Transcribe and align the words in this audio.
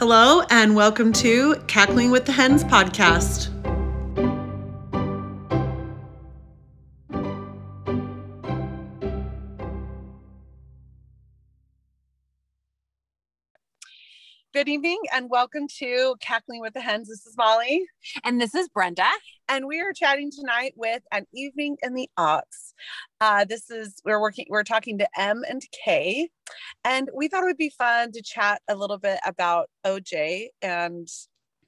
Hello, 0.00 0.40
and 0.48 0.74
welcome 0.74 1.12
to 1.12 1.56
Cackling 1.66 2.10
with 2.10 2.24
the 2.24 2.32
Hens 2.32 2.64
podcast. 2.64 3.50
Good 14.60 14.68
evening 14.68 14.98
and 15.14 15.30
welcome 15.30 15.66
to 15.78 16.16
Cackling 16.20 16.60
with 16.60 16.74
the 16.74 16.82
Hens. 16.82 17.08
This 17.08 17.24
is 17.24 17.34
Molly. 17.34 17.86
And 18.24 18.38
this 18.38 18.54
is 18.54 18.68
Brenda. 18.68 19.08
And 19.48 19.66
we 19.66 19.80
are 19.80 19.94
chatting 19.94 20.30
tonight 20.30 20.74
with 20.76 21.00
an 21.12 21.24
evening 21.32 21.78
in 21.82 21.94
the 21.94 22.10
Aughts. 22.18 22.74
Uh, 23.22 23.46
this 23.46 23.70
is 23.70 23.94
we're 24.04 24.20
working 24.20 24.44
we're 24.50 24.62
talking 24.62 24.98
to 24.98 25.08
M 25.16 25.44
and 25.48 25.62
K. 25.72 26.28
And 26.84 27.08
we 27.16 27.26
thought 27.26 27.42
it 27.42 27.46
would 27.46 27.56
be 27.56 27.72
fun 27.78 28.12
to 28.12 28.20
chat 28.20 28.60
a 28.68 28.74
little 28.74 28.98
bit 28.98 29.18
about 29.24 29.70
OJ 29.86 30.48
and 30.60 31.08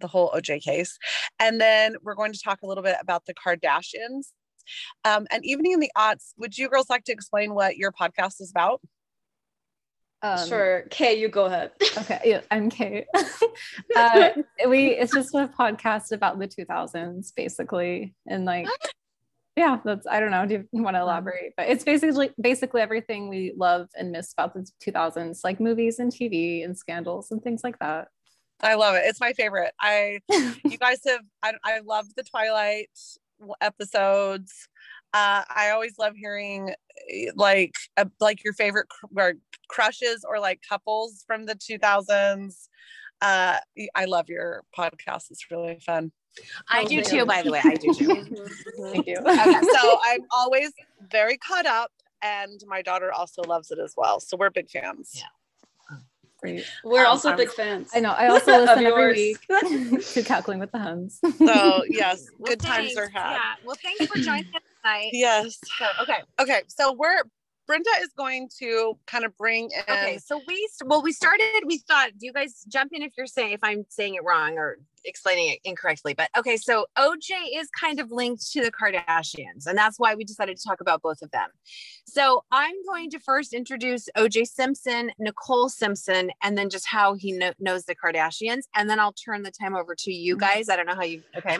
the 0.01 0.07
whole 0.07 0.31
OJ 0.33 0.63
case. 0.63 0.99
And 1.41 1.59
then 1.59 1.95
we're 2.03 2.15
going 2.15 2.35
to 2.35 2.41
talk 2.45 2.59
a 2.63 2.67
little 2.67 2.85
bit 2.85 2.97
about 3.01 3.25
the 3.25 3.33
Kardashians. 3.33 4.33
Um, 5.07 5.27
and 5.31 5.43
evening 5.47 5.73
in 5.73 5.81
the 5.81 5.91
Aughts, 5.97 6.35
would 6.37 6.59
you 6.59 6.69
girls 6.69 6.91
like 6.91 7.05
to 7.05 7.13
explain 7.13 7.55
what 7.55 7.79
your 7.79 7.91
podcast 7.91 8.43
is 8.43 8.51
about? 8.51 8.83
Um, 10.23 10.49
sure. 10.49 10.83
Kay, 10.91 11.19
you 11.19 11.29
go 11.29 11.47
ahead. 11.47 11.73
Okay. 11.99 12.21
Yeah, 12.25 12.41
I'm 12.51 12.71
Kay. 12.71 13.07
uh, 13.97 14.31
we 14.67 14.87
it's 14.89 15.13
just 15.13 15.35
a 15.35 15.49
podcast 15.49 16.13
about 16.13 16.39
the 16.39 16.49
2000s, 16.49 17.33
basically, 17.37 18.15
and 18.27 18.45
like, 18.45 18.67
yeah, 19.57 19.79
that's 19.85 20.07
I 20.07 20.21
don't 20.21 20.31
know. 20.31 20.47
Do 20.47 20.65
you 20.73 20.83
want 20.83 20.97
to 20.97 21.01
elaborate? 21.01 21.53
But 21.57 21.69
it's 21.69 21.85
basically 21.85 22.31
basically 22.41 22.81
everything 22.81 23.29
we 23.29 23.53
love 23.57 23.89
and 23.95 24.11
miss 24.11 24.33
about 24.33 24.55
the 24.55 24.67
2000s, 24.85 25.41
like 25.45 25.61
movies 25.61 25.99
and 25.99 26.11
TV 26.11 26.65
and 26.65 26.77
scandals 26.77 27.31
and 27.31 27.43
things 27.43 27.63
like 27.63 27.79
that. 27.81 28.09
I 28.63 28.75
love 28.75 28.95
it. 28.95 29.03
It's 29.05 29.21
my 29.21 29.33
favorite. 29.33 29.73
I 29.81 30.21
you 30.65 30.79
guys 30.79 31.01
have 31.07 31.21
I 31.43 31.53
I 31.65 31.81
love 31.81 32.07
the 32.17 32.23
Twilight 32.23 32.91
episodes. 33.61 34.69
Uh, 35.15 35.43
I 35.55 35.71
always 35.71 35.99
love 35.99 36.15
hearing 36.17 36.75
eh, 37.11 37.31
like 37.35 37.75
uh, 37.97 38.07
like 38.21 38.45
your 38.45 38.55
favorite 38.55 38.89
cr- 38.89 39.31
crushes 39.69 40.25
or 40.27 40.41
like 40.41 40.61
couples 40.69 41.25
from 41.27 41.47
the 41.47 41.55
2000s. 41.55 42.69
Uh, 43.21 43.59
I 43.95 44.05
love 44.07 44.29
your 44.29 44.63
podcast. 44.77 45.31
It's 45.31 45.51
really 45.51 45.79
fun. 45.81 46.13
I 46.69 46.85
do 46.85 47.03
too, 47.03 47.27
by 47.27 47.43
the 47.43 47.53
way. 47.53 47.61
I 47.63 47.75
do 47.75 47.93
too. 47.95 48.07
Thank 48.83 49.07
you. 49.07 49.17
Okay, 49.19 49.61
so 49.73 50.01
I'm 50.07 50.23
always 50.35 50.73
very 51.11 51.37
caught 51.39 51.67
up, 51.67 51.93
and 52.23 52.61
my 52.67 52.83
daughter 52.83 53.13
also 53.13 53.43
loves 53.43 53.71
it 53.71 53.79
as 53.79 53.95
well. 53.97 54.19
So 54.19 54.37
we're 54.37 54.51
big 54.51 54.71
fans. 54.71 55.13
Yeah. 55.15 55.25
Great. 56.41 56.65
We're 56.83 57.03
um, 57.03 57.13
also 57.13 57.31
I'm, 57.31 57.37
big 57.37 57.51
fans. 57.51 57.91
I 57.95 58.01
know. 58.01 58.11
I 58.11 58.27
also 58.27 58.59
listen 58.59 58.85
every 58.85 59.13
week 59.13 60.03
to 60.13 60.23
Cackling 60.25 60.59
with 60.59 60.73
the 60.73 60.81
Hens. 60.81 61.21
So 61.39 61.85
yes, 61.89 62.27
well, 62.37 62.51
good 62.51 62.63
thanks. 62.63 62.95
times 62.95 62.97
are 62.97 63.09
had. 63.09 63.35
Yeah. 63.35 63.55
Well, 63.65 63.77
thanks 63.81 64.07
for 64.07 64.19
joining 64.19 64.47
us 64.47 64.62
tonight. 64.83 65.11
Yes. 65.13 65.59
So, 65.79 65.87
okay. 66.03 66.19
Okay. 66.41 66.63
So 66.69 66.93
we're 66.93 67.23
Brenda 67.67 67.91
is 68.01 68.11
going 68.17 68.49
to 68.59 68.99
kind 69.07 69.25
of 69.25 69.37
bring 69.37 69.71
in. 69.71 69.83
Okay, 69.95 70.19
so 70.19 70.41
we 70.47 70.69
well 70.85 71.03
we 71.03 71.13
started. 71.13 71.63
We 71.65 71.79
thought, 71.79 72.11
do 72.19 72.27
you 72.27 72.33
guys 72.33 72.65
jump 72.69 72.93
in 72.93 73.03
if 73.03 73.13
you're 73.17 73.27
saying 73.27 73.53
if 73.53 73.61
I'm 73.63 73.85
saying 73.89 74.15
it 74.15 74.25
wrong 74.25 74.59
or 74.59 74.79
explaining 75.05 75.49
it 75.49 75.61
incorrectly? 75.65 76.13
But 76.13 76.29
okay, 76.37 76.57
so 76.57 76.87
OJ 76.99 77.31
is 77.55 77.69
kind 77.71 78.01
of 78.01 78.11
linked 78.11 78.51
to 78.53 78.63
the 78.63 78.73
Kardashians, 78.73 79.67
and 79.67 79.79
that's 79.79 79.99
why 79.99 80.15
we 80.15 80.25
decided 80.25 80.57
to 80.57 80.69
talk 80.69 80.81
about 80.81 81.03
both 81.03 81.23
of 81.23 81.31
them. 81.31 81.49
So 82.05 82.45
I'm 82.51 82.75
going 82.87 83.11
to 83.11 83.21
first 83.21 83.53
introduce 83.53 84.09
OJ 84.17 84.49
Simpson, 84.49 85.13
Nicole 85.19 85.69
Simpson, 85.69 86.31
and 86.43 86.59
then 86.59 86.69
just 86.69 86.87
how 86.89 87.15
he 87.15 87.39
kn- 87.39 87.55
knows 87.61 87.85
the 87.85 87.95
Kardashians, 87.95 88.63
and 88.75 88.91
then 88.91 88.99
I'll 88.99 89.15
turn 89.15 89.45
the 89.45 89.53
time 89.53 89.77
over 89.77 89.95
to 89.95 90.13
you 90.13 90.35
mm-hmm. 90.35 90.41
guys. 90.41 90.69
I 90.69 90.77
don't 90.77 90.87
know 90.87 90.97
how 90.97 91.05
you. 91.05 91.23
Okay. 91.37 91.59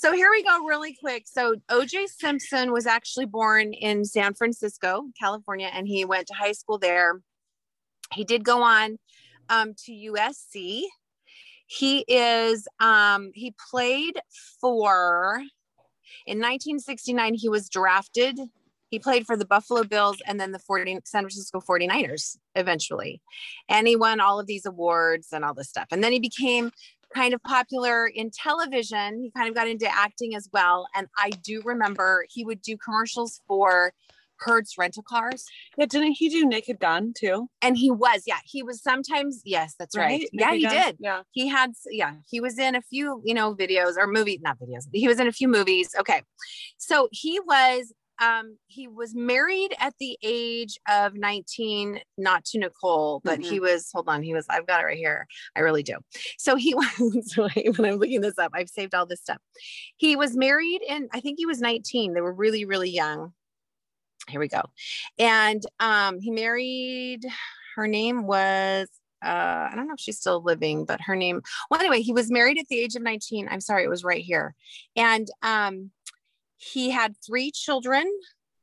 So 0.00 0.14
here 0.14 0.30
we 0.30 0.42
go, 0.42 0.64
really 0.64 0.94
quick. 0.94 1.24
So 1.26 1.56
OJ 1.70 2.06
Simpson 2.06 2.72
was 2.72 2.86
actually 2.86 3.26
born 3.26 3.74
in 3.74 4.06
San 4.06 4.32
Francisco, 4.32 5.04
California, 5.20 5.68
and 5.70 5.86
he 5.86 6.06
went 6.06 6.26
to 6.28 6.34
high 6.34 6.52
school 6.52 6.78
there. 6.78 7.20
He 8.14 8.24
did 8.24 8.42
go 8.42 8.62
on 8.62 8.98
um, 9.50 9.74
to 9.84 9.92
USC. 9.92 10.84
He 11.66 11.98
is 12.08 12.66
um, 12.80 13.30
he 13.34 13.54
played 13.70 14.18
for 14.58 15.42
in 16.26 16.38
1969. 16.38 17.34
He 17.34 17.50
was 17.50 17.68
drafted. 17.68 18.40
He 18.88 18.98
played 18.98 19.26
for 19.26 19.36
the 19.36 19.44
Buffalo 19.44 19.84
Bills 19.84 20.16
and 20.26 20.40
then 20.40 20.52
the 20.52 20.58
40, 20.58 21.00
San 21.04 21.24
Francisco 21.24 21.60
49ers 21.60 22.38
eventually. 22.54 23.20
And 23.68 23.86
he 23.86 23.96
won 23.96 24.18
all 24.18 24.40
of 24.40 24.46
these 24.46 24.64
awards 24.64 25.28
and 25.30 25.44
all 25.44 25.52
this 25.52 25.68
stuff. 25.68 25.88
And 25.90 26.02
then 26.02 26.10
he 26.10 26.20
became 26.20 26.72
kind 27.14 27.34
of 27.34 27.42
popular 27.42 28.06
in 28.06 28.30
television. 28.30 29.22
He 29.22 29.30
kind 29.30 29.48
of 29.48 29.54
got 29.54 29.68
into 29.68 29.86
acting 29.86 30.34
as 30.34 30.48
well. 30.52 30.86
And 30.94 31.08
I 31.18 31.30
do 31.30 31.62
remember 31.64 32.24
he 32.28 32.44
would 32.44 32.62
do 32.62 32.76
commercials 32.76 33.40
for 33.46 33.92
Hertz 34.38 34.78
rental 34.78 35.02
cars. 35.02 35.44
Yeah, 35.76 35.86
didn't 35.86 36.12
he 36.12 36.28
do 36.30 36.46
Naked 36.46 36.80
Gun 36.80 37.12
too? 37.14 37.48
And 37.60 37.76
he 37.76 37.90
was, 37.90 38.22
yeah, 38.26 38.38
he 38.44 38.62
was 38.62 38.82
sometimes, 38.82 39.42
yes, 39.44 39.74
that's 39.78 39.96
right. 39.96 40.20
right. 40.20 40.28
Yeah, 40.32 40.54
he 40.54 40.62
Gun? 40.62 40.72
did. 40.72 40.96
Yeah. 40.98 41.22
He 41.32 41.46
had, 41.46 41.72
yeah, 41.90 42.14
he 42.28 42.40
was 42.40 42.58
in 42.58 42.74
a 42.74 42.80
few, 42.80 43.20
you 43.24 43.34
know, 43.34 43.54
videos 43.54 43.96
or 43.98 44.06
movie, 44.06 44.40
not 44.42 44.58
videos. 44.58 44.86
He 44.92 45.06
was 45.06 45.20
in 45.20 45.28
a 45.28 45.32
few 45.32 45.46
movies. 45.46 45.94
Okay. 45.98 46.22
So 46.78 47.08
he 47.12 47.38
was 47.40 47.92
um, 48.20 48.58
he 48.66 48.86
was 48.86 49.14
married 49.14 49.74
at 49.78 49.94
the 49.98 50.18
age 50.22 50.78
of 50.88 51.14
19, 51.14 52.00
not 52.18 52.44
to 52.46 52.58
Nicole, 52.58 53.20
but 53.24 53.40
mm-hmm. 53.40 53.50
he 53.50 53.60
was, 53.60 53.90
hold 53.92 54.08
on, 54.08 54.22
he 54.22 54.34
was, 54.34 54.46
I've 54.50 54.66
got 54.66 54.82
it 54.82 54.84
right 54.84 54.98
here. 54.98 55.26
I 55.56 55.60
really 55.60 55.82
do. 55.82 55.96
So 56.38 56.56
he 56.56 56.74
was, 56.76 57.34
when 57.36 57.84
I'm 57.84 57.96
looking 57.96 58.20
this 58.20 58.38
up, 58.38 58.52
I've 58.54 58.68
saved 58.68 58.94
all 58.94 59.06
this 59.06 59.20
stuff. 59.20 59.38
He 59.96 60.16
was 60.16 60.36
married 60.36 60.82
and 60.88 61.08
I 61.12 61.20
think 61.20 61.38
he 61.38 61.46
was 61.46 61.60
19. 61.60 62.12
They 62.12 62.20
were 62.20 62.32
really, 62.32 62.64
really 62.64 62.90
young. 62.90 63.32
Here 64.28 64.40
we 64.40 64.48
go. 64.48 64.62
And 65.18 65.62
um, 65.80 66.20
he 66.20 66.30
married, 66.30 67.24
her 67.76 67.88
name 67.88 68.26
was, 68.26 68.88
uh, 69.24 69.68
I 69.70 69.72
don't 69.74 69.86
know 69.86 69.94
if 69.94 70.00
she's 70.00 70.18
still 70.18 70.42
living, 70.42 70.84
but 70.84 71.00
her 71.02 71.16
name, 71.16 71.42
well, 71.70 71.80
anyway, 71.80 72.00
he 72.00 72.12
was 72.12 72.30
married 72.30 72.58
at 72.58 72.66
the 72.68 72.78
age 72.78 72.96
of 72.96 73.02
19. 73.02 73.48
I'm 73.50 73.60
sorry, 73.60 73.84
it 73.84 73.90
was 73.90 74.04
right 74.04 74.22
here. 74.22 74.54
And 74.96 75.28
um, 75.42 75.90
he 76.60 76.90
had 76.90 77.16
three 77.24 77.50
children 77.50 78.04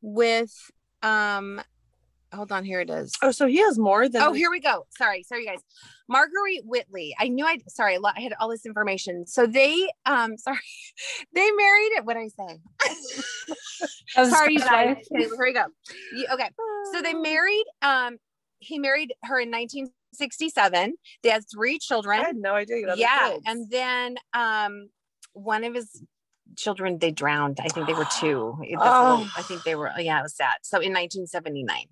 with 0.02 0.54
um 1.02 1.60
hold 2.34 2.52
on 2.52 2.64
here 2.64 2.80
it 2.80 2.90
is. 2.90 3.12
Oh 3.22 3.32
so 3.32 3.48
he 3.48 3.58
has 3.58 3.80
more 3.80 4.08
than 4.08 4.22
oh 4.22 4.34
here 4.34 4.52
we 4.52 4.60
go. 4.60 4.86
Sorry 4.98 5.24
sorry 5.24 5.46
guys. 5.46 5.60
Marguerite 6.08 6.64
whitley. 6.64 7.16
I 7.20 7.28
knew 7.28 7.46
i 7.46 7.58
sorry 7.68 7.98
i 8.16 8.20
had 8.20 8.34
all 8.40 8.50
this 8.50 8.66
information. 8.66 9.26
So 9.26 9.48
they 9.48 9.90
um 10.06 10.38
sorry 10.38 10.60
they 11.34 11.52
married 11.52 11.92
it 11.98 12.06
what 12.06 12.14
did 12.16 12.24
i 12.24 12.30
say 14.16 14.30
sorry 14.30 14.54
you 14.54 14.60
guys. 14.60 14.98
okay, 15.12 15.24
here 15.24 15.38
we 15.40 15.54
go. 15.54 15.66
Okay. 16.34 16.50
So 16.94 17.02
they 17.02 17.16
married 17.16 17.66
um 17.82 18.18
he 18.60 18.78
married 18.78 19.14
her 19.24 19.40
in 19.40 19.50
1967 19.50 20.94
they 21.24 21.30
had 21.30 21.44
three 21.52 21.80
children. 21.80 22.20
I 22.20 22.28
had 22.28 22.36
no 22.36 22.54
idea 22.54 22.96
yeah 22.96 23.38
and 23.48 23.70
then 23.72 24.18
um 24.34 24.90
one 25.34 25.64
of 25.64 25.74
his 25.74 26.04
children 26.58 26.98
they 26.98 27.12
drowned. 27.12 27.60
I 27.62 27.70
think 27.70 27.88
they 27.88 27.94
were 27.94 28.08
two. 28.20 28.58
Oh. 28.80 29.32
i 29.38 29.42
think 29.42 29.62
oh. 29.62 29.64
they 29.66 29.76
were 29.76 29.92
yeah 29.98 30.20
it 30.20 30.24
was 30.24 30.36
sad 30.36 30.58
so 30.62 30.78
in 30.78 30.94
1979 30.94 31.86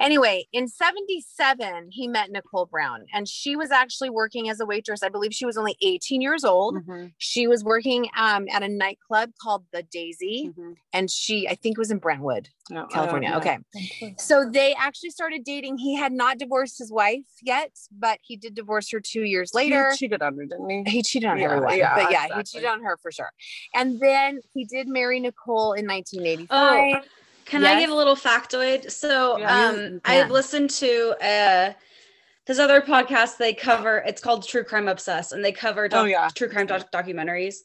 Anyway, 0.00 0.46
in 0.52 0.68
77, 0.68 1.88
he 1.90 2.08
met 2.08 2.30
Nicole 2.30 2.66
Brown, 2.66 3.06
and 3.12 3.28
she 3.28 3.56
was 3.56 3.70
actually 3.70 4.10
working 4.10 4.48
as 4.48 4.60
a 4.60 4.66
waitress. 4.66 5.02
I 5.02 5.08
believe 5.08 5.32
she 5.32 5.46
was 5.46 5.56
only 5.56 5.76
18 5.82 6.20
years 6.20 6.44
old. 6.44 6.76
Mm-hmm. 6.76 7.06
She 7.18 7.46
was 7.46 7.64
working 7.64 8.08
um, 8.16 8.46
at 8.52 8.62
a 8.62 8.68
nightclub 8.68 9.30
called 9.40 9.64
the 9.72 9.82
Daisy, 9.82 10.50
mm-hmm. 10.50 10.72
and 10.92 11.10
she, 11.10 11.48
I 11.48 11.54
think, 11.54 11.76
it 11.76 11.80
was 11.80 11.90
in 11.90 11.98
Brentwood, 11.98 12.48
oh, 12.72 12.86
California. 12.86 13.30
Oh, 13.32 13.40
yeah. 13.44 13.58
Okay. 14.02 14.14
So 14.18 14.48
they 14.48 14.74
actually 14.74 15.10
started 15.10 15.44
dating. 15.44 15.78
He 15.78 15.96
had 15.96 16.12
not 16.12 16.38
divorced 16.38 16.78
his 16.78 16.90
wife 16.90 17.24
yet, 17.42 17.70
but 17.90 18.18
he 18.22 18.36
did 18.36 18.54
divorce 18.54 18.90
her 18.90 19.00
two 19.00 19.22
years 19.22 19.52
later. 19.54 19.90
He 19.90 19.96
cheated 19.96 20.22
on 20.22 20.36
her, 20.36 20.46
didn't 20.46 20.86
he? 20.86 20.90
He 20.90 21.02
cheated 21.02 21.28
on 21.28 21.38
yeah, 21.38 21.44
everyone. 21.46 21.76
Yeah, 21.76 21.94
but 21.94 22.10
yeah, 22.10 22.24
exactly. 22.24 22.36
he 22.36 22.42
cheated 22.44 22.68
on 22.68 22.82
her 22.82 22.96
for 23.02 23.10
sure. 23.10 23.30
And 23.74 24.00
then 24.00 24.40
he 24.52 24.64
did 24.64 24.88
marry 24.88 25.20
Nicole 25.20 25.72
in 25.72 25.86
1985. 25.86 26.48
Oh. 26.50 27.08
Can 27.44 27.62
yes. 27.62 27.76
I 27.76 27.80
give 27.80 27.90
a 27.90 27.94
little 27.94 28.16
factoid? 28.16 28.90
So 28.90 29.38
yeah, 29.38 29.68
um, 29.68 30.00
I've 30.04 30.30
listened 30.30 30.70
to 30.70 31.14
uh, 31.20 31.72
this 32.46 32.58
other 32.58 32.80
podcast. 32.80 33.36
They 33.36 33.54
cover 33.54 33.98
it's 34.06 34.20
called 34.20 34.46
True 34.46 34.64
Crime 34.64 34.88
Obsessed, 34.88 35.32
and 35.32 35.44
they 35.44 35.52
cover 35.52 35.88
doc- 35.88 36.02
oh, 36.02 36.06
yeah. 36.06 36.28
true 36.34 36.48
crime 36.48 36.66
doc- 36.66 36.90
documentaries. 36.90 37.56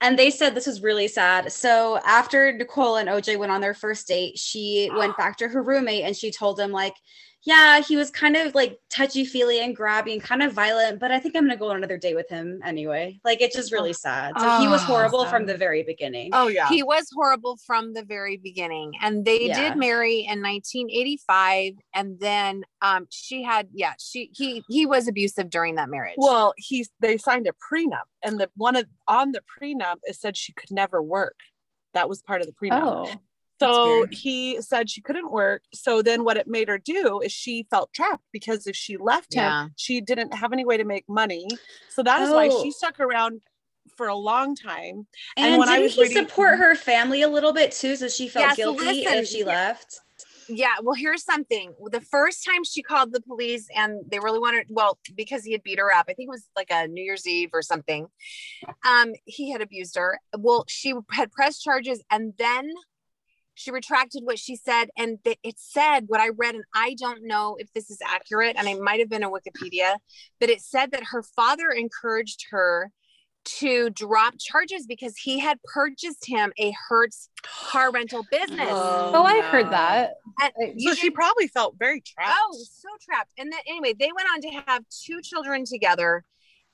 And 0.00 0.18
they 0.18 0.30
said 0.30 0.54
this 0.54 0.66
was 0.66 0.82
really 0.82 1.06
sad. 1.06 1.52
So 1.52 2.00
after 2.04 2.52
Nicole 2.52 2.96
and 2.96 3.08
OJ 3.08 3.38
went 3.38 3.52
on 3.52 3.60
their 3.60 3.74
first 3.74 4.08
date, 4.08 4.36
she 4.36 4.90
went 4.96 5.16
back 5.16 5.36
to 5.38 5.48
her 5.48 5.62
roommate 5.62 6.04
and 6.04 6.16
she 6.16 6.32
told 6.32 6.58
him 6.58 6.72
like, 6.72 6.94
yeah, 7.44 7.80
he 7.80 7.96
was 7.96 8.10
kind 8.10 8.36
of 8.36 8.54
like 8.54 8.78
touchy 8.88 9.24
feely 9.24 9.60
and 9.60 9.76
grabby 9.76 10.12
and 10.12 10.22
kind 10.22 10.42
of 10.42 10.52
violent, 10.52 11.00
but 11.00 11.10
I 11.10 11.18
think 11.18 11.34
I'm 11.34 11.42
gonna 11.42 11.56
go 11.56 11.70
on 11.70 11.76
another 11.76 11.98
date 11.98 12.14
with 12.14 12.28
him 12.28 12.60
anyway. 12.64 13.18
Like 13.24 13.40
it's 13.40 13.56
just 13.56 13.72
really 13.72 13.92
sad. 13.92 14.34
So 14.38 14.46
oh, 14.48 14.60
he 14.60 14.68
was 14.68 14.80
oh, 14.82 14.86
horrible 14.86 15.26
from 15.26 15.46
the 15.46 15.56
very 15.56 15.82
beginning. 15.82 16.30
Oh 16.32 16.46
yeah. 16.46 16.68
He 16.68 16.84
was 16.84 17.08
horrible 17.12 17.58
from 17.66 17.94
the 17.94 18.04
very 18.04 18.36
beginning. 18.36 18.92
And 19.00 19.24
they 19.24 19.48
yeah. 19.48 19.70
did 19.70 19.78
marry 19.78 20.20
in 20.20 20.40
1985. 20.40 21.72
And 21.94 22.20
then 22.20 22.62
um 22.80 23.08
she 23.10 23.42
had 23.42 23.68
yeah, 23.72 23.94
she 23.98 24.30
he 24.32 24.62
he 24.68 24.86
was 24.86 25.08
abusive 25.08 25.50
during 25.50 25.74
that 25.76 25.88
marriage. 25.88 26.14
Well, 26.18 26.54
he 26.56 26.86
they 27.00 27.16
signed 27.16 27.48
a 27.48 27.52
prenup 27.52 28.04
and 28.22 28.38
the 28.38 28.50
one 28.56 28.76
of 28.76 28.86
on 29.08 29.32
the 29.32 29.40
prenup 29.40 29.96
it 30.04 30.14
said 30.14 30.36
she 30.36 30.52
could 30.52 30.70
never 30.70 31.02
work. 31.02 31.40
That 31.92 32.08
was 32.08 32.22
part 32.22 32.40
of 32.40 32.46
the 32.46 32.52
prenup. 32.52 32.82
Oh. 32.82 33.20
So 33.62 34.06
he 34.10 34.60
said 34.60 34.90
she 34.90 35.00
couldn't 35.00 35.30
work. 35.30 35.62
So 35.72 36.02
then 36.02 36.24
what 36.24 36.36
it 36.36 36.46
made 36.46 36.68
her 36.68 36.78
do 36.78 37.20
is 37.20 37.32
she 37.32 37.66
felt 37.70 37.92
trapped 37.92 38.24
because 38.32 38.66
if 38.66 38.76
she 38.76 38.96
left 38.96 39.34
him, 39.34 39.42
yeah. 39.42 39.68
she 39.76 40.00
didn't 40.00 40.34
have 40.34 40.52
any 40.52 40.64
way 40.64 40.76
to 40.76 40.84
make 40.84 41.08
money. 41.08 41.46
So 41.88 42.02
that 42.02 42.22
is 42.22 42.30
oh. 42.30 42.34
why 42.34 42.48
she 42.48 42.68
oh. 42.68 42.70
stuck 42.70 43.00
around 43.00 43.42
for 43.96 44.08
a 44.08 44.16
long 44.16 44.54
time. 44.54 45.06
And, 45.36 45.46
and 45.46 45.58
when 45.58 45.68
didn't 45.68 45.80
I 45.80 45.82
was 45.82 45.94
he 45.94 46.02
reading- 46.02 46.28
support 46.28 46.58
her 46.58 46.74
family 46.74 47.22
a 47.22 47.28
little 47.28 47.52
bit 47.52 47.72
too? 47.72 47.96
So 47.96 48.08
she 48.08 48.28
felt 48.28 48.46
yeah, 48.50 48.54
guilty 48.54 48.78
so 48.78 48.90
listen, 48.90 49.18
if 49.18 49.28
she 49.28 49.44
left. 49.44 50.00
Yeah, 50.48 50.74
well, 50.82 50.94
here's 50.94 51.24
something. 51.24 51.72
The 51.90 52.00
first 52.00 52.44
time 52.44 52.64
she 52.64 52.82
called 52.82 53.12
the 53.12 53.20
police 53.20 53.68
and 53.74 54.00
they 54.08 54.18
really 54.18 54.38
wanted, 54.38 54.66
well, 54.68 54.98
because 55.14 55.44
he 55.44 55.52
had 55.52 55.62
beat 55.62 55.78
her 55.78 55.92
up, 55.92 56.06
I 56.08 56.14
think 56.14 56.28
it 56.28 56.30
was 56.30 56.48
like 56.56 56.70
a 56.70 56.88
New 56.88 57.02
Year's 57.02 57.26
Eve 57.26 57.50
or 57.52 57.62
something. 57.62 58.06
Um, 58.86 59.12
he 59.24 59.50
had 59.50 59.62
abused 59.62 59.96
her. 59.96 60.20
Well, 60.36 60.64
she 60.68 60.94
had 61.10 61.30
pressed 61.30 61.62
charges 61.62 62.02
and 62.10 62.34
then 62.38 62.70
she 63.54 63.70
retracted 63.70 64.22
what 64.24 64.38
she 64.38 64.56
said 64.56 64.88
and 64.96 65.18
it 65.24 65.56
said 65.58 66.04
what 66.06 66.20
i 66.20 66.28
read 66.30 66.54
and 66.54 66.64
i 66.74 66.94
don't 66.98 67.22
know 67.22 67.56
if 67.58 67.72
this 67.72 67.90
is 67.90 67.98
accurate 68.06 68.56
and 68.58 68.68
it 68.68 68.80
might 68.80 69.00
have 69.00 69.08
been 69.08 69.22
a 69.22 69.30
wikipedia 69.30 69.96
but 70.40 70.48
it 70.48 70.60
said 70.60 70.90
that 70.92 71.02
her 71.10 71.22
father 71.22 71.70
encouraged 71.70 72.46
her 72.50 72.90
to 73.44 73.90
drop 73.90 74.34
charges 74.38 74.86
because 74.86 75.16
he 75.16 75.38
had 75.38 75.58
purchased 75.64 76.26
him 76.26 76.52
a 76.58 76.72
hertz 76.88 77.28
car 77.42 77.90
rental 77.90 78.24
business. 78.30 78.68
Oh, 78.70 79.12
oh 79.14 79.24
i 79.24 79.40
heard 79.50 79.70
that. 79.70 80.14
And 80.40 80.80
so 80.80 80.94
she 80.94 81.10
probably 81.10 81.48
felt 81.48 81.74
very 81.78 82.00
trapped. 82.00 82.36
Oh 82.40 82.52
so 82.52 82.88
trapped. 83.04 83.32
And 83.38 83.50
then 83.52 83.60
anyway 83.66 83.94
they 83.98 84.10
went 84.14 84.28
on 84.32 84.40
to 84.42 84.62
have 84.66 84.84
two 85.04 85.20
children 85.22 85.64
together 85.64 86.24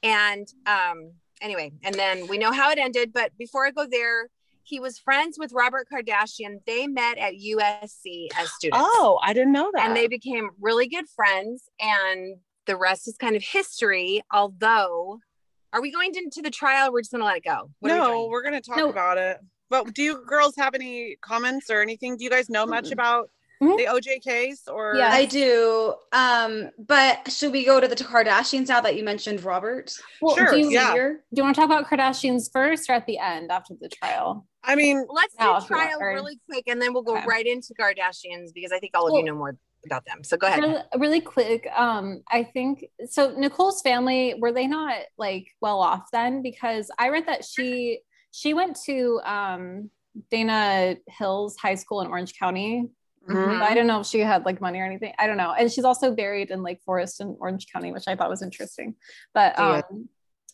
and 0.02 0.46
um 0.66 1.12
anyway 1.40 1.72
and 1.82 1.94
then 1.94 2.26
we 2.28 2.38
know 2.38 2.52
how 2.52 2.70
it 2.70 2.78
ended 2.78 3.12
but 3.12 3.32
before 3.38 3.66
i 3.66 3.70
go 3.70 3.86
there 3.90 4.28
he 4.69 4.81
was 4.81 4.99
friends 4.99 5.38
with 5.38 5.53
Robert 5.53 5.88
Kardashian. 5.91 6.59
They 6.67 6.87
met 6.87 7.17
at 7.19 7.35
USC 7.35 8.29
as 8.37 8.53
students. 8.53 8.79
Oh, 8.81 9.19
I 9.23 9.32
didn't 9.32 9.53
know 9.53 9.70
that. 9.75 9.87
And 9.87 9.97
they 9.97 10.09
became 10.09 10.50
really 10.61 10.88
good 10.88 11.06
friends. 11.17 11.65
And 11.81 12.37
the 12.67 12.76
rest 12.76 13.09
is 13.09 13.17
kind 13.17 13.35
of 13.35 13.43
history. 13.43 14.23
Although, 14.32 15.20
are 15.73 15.81
we 15.81 15.91
going 15.91 16.12
into 16.15 16.43
the 16.43 16.50
trial? 16.50 16.93
we're 16.93 17.00
just 17.00 17.12
going 17.12 17.20
to 17.20 17.26
let 17.26 17.38
it 17.38 17.44
go. 17.44 17.70
What 17.81 17.88
no, 17.88 18.26
we 18.26 18.37
are 18.37 18.43
going 18.43 18.55
to 18.55 18.61
talk 18.61 18.76
no. 18.76 18.91
about 18.91 19.17
it. 19.17 19.38
But 19.70 19.94
do 19.94 20.03
you 20.03 20.25
girls 20.26 20.55
have 20.56 20.75
any 20.75 21.17
comments 21.21 21.71
or 21.71 21.81
anything? 21.81 22.17
Do 22.17 22.25
you 22.25 22.31
guys 22.31 22.49
know 22.49 22.67
much 22.67 22.91
about 22.91 23.31
Mm-hmm. 23.62 23.76
the 23.76 23.87
OJ 23.87 24.22
case 24.22 24.69
or 24.69 24.94
yeah. 24.96 25.10
I 25.10 25.25
do. 25.25 25.94
Um 26.12 26.70
but 26.78 27.31
should 27.31 27.50
we 27.50 27.64
go 27.64 27.81
to 27.81 27.88
the 27.88 27.96
Kardashians 27.96 28.69
now 28.69 28.81
that 28.81 28.96
you 28.96 29.02
mentioned 29.02 29.43
Robert? 29.43 29.93
Well, 30.22 30.37
sure 30.37 30.50
do 30.50 30.58
you, 30.58 30.70
yeah. 30.70 30.94
do 30.94 31.19
you 31.32 31.43
want 31.43 31.56
to 31.56 31.60
talk 31.60 31.69
about 31.69 31.88
Kardashians 31.88 32.50
first 32.52 32.88
or 32.88 32.93
at 32.93 33.06
the 33.06 33.19
end 33.19 33.50
after 33.50 33.75
the 33.81 33.88
trial? 33.88 34.46
I 34.62 34.76
mean 34.76 35.05
let's 35.08 35.34
do 35.34 35.66
trial 35.66 35.99
really 35.99 36.38
quick 36.49 36.64
and 36.69 36.81
then 36.81 36.93
we'll 36.93 37.02
go 37.02 37.16
okay. 37.16 37.26
right 37.26 37.46
into 37.46 37.75
Kardashians 37.75 38.50
because 38.55 38.70
I 38.70 38.78
think 38.78 38.93
all 38.94 39.06
of 39.08 39.12
well, 39.12 39.22
you 39.22 39.26
know 39.26 39.34
more 39.34 39.56
about 39.84 40.04
them. 40.06 40.22
So 40.22 40.37
go 40.37 40.46
ahead. 40.46 40.62
really, 40.62 40.82
really 40.96 41.20
quick 41.20 41.69
um 41.76 42.22
I 42.31 42.44
think 42.44 42.84
so 43.11 43.34
Nicole's 43.37 43.82
family 43.82 44.37
were 44.38 44.52
they 44.52 44.69
not 44.69 45.00
like 45.16 45.49
well 45.61 45.81
off 45.81 46.04
then? 46.12 46.43
Because 46.43 46.93
I 46.96 47.08
read 47.08 47.26
that 47.26 47.44
she 47.44 48.02
she 48.31 48.54
went 48.54 48.78
to 48.87 49.20
um 49.25 49.90
Dana 50.31 50.96
Hills 51.08 51.56
High 51.61 51.75
School 51.75 52.00
in 52.02 52.08
Orange 52.08 52.38
County 52.38 52.88
Mm-hmm. 53.28 53.62
I 53.62 53.75
don't 53.75 53.86
know 53.86 54.00
if 54.00 54.06
she 54.06 54.20
had 54.20 54.44
like 54.44 54.60
money 54.60 54.80
or 54.80 54.84
anything. 54.84 55.12
I 55.19 55.26
don't 55.26 55.36
know. 55.36 55.52
And 55.52 55.70
she's 55.70 55.84
also 55.84 56.12
buried 56.14 56.50
in 56.50 56.62
Lake 56.62 56.80
Forest 56.84 57.20
in 57.20 57.36
Orange 57.40 57.66
County, 57.72 57.92
which 57.92 58.08
I 58.08 58.16
thought 58.16 58.30
was 58.30 58.42
interesting. 58.42 58.94
But 59.34 59.58
um, 59.58 59.75
yeah. 59.75 59.98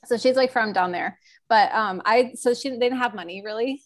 so 0.06 0.16
she's 0.16 0.36
like 0.36 0.52
from 0.52 0.72
down 0.72 0.92
there. 0.92 1.18
But 1.48 1.72
um, 1.72 2.02
I 2.04 2.32
so 2.34 2.52
she 2.54 2.70
they 2.70 2.78
didn't 2.78 2.98
have 2.98 3.14
money 3.14 3.42
really. 3.44 3.82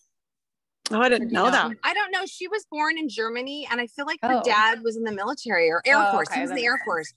Oh, 0.91 1.01
I 1.01 1.11
didn't 1.11 1.33
know, 1.33 1.45
know 1.45 1.51
that. 1.51 1.71
I 1.85 1.93
don't 1.93 2.11
know. 2.11 2.25
She 2.25 2.49
was 2.49 2.65
born 2.71 2.97
in 2.97 3.11
Germany, 3.11 3.69
and 3.71 3.79
I 3.79 3.89
feel 3.89 4.07
like 4.07 4.21
her 4.23 4.37
oh. 4.37 4.43
dad 4.43 4.83
was 4.83 4.97
in 4.97 5.05
the 5.05 5.13
military 5.13 5.69
or 5.69 5.83
Air 5.85 5.99
oh, 5.99 6.13
Force. 6.13 6.29
Okay, 6.31 6.37
he 6.37 6.41
was 6.41 6.51
in 6.51 6.57
the 6.57 6.65
Air. 6.65 6.81
Force. 6.83 7.13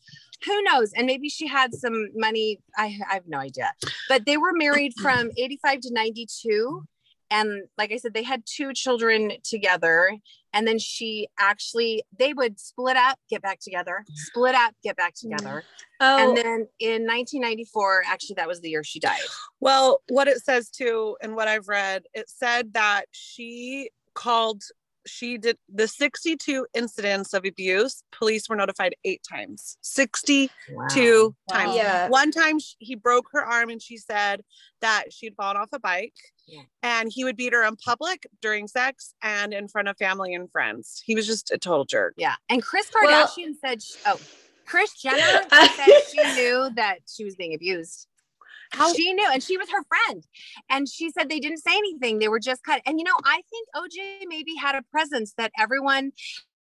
Who 0.46 0.62
knows? 0.64 0.92
And 0.94 1.08
maybe 1.08 1.30
she 1.30 1.48
had 1.48 1.74
some 1.74 2.10
money. 2.14 2.60
I, 2.76 2.98
I 3.10 3.14
have 3.14 3.28
no 3.28 3.38
idea. 3.38 3.72
But 4.10 4.26
they 4.26 4.36
were 4.36 4.52
married 4.52 4.94
from 5.02 5.30
85 5.38 5.80
to 5.82 5.94
92 5.94 6.84
and 7.32 7.64
like 7.78 7.92
i 7.92 7.98
said 7.98 8.14
they 8.14 8.24
had 8.24 8.44
two 8.46 8.74
children 8.74 9.32
together 9.44 10.16
and 10.54 10.68
then 10.68 10.80
she 10.80 11.28
actually 11.40 12.04
they 12.18 12.34
would 12.34 12.60
split 12.60 12.98
up 12.98 13.18
get 13.30 13.42
back 13.42 13.60
together 13.60 14.04
split 14.14 14.56
up 14.56 14.74
get 14.84 14.96
back 14.96 15.14
mm. 15.16 15.22
together. 15.22 15.64
Oh. 16.00 16.18
and 16.30 16.36
then 16.36 16.68
in 16.80 17.06
1994 17.06 18.04
actually 18.08 18.36
that 18.36 18.48
was 18.48 18.62
the 18.62 18.70
year 18.70 18.84
she 18.84 19.00
died. 19.00 19.20
Well 19.60 20.02
what 20.10 20.28
it 20.28 20.44
says 20.44 20.70
too 20.70 21.18
and 21.22 21.36
what 21.36 21.48
i've 21.48 21.68
read 21.68 22.04
it 22.14 22.30
said 22.30 22.74
that 22.74 23.06
she 23.12 23.90
called 24.14 24.64
she 25.06 25.38
did 25.38 25.58
the 25.74 25.88
62 25.88 26.68
incidents 26.74 27.34
of 27.34 27.46
abuse 27.46 28.04
police 28.12 28.48
were 28.50 28.56
notified 28.56 28.96
eight 29.04 29.22
times 29.30 29.78
62 29.82 30.50
wow. 30.72 30.88
times 31.50 31.76
yeah. 31.76 32.08
one 32.10 32.32
time 32.32 32.58
he 32.80 32.96
broke 32.96 33.28
her 33.32 33.44
arm 33.44 33.70
and 33.70 33.82
she 33.82 33.98
said 33.98 34.42
that 34.82 35.06
she'd 35.12 35.36
fallen 35.36 35.58
off 35.58 35.70
a 35.74 35.80
bike 35.80 36.14
yeah. 36.48 36.62
and 36.84 37.12
he 37.14 37.24
would 37.24 37.36
beat 37.36 37.54
her 37.54 37.64
in 37.64 37.76
public 37.76 38.28
during 38.42 38.68
sex 38.68 39.14
and 39.24 39.54
in 39.54 39.68
front 39.68 39.88
of 39.88 39.98
family 39.98 40.34
and 40.34 40.52
friends 40.52 41.02
he 41.06 41.16
was 41.16 41.26
just 41.26 41.52
a 41.52 41.58
total 41.58 41.86
jerk 41.86 42.14
yeah 42.18 42.36
and 42.50 42.64
kris 42.64 42.90
kardashian 42.90 43.38
well, 43.48 43.56
said 43.66 43.82
she, 43.82 43.96
oh 44.06 44.20
kris 44.66 44.94
jenner 44.94 45.42
said 45.50 46.02
she 46.10 46.36
knew 46.36 46.70
that 46.76 47.00
she 47.08 47.24
was 47.24 47.36
being 47.36 47.54
abused 47.54 48.08
how 48.72 48.94
she 48.94 49.14
knew, 49.14 49.28
and 49.32 49.44
she 49.44 49.58
was 49.58 49.70
her 49.70 49.84
friend. 49.84 50.24
And 50.70 50.88
she 50.88 51.12
said 51.12 51.30
they 51.30 51.40
didn't 51.40 51.60
say 51.60 51.76
anything. 51.76 52.20
They 52.20 52.30
were 52.30 52.40
just 52.40 52.64
cut. 52.64 52.82
and 52.86 53.00
you 53.00 53.06
know, 53.06 53.16
I 53.26 53.42
think 53.50 53.68
OJ 53.76 54.28
maybe 54.28 54.56
had 54.56 54.76
a 54.76 54.82
presence 54.92 55.34
that 55.38 55.52
everyone 55.60 56.12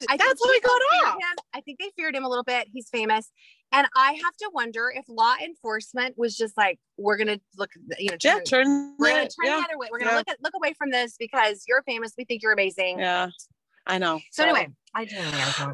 I 0.10 0.18
That's 0.18 0.40
what 0.40 0.54
he 0.54 0.62
got 0.62 0.82
off. 1.08 1.16
Him. 1.16 1.38
I 1.54 1.62
think 1.62 1.80
they 1.80 1.92
feared 1.96 2.16
him 2.16 2.24
a 2.24 2.30
little 2.30 2.44
bit. 2.44 2.68
He's 2.72 2.90
famous. 2.90 3.32
And 3.72 3.88
I 3.96 4.14
have 4.14 4.38
to 4.38 4.50
wonder 4.54 4.92
if 4.96 5.06
law 5.10 5.36
enforcement 5.44 6.16
was 6.18 6.38
just 6.38 6.56
like, 6.56 6.80
we're 6.98 7.18
gonna 7.18 7.40
look, 7.58 7.72
you 7.98 8.12
know, 8.12 8.18
turn, 8.18 8.38
yeah, 8.38 8.44
turn 8.44 8.96
we're 8.98 9.10
gonna 9.10 9.22
turn 9.24 9.46
yeah, 9.46 9.56
the 9.58 9.66
other 9.66 9.78
way. 9.78 9.88
We're 9.92 10.00
gonna 10.00 10.12
yeah. 10.12 10.18
look 10.18 10.30
at 10.30 10.38
look 10.42 10.54
away 10.56 10.74
from 10.78 10.92
this 10.92 11.16
because 11.20 11.64
you're 11.68 11.84
famous. 11.84 12.14
We 12.18 12.26
think 12.26 12.44
you're 12.44 12.54
amazing. 12.54 13.00
Yeah. 13.00 13.30
I 13.88 13.98
know. 13.98 14.20
So, 14.32 14.44
so 14.44 14.50
anyway, 14.50 14.68
I 14.94 15.06
do. 15.06 15.18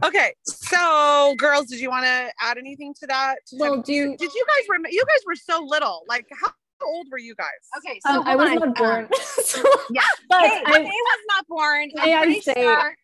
Okay, 0.03 0.33
so 0.43 1.35
girls, 1.37 1.67
did 1.67 1.79
you 1.79 1.89
want 1.89 2.05
to 2.05 2.31
add 2.41 2.57
anything 2.57 2.93
to 2.99 3.07
that? 3.07 3.37
Well, 3.53 3.81
do 3.81 3.93
you, 3.93 4.15
did 4.17 4.33
you 4.33 4.45
guys 4.47 4.67
remember? 4.69 4.89
You 4.91 5.03
guys 5.05 5.23
were 5.25 5.35
so 5.35 5.63
little. 5.63 6.03
Like, 6.07 6.27
how 6.41 6.51
old 6.85 7.07
were 7.11 7.17
you 7.17 7.35
guys? 7.35 7.47
Okay, 7.77 7.99
so 8.05 8.21
um, 8.21 8.27
I 8.27 8.35
was 8.35 8.53
not 8.53 8.75
born. 8.75 9.09
Um, 9.55 9.63
yeah, 9.91 10.01
but 10.29 10.41
Kay, 10.41 10.63
I, 10.65 10.79
was 10.79 11.19
not 11.27 11.47
born. 11.47 11.89
I'm 11.99 12.23
pretty 12.23 12.41
say, 12.41 12.53
sure 12.55 12.95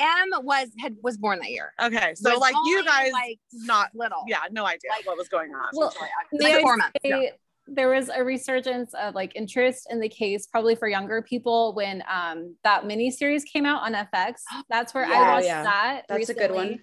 M 0.00 0.28
was 0.42 0.70
had 0.80 0.96
was 1.02 1.16
born 1.16 1.38
that 1.38 1.50
year. 1.50 1.72
Okay, 1.80 2.14
so 2.14 2.38
like 2.38 2.54
you 2.66 2.84
guys, 2.84 3.12
like 3.12 3.38
not 3.52 3.90
little. 3.94 4.24
Yeah, 4.26 4.38
no 4.50 4.66
idea 4.66 4.90
like, 4.90 5.06
what 5.06 5.16
was 5.16 5.28
going 5.28 5.54
on. 5.54 5.68
Well, 5.72 5.94
like 6.32 6.60
four 6.60 6.76
months. 6.76 6.98
Yeah 7.04 7.30
there 7.74 7.88
was 7.88 8.10
a 8.14 8.22
resurgence 8.22 8.94
of 8.94 9.14
like 9.14 9.32
interest 9.34 9.86
in 9.90 10.00
the 10.00 10.08
case 10.08 10.46
probably 10.46 10.74
for 10.74 10.88
younger 10.88 11.22
people 11.22 11.74
when 11.74 12.02
um 12.12 12.54
that 12.64 12.86
mini 12.86 13.10
series 13.10 13.44
came 13.44 13.66
out 13.66 13.82
on 13.82 13.94
FX. 13.94 14.34
That's 14.68 14.94
where 14.94 15.08
yeah, 15.08 15.14
I 15.14 15.30
watched 15.32 15.46
yeah. 15.46 15.62
that. 15.62 16.02
That's 16.08 16.18
recently. 16.18 16.44
a 16.44 16.48
good 16.48 16.54
one. 16.54 16.80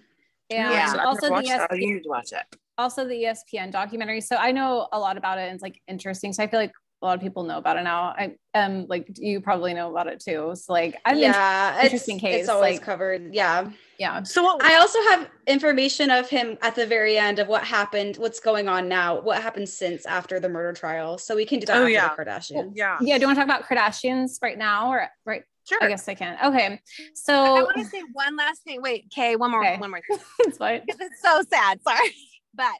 And 0.50 0.72
yeah. 0.72 1.04
also 1.04 1.28
the 1.28 1.42
ESPN, 1.42 1.80
you 1.80 1.94
need 1.94 2.02
to 2.02 2.08
watch 2.08 2.32
it. 2.32 2.42
Also 2.76 3.06
the 3.06 3.14
ESPN 3.14 3.70
documentary. 3.70 4.20
So 4.20 4.36
I 4.36 4.50
know 4.50 4.88
a 4.92 4.98
lot 4.98 5.16
about 5.16 5.38
it 5.38 5.42
and 5.42 5.54
it's 5.54 5.62
like 5.62 5.80
interesting. 5.86 6.32
So 6.32 6.42
I 6.42 6.48
feel 6.48 6.58
like 6.58 6.72
a 7.02 7.06
lot 7.06 7.16
of 7.16 7.22
people 7.22 7.44
know 7.44 7.58
about 7.58 7.76
it 7.78 7.84
now. 7.84 8.14
I 8.16 8.36
am 8.54 8.86
like 8.86 9.08
you 9.16 9.40
probably 9.40 9.72
know 9.72 9.90
about 9.90 10.06
it 10.06 10.20
too. 10.20 10.52
So 10.54 10.72
like 10.72 11.00
I 11.04 11.14
yeah, 11.14 11.82
interesting 11.82 12.16
it's, 12.16 12.22
case. 12.22 12.40
It's 12.40 12.48
always 12.48 12.76
like, 12.76 12.84
covered. 12.84 13.34
Yeah. 13.34 13.70
Yeah. 13.98 14.22
So 14.22 14.42
what, 14.42 14.62
I 14.62 14.76
also 14.76 14.98
have 15.10 15.28
information 15.46 16.10
of 16.10 16.28
him 16.28 16.58
at 16.62 16.74
the 16.74 16.86
very 16.86 17.18
end 17.18 17.38
of 17.38 17.48
what 17.48 17.64
happened, 17.64 18.16
what's 18.16 18.40
going 18.40 18.68
on 18.68 18.88
now, 18.88 19.20
what 19.20 19.42
happened 19.42 19.68
since 19.68 20.06
after 20.06 20.40
the 20.40 20.48
murder 20.48 20.72
trial. 20.72 21.18
So 21.18 21.36
we 21.36 21.44
can 21.44 21.60
do 21.60 21.66
that 21.66 21.76
oh, 21.82 21.86
yeah. 21.86 22.08
Kardashians. 22.10 22.54
Well, 22.54 22.72
yeah. 22.74 22.98
Yeah. 23.00 23.18
Do 23.18 23.22
you 23.22 23.26
want 23.26 23.38
to 23.38 23.46
talk 23.46 23.64
about 23.66 23.68
Kardashians 23.68 24.38
right 24.42 24.58
now 24.58 24.90
or 24.90 25.06
right? 25.24 25.42
Sure. 25.68 25.78
I 25.82 25.88
guess 25.88 26.08
I 26.08 26.14
can. 26.14 26.36
Okay. 26.44 26.80
So 27.14 27.32
I 27.34 27.62
want 27.62 27.76
to 27.76 27.84
say 27.84 28.02
one 28.12 28.36
last 28.36 28.64
thing. 28.64 28.82
Wait, 28.82 29.10
Kay, 29.10 29.36
one 29.36 29.50
more, 29.50 29.64
okay. 29.64 29.78
one 29.78 29.90
more 29.90 30.00
thing. 30.00 30.18
it's 30.40 30.58
fine. 30.58 30.82
It's 30.86 31.22
so 31.22 31.42
sad. 31.48 31.80
Sorry. 31.82 32.14
But 32.54 32.74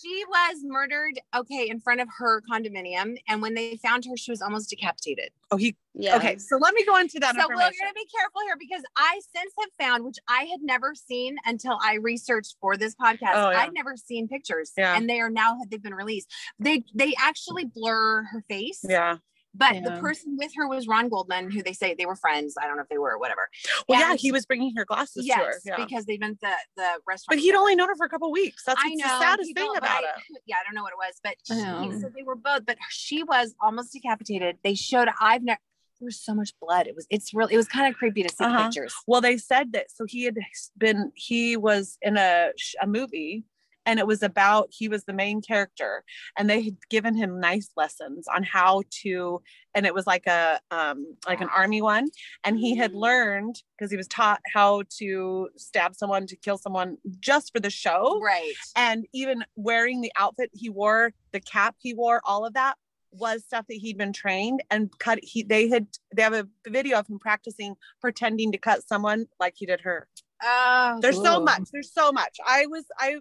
she 0.00 0.24
was 0.28 0.56
murdered 0.64 1.18
okay 1.34 1.68
in 1.68 1.80
front 1.80 2.00
of 2.00 2.08
her 2.18 2.42
condominium 2.50 3.16
and 3.28 3.40
when 3.40 3.54
they 3.54 3.76
found 3.76 4.04
her 4.04 4.16
she 4.16 4.30
was 4.30 4.42
almost 4.42 4.70
decapitated. 4.70 5.30
Oh 5.50 5.56
he 5.56 5.76
yeah. 5.94 6.16
okay 6.16 6.38
so 6.38 6.56
let 6.56 6.74
me 6.74 6.84
go 6.84 6.96
into 6.96 7.18
that 7.20 7.34
so 7.34 7.46
we're 7.48 7.54
going 7.54 7.70
to 7.70 7.94
be 7.94 8.06
careful 8.14 8.40
here 8.44 8.56
because 8.58 8.82
i 8.96 9.20
since 9.34 9.52
have 9.58 9.70
found 9.78 10.04
which 10.04 10.18
i 10.28 10.42
had 10.42 10.60
never 10.62 10.94
seen 10.94 11.36
until 11.46 11.78
i 11.82 11.94
researched 11.94 12.56
for 12.60 12.76
this 12.76 12.94
podcast 12.94 13.32
oh, 13.34 13.50
yeah. 13.50 13.60
i'd 13.60 13.72
never 13.72 13.96
seen 13.96 14.28
pictures 14.28 14.72
yeah. 14.76 14.96
and 14.96 15.08
they 15.08 15.20
are 15.20 15.30
now 15.30 15.56
they've 15.70 15.82
been 15.82 15.94
released. 15.94 16.32
They 16.58 16.84
they 16.94 17.14
actually 17.20 17.64
blur 17.64 18.24
her 18.24 18.44
face. 18.48 18.80
Yeah 18.88 19.18
but 19.56 19.74
yeah. 19.74 19.80
the 19.80 20.00
person 20.00 20.36
with 20.38 20.52
her 20.56 20.68
was 20.68 20.86
Ron 20.86 21.08
Goldman, 21.08 21.50
who 21.50 21.62
they 21.62 21.72
say 21.72 21.94
they 21.94 22.06
were 22.06 22.16
friends. 22.16 22.54
I 22.60 22.66
don't 22.66 22.76
know 22.76 22.82
if 22.82 22.88
they 22.88 22.98
were 22.98 23.12
or 23.12 23.18
whatever. 23.18 23.48
Well, 23.88 24.00
and 24.00 24.10
yeah, 24.10 24.16
he 24.16 24.32
was 24.32 24.46
bringing 24.46 24.74
her 24.76 24.84
glasses 24.84 25.26
yes, 25.26 25.38
to 25.38 25.44
her. 25.44 25.60
Yeah. 25.64 25.84
because 25.84 26.04
they've 26.04 26.20
been 26.20 26.38
the 26.40 26.52
the 26.76 26.88
restaurant. 27.06 27.36
But 27.36 27.38
he'd 27.38 27.54
only 27.54 27.74
known 27.74 27.88
her 27.88 27.96
for 27.96 28.06
a 28.06 28.08
couple 28.08 28.30
weeks. 28.30 28.64
That's 28.64 28.80
I 28.82 28.90
know, 28.90 29.04
the 29.04 29.18
saddest 29.20 29.54
thing 29.54 29.72
about 29.76 30.02
it. 30.02 30.10
Yeah, 30.46 30.56
I 30.60 30.64
don't 30.64 30.74
know 30.74 30.82
what 30.82 30.92
it 30.92 30.98
was, 30.98 31.18
but 31.24 31.34
she, 31.44 32.00
so 32.00 32.08
they 32.14 32.22
were 32.22 32.36
both. 32.36 32.66
But 32.66 32.76
she 32.90 33.22
was 33.22 33.54
almost 33.60 33.92
decapitated. 33.92 34.58
They 34.62 34.74
showed. 34.74 35.08
I've 35.20 35.42
never 35.42 35.58
there 36.00 36.06
was 36.06 36.20
so 36.20 36.34
much 36.34 36.52
blood. 36.60 36.86
It 36.86 36.94
was 36.94 37.06
it's 37.10 37.32
real. 37.32 37.48
It 37.48 37.56
was 37.56 37.68
kind 37.68 37.92
of 37.92 37.98
creepy 37.98 38.22
to 38.22 38.28
see 38.28 38.44
uh-huh. 38.44 38.64
pictures. 38.64 38.94
Well, 39.06 39.20
they 39.20 39.38
said 39.38 39.72
that 39.72 39.90
so 39.90 40.04
he 40.06 40.24
had 40.24 40.36
been 40.76 41.12
he 41.14 41.56
was 41.56 41.98
in 42.02 42.16
a 42.16 42.50
a 42.80 42.86
movie 42.86 43.44
and 43.86 44.00
it 44.00 44.06
was 44.06 44.22
about 44.22 44.68
he 44.70 44.88
was 44.88 45.04
the 45.04 45.12
main 45.12 45.40
character 45.40 46.04
and 46.36 46.50
they 46.50 46.60
had 46.60 46.76
given 46.90 47.16
him 47.16 47.40
nice 47.40 47.70
lessons 47.76 48.26
on 48.34 48.42
how 48.42 48.82
to 48.90 49.40
and 49.74 49.86
it 49.86 49.94
was 49.94 50.06
like 50.06 50.26
a 50.26 50.60
um 50.70 51.16
like 51.26 51.40
an 51.40 51.48
army 51.56 51.80
one 51.80 52.08
and 52.44 52.58
he 52.58 52.76
had 52.76 52.92
mm. 52.92 53.00
learned 53.00 53.62
because 53.78 53.90
he 53.90 53.96
was 53.96 54.08
taught 54.08 54.40
how 54.52 54.82
to 54.98 55.48
stab 55.56 55.94
someone 55.94 56.26
to 56.26 56.36
kill 56.36 56.58
someone 56.58 56.98
just 57.20 57.52
for 57.52 57.60
the 57.60 57.70
show 57.70 58.20
right 58.22 58.54
and 58.74 59.06
even 59.14 59.42
wearing 59.54 60.00
the 60.00 60.12
outfit 60.16 60.50
he 60.52 60.68
wore 60.68 61.12
the 61.32 61.40
cap 61.40 61.76
he 61.78 61.94
wore 61.94 62.20
all 62.24 62.44
of 62.44 62.52
that 62.54 62.74
was 63.12 63.44
stuff 63.44 63.64
that 63.68 63.76
he'd 63.76 63.96
been 63.96 64.12
trained 64.12 64.62
and 64.70 64.90
cut 64.98 65.18
he 65.22 65.42
they 65.42 65.68
had 65.68 65.86
they 66.14 66.22
have 66.22 66.34
a 66.34 66.46
video 66.68 66.98
of 66.98 67.08
him 67.08 67.18
practicing 67.18 67.74
pretending 68.00 68.52
to 68.52 68.58
cut 68.58 68.86
someone 68.86 69.26
like 69.40 69.54
he 69.56 69.64
did 69.64 69.80
her 69.80 70.06
Oh, 70.42 70.98
there's 71.00 71.16
so 71.16 71.40
much. 71.40 71.62
There's 71.72 71.92
so 71.92 72.12
much. 72.12 72.36
I 72.46 72.66
was 72.66 72.84
I 72.98 73.16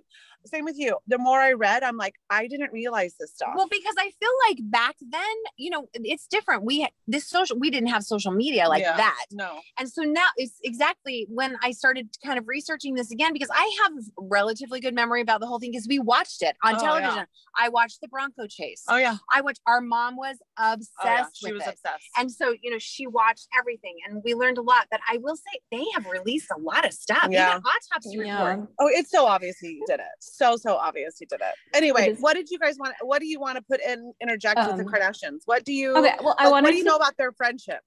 same 0.48 0.66
with 0.66 0.78
you. 0.78 0.98
The 1.08 1.18
more 1.18 1.40
I 1.40 1.54
read, 1.54 1.84
I'm 1.84 1.98
like, 1.98 2.16
I 2.30 2.48
didn't 2.48 2.72
realize 2.72 3.16
this 3.20 3.34
stuff. 3.34 3.54
Well, 3.56 3.68
because 3.70 3.96
I 3.98 4.12
feel 4.20 4.32
like 4.48 4.58
back 4.62 4.96
then, 5.02 5.36
you 5.58 5.70
know, 5.70 5.88
it's 5.94 6.28
different. 6.28 6.64
We 6.64 6.88
this 7.08 7.28
social, 7.28 7.58
we 7.60 7.70
didn't 7.70 7.90
have 7.90 8.04
social 8.04 8.32
media 8.32 8.68
like 8.68 8.82
yeah, 8.82 8.98
that. 8.98 9.26
No. 9.32 9.60
And 9.80 9.90
so 9.90 10.04
now 10.04 10.28
it's 10.38 10.60
exactly 10.64 11.28
when 11.30 11.58
I 11.62 11.72
started 11.72 12.10
kind 12.24 12.38
of 12.38 12.48
researching 12.48 12.96
this 12.96 13.12
again 13.12 13.34
because 13.34 13.50
I 13.54 13.78
have 13.84 13.94
relatively 14.18 14.80
good 14.80 14.96
memory 14.96 15.22
about 15.22 15.42
the 15.42 15.48
whole 15.48 15.60
thing 15.60 15.72
because 15.72 15.88
we 15.88 16.00
watched 16.00 16.42
it 16.42 16.56
on 16.64 16.76
oh, 16.76 16.80
television. 16.80 17.16
Yeah. 17.18 17.26
I 17.58 17.70
watched 17.70 18.02
the 18.02 18.08
Bronco 18.08 18.48
chase. 18.48 18.84
Oh 18.88 18.98
yeah. 18.98 19.18
I 19.34 19.42
watched. 19.42 19.62
Our 19.66 19.82
mom 19.82 20.16
was 20.18 20.38
obsessed. 20.58 20.92
Oh, 21.02 21.06
yeah. 21.06 21.26
She 21.34 21.54
was 21.54 21.64
it. 21.64 21.70
obsessed. 21.70 22.06
And 22.18 22.32
so 22.32 22.54
you 22.62 22.72
know, 22.72 22.80
she 22.80 23.08
watched 23.08 23.48
everything, 23.58 23.96
and 24.08 24.22
we 24.24 24.34
learned 24.34 24.58
a 24.58 24.62
lot. 24.62 24.88
But 24.92 25.00
I 25.10 25.18
will 25.18 25.36
say 25.36 25.60
they 25.72 25.86
have 25.96 26.06
released 26.06 26.48
a 26.56 26.60
lot 26.60 26.86
of 26.86 26.94
stuff. 26.94 27.28
Yeah. 27.30 27.52
Even 27.52 27.64
autopsy 27.64 28.18
report. 28.18 28.68
Oh, 28.80 28.88
it's 28.88 29.12
so 29.12 29.26
obvious 29.26 29.58
he 29.60 29.82
did 29.88 30.00
it. 30.00 30.06
So 30.36 30.58
so 30.58 30.76
obvious 30.76 31.18
he 31.20 31.26
did 31.26 31.42
it. 31.42 31.56
Anyway, 31.74 32.10
it 32.10 32.18
what 32.20 32.36
did 32.36 32.50
you 32.50 32.60
guys 32.60 32.78
want? 32.78 32.94
What 33.02 33.20
do 33.20 33.28
you 33.28 33.40
want 33.40 33.58
to 33.58 33.64
put 33.64 33.82
in 33.82 34.14
interject 34.22 34.60
um, 34.60 34.68
with 34.68 34.78
the 34.78 34.84
um, 34.84 34.92
Kardashians? 34.92 35.42
What 35.46 35.64
do 35.64 35.74
you? 35.74 35.96
Okay, 35.96 36.16
well, 36.22 36.36
I 36.38 36.50
want. 36.50 36.64
What 36.64 36.72
do 36.72 36.78
you 36.78 36.84
know 36.84 36.96
about 36.96 37.18
their 37.18 37.32
friendship? 37.32 37.80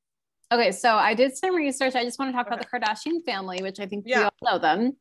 Okay, 0.51 0.73
so 0.73 0.95
I 0.95 1.13
did 1.13 1.37
some 1.37 1.55
research. 1.55 1.95
I 1.95 2.05
just 2.05 2.19
want 2.19 2.31
to 2.31 2.33
talk 2.33 2.47
okay. 2.47 2.55
about 2.55 2.65
the 2.65 2.79
Kardashian 2.79 3.23
family, 3.27 3.63
which 3.63 3.81
I 3.81 3.87
think 3.87 4.05
yeah. 4.07 4.19
we 4.19 4.25
all 4.25 4.53
know 4.53 4.59
them. 4.59 4.97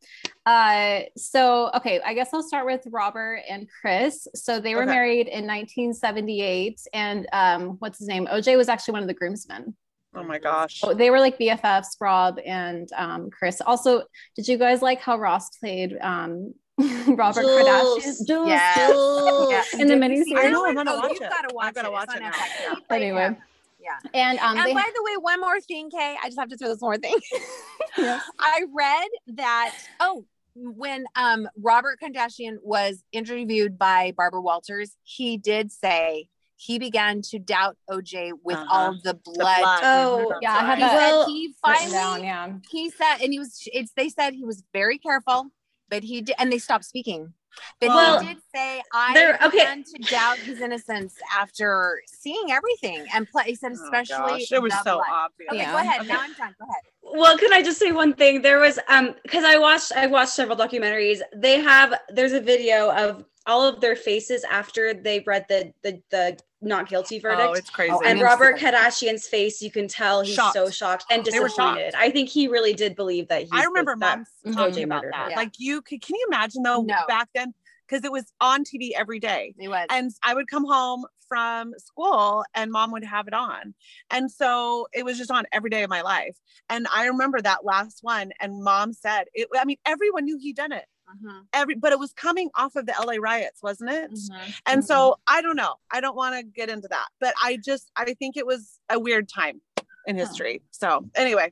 Uh, 0.46 1.02
so 1.16 1.72
okay, 1.76 2.02
I 2.06 2.14
guess 2.14 2.34
I'll 2.34 2.44
start 2.44 2.66
with 2.66 2.86
Robert 2.92 3.42
and 3.50 3.66
Kris. 3.82 4.28
So 4.36 4.60
they 4.60 4.76
were 4.76 4.84
okay. 4.84 4.92
married 4.92 5.28
in 5.28 5.48
1978, 5.48 6.82
and 6.94 7.28
um, 7.32 7.78
what's 7.80 8.00
his 8.00 8.10
name? 8.10 8.28
OJ 8.28 8.58
was 8.58 8.68
actually 8.68 8.94
one 8.94 9.04
of 9.04 9.08
the 9.08 9.14
groomsmen. 9.14 9.74
Oh 10.14 10.24
my 10.24 10.40
gosh. 10.40 10.82
Oh, 10.84 10.94
they 10.94 11.10
were 11.12 11.20
like 11.20 11.38
BFFs, 11.38 11.96
Rob 12.02 12.40
and 12.46 12.90
um, 12.94 13.30
Kris. 13.30 13.62
Also, 13.62 14.04
did 14.36 14.48
you 14.48 14.58
guys 14.58 14.82
like 14.82 15.00
how 15.00 15.18
Ross 15.18 15.50
played 15.58 15.98
um, 16.02 16.54
Robert 17.08 17.42
Jules. 17.42 17.64
Kardashian. 17.64 18.28
Jules. 18.28 18.48
Yes. 18.48 18.90
Jules. 18.90 19.52
yeah. 19.52 19.82
In 19.82 19.88
the 19.88 19.96
miniseries. 19.96 20.38
I 20.38 20.50
know. 20.50 20.66
I'm 20.66 20.76
gonna 20.76 20.92
oh, 20.94 21.00
watch 21.00 21.12
it. 21.14 21.20
Gotta 21.22 21.54
watch 21.54 21.70
I 21.70 21.72
gotta 21.72 21.92
watch 21.92 22.10
it. 22.10 22.18
it 22.18 22.22
now. 22.22 22.96
Anyway. 22.96 23.38
Yeah. 23.80 24.10
And 24.14 24.38
um, 24.40 24.58
and 24.58 24.74
by 24.74 24.90
the 24.96 25.04
way, 25.04 25.18
one 25.20 25.40
more 25.40 25.60
thing, 25.62 25.90
Kay. 25.90 26.18
I 26.22 26.28
just 26.28 26.40
have 26.40 26.50
to 26.50 26.58
throw 26.58 26.68
this 26.68 26.82
one 26.82 26.90
more 26.90 26.98
thing. 26.98 27.16
yes. 27.98 28.24
I 28.40 28.66
read 28.76 29.10
that. 29.38 29.74
Oh, 30.00 30.26
when 30.56 31.06
um 31.16 31.48
Robert 31.60 32.00
Kardashian 32.02 32.58
was 32.62 33.04
interviewed 33.12 33.80
by 33.80 34.14
Barbara 34.16 34.42
Walters, 34.42 34.96
he 35.04 35.38
did 35.38 35.72
say 35.72 36.30
he 36.58 36.80
began 36.80 37.22
to 37.22 37.40
doubt 37.40 37.78
OJ 37.90 38.34
with 38.44 38.58
uh-huh. 38.58 38.68
all 38.70 38.94
the 39.04 39.14
blood. 39.14 39.36
The 39.36 39.62
blood. 39.62 39.80
Oh, 39.84 40.34
yeah. 40.42 40.54
I 40.54 40.66
had 40.66 40.80
that. 40.80 41.26
He 41.28 41.54
finally, 41.64 41.92
down, 41.92 42.24
yeah. 42.24 42.54
he 42.70 42.90
said, 42.92 43.18
and 43.24 43.32
he 43.32 43.40
was. 43.40 43.62
It's. 43.68 43.92
They 43.96 44.10
said 44.10 44.34
he 44.34 44.44
was 44.44 44.64
very 44.74 44.98
careful 45.00 45.52
but 45.90 46.04
he 46.04 46.22
did, 46.22 46.36
and 46.38 46.52
they 46.52 46.60
stopped 46.60 46.86
speaking. 46.86 47.34
But 47.80 47.90
well, 47.90 48.20
he 48.20 48.28
did 48.28 48.38
say, 48.54 48.82
"I 48.94 49.38
okay. 49.42 49.50
began 49.50 49.84
to 49.84 49.98
doubt 50.04 50.38
his 50.38 50.62
innocence 50.62 51.16
after 51.36 52.02
seeing 52.08 52.52
everything." 52.52 53.06
And 53.14 53.28
play, 53.28 53.46
he 53.46 53.56
said, 53.56 53.72
oh, 53.72 53.84
especially 53.84 54.48
oh 54.52 54.56
it 54.56 54.62
was 54.62 54.74
so 54.84 54.96
blood. 54.96 55.06
obvious. 55.10 55.50
Okay, 55.52 55.62
yeah. 55.62 55.72
go 55.72 55.78
ahead. 55.78 56.02
Okay. 56.02 56.10
Now 56.10 56.22
I'm 56.22 56.34
done. 56.34 56.56
Go 56.60 56.66
ahead. 56.66 56.84
Well, 57.20 57.38
can 57.38 57.54
I 57.54 57.62
just 57.62 57.80
say 57.80 57.92
one 57.92 58.14
thing? 58.14 58.42
There 58.42 58.60
was 58.60 58.80
um 58.90 59.16
because 59.24 59.44
I 59.44 59.58
watched 59.58 59.92
I 59.94 60.08
watched 60.08 60.32
several 60.32 60.58
documentaries. 60.58 61.22
They 61.36 61.60
have 61.60 61.94
there's 62.10 62.34
a 62.34 62.42
video 62.42 62.92
of 62.92 63.26
all 63.46 63.66
of 63.66 63.80
their 63.80 63.96
faces 63.96 64.44
after 64.44 64.94
they 64.94 65.24
read 65.26 65.46
the 65.48 65.74
the 65.84 66.02
the 66.12 66.38
not 66.62 66.90
guilty 66.90 67.18
oh, 67.18 67.22
verdict. 67.22 67.50
Oh, 67.50 67.54
it's 67.54 67.70
crazy. 67.70 67.92
Oh, 67.94 68.02
and 68.06 68.22
Robert 68.22 68.58
Kardashian's 68.58 69.28
face, 69.28 69.62
you 69.62 69.72
can 69.72 69.88
tell 69.88 70.22
he's 70.22 70.36
shocked. 70.36 70.54
so 70.54 70.70
shocked 70.70 71.06
and 71.10 71.24
disappointed. 71.24 71.94
I 71.96 72.10
think 72.10 72.30
he 72.30 72.48
really 72.48 72.74
did 72.74 72.96
believe 72.96 73.28
that 73.28 73.44
he. 73.44 73.50
I 73.52 73.66
remember 73.66 73.96
mom 73.96 74.26
talking 74.54 74.84
about 74.84 75.04
that. 75.12 75.32
Yeah. 75.32 75.36
Like 75.36 75.54
you 75.58 75.82
could, 75.82 76.02
can 76.02 76.16
you 76.16 76.26
imagine 76.28 76.64
though 76.64 76.82
no. 76.82 76.96
back 77.08 77.30
then? 77.36 77.54
Because 77.88 78.04
it 78.04 78.12
was 78.12 78.26
on 78.42 78.64
TV 78.66 78.92
every 78.98 79.20
day. 79.20 79.54
It 79.58 79.70
was. 79.70 79.86
And 79.90 80.12
I 80.22 80.34
would 80.34 80.50
come 80.50 80.66
home 80.66 81.06
from 81.28 81.74
school 81.78 82.44
and 82.54 82.72
mom 82.72 82.92
would 82.92 83.04
have 83.04 83.28
it 83.28 83.34
on. 83.34 83.74
And 84.10 84.30
so 84.30 84.88
it 84.94 85.06
was 85.06 85.18
just 85.18 85.32
on 85.32 85.46
every 85.52 85.70
day 85.70 85.84
of 85.84 85.90
my 85.90 86.02
life. 86.02 86.38
And 86.70 86.88
I 86.94 87.08
remember 87.08 87.42
that 87.42 87.64
last 87.64 88.00
one. 88.02 88.32
And 88.42 88.62
mom 88.62 88.92
said, 88.92 89.26
it, 89.34 89.48
I 89.58 89.64
mean, 89.64 89.78
everyone 89.86 90.26
knew 90.26 90.38
he 90.38 90.54
done 90.54 90.74
it. 90.74 90.86
Mm-hmm. 91.10 91.40
Every, 91.54 91.76
but 91.76 91.92
it 91.92 92.00
was 92.00 92.14
coming 92.14 92.50
off 92.56 92.76
of 92.76 92.86
the 92.86 92.94
LA 93.00 93.16
riots, 93.20 93.64
wasn't 93.64 93.92
it? 93.92 94.12
Mm-hmm. 94.12 94.52
And 94.66 94.82
mm-hmm. 94.82 94.86
so 94.86 95.20
I 95.28 95.42
don't 95.42 95.56
know. 95.56 95.76
I 95.92 96.02
don't 96.02 96.16
want 96.16 96.36
to 96.36 96.44
get 96.44 96.70
into 96.70 96.88
that, 96.90 97.08
but 97.20 97.34
I 97.42 97.58
just 97.58 97.92
I 97.96 98.14
think 98.14 98.38
it 98.38 98.46
was 98.46 98.80
a 98.90 99.00
weird 99.00 99.30
time 99.30 99.62
in 100.06 100.18
history. 100.18 100.62
So 100.72 101.06
anyway, 101.16 101.52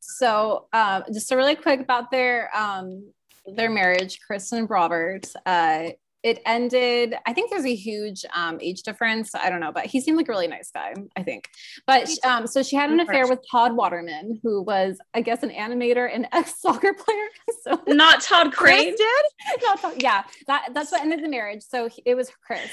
so 0.00 0.66
um, 0.72 1.04
just 1.12 1.30
a 1.32 1.36
really 1.36 1.54
quick 1.56 1.80
about 1.80 2.10
their 2.10 2.50
um, 2.56 3.12
their 3.46 3.70
marriage, 3.70 4.20
Kris 4.26 4.52
and 4.52 4.68
Robert. 4.68 5.26
Uh, 5.44 5.90
it 6.22 6.40
ended 6.46 7.14
i 7.26 7.32
think 7.32 7.50
there's 7.50 7.64
a 7.64 7.74
huge 7.74 8.24
um, 8.34 8.58
age 8.60 8.82
difference 8.82 9.34
i 9.34 9.48
don't 9.48 9.60
know 9.60 9.72
but 9.72 9.86
he 9.86 10.00
seemed 10.00 10.16
like 10.16 10.28
a 10.28 10.32
really 10.32 10.48
nice 10.48 10.70
guy 10.72 10.94
i 11.16 11.22
think 11.22 11.48
but 11.86 12.08
um, 12.24 12.46
so 12.46 12.62
she 12.62 12.76
had 12.76 12.90
an 12.90 13.00
affair 13.00 13.26
with 13.26 13.38
todd 13.50 13.74
waterman 13.74 14.38
who 14.42 14.62
was 14.62 14.98
i 15.14 15.20
guess 15.20 15.42
an 15.42 15.50
animator 15.50 16.08
and 16.12 16.26
ex 16.32 16.60
soccer 16.60 16.92
player 16.94 17.26
so 17.62 17.80
not 17.88 18.20
todd 18.22 18.52
crane 18.52 18.94
did 18.96 19.62
not 19.62 19.80
todd, 19.80 19.94
yeah 20.02 20.24
that, 20.46 20.68
that's 20.72 20.92
what 20.92 21.00
ended 21.00 21.22
the 21.22 21.28
marriage 21.28 21.62
so 21.62 21.88
he, 21.88 22.02
it 22.04 22.14
was 22.14 22.30
Kris 22.46 22.70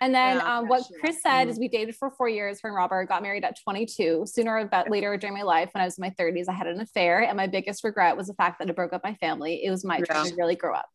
and 0.00 0.14
then 0.14 0.36
yeah, 0.36 0.58
um, 0.58 0.68
what 0.68 0.82
Kris 1.00 1.22
said 1.22 1.48
is 1.48 1.58
we 1.58 1.68
dated 1.68 1.96
for 1.96 2.10
four 2.10 2.28
years. 2.28 2.60
Her 2.60 2.68
and 2.68 2.76
Robert 2.76 3.08
got 3.08 3.22
married 3.22 3.42
at 3.42 3.58
22. 3.62 4.24
Sooner 4.26 4.58
or 4.58 4.66
but 4.66 4.90
later 4.90 5.16
during 5.16 5.34
my 5.34 5.42
life, 5.42 5.70
when 5.72 5.80
I 5.80 5.84
was 5.86 5.96
in 5.96 6.02
my 6.02 6.10
30s, 6.10 6.44
I 6.48 6.52
had 6.52 6.66
an 6.66 6.80
affair, 6.80 7.22
and 7.22 7.36
my 7.36 7.46
biggest 7.46 7.84
regret 7.84 8.14
was 8.16 8.26
the 8.26 8.34
fact 8.34 8.58
that 8.58 8.68
it 8.68 8.76
broke 8.76 8.92
up 8.92 9.02
my 9.02 9.14
family. 9.14 9.64
It 9.64 9.70
was 9.70 9.82
my 9.82 9.98
yeah. 9.98 10.04
turn 10.04 10.26
to 10.26 10.34
really 10.36 10.56
grow 10.56 10.74
up. 10.74 10.88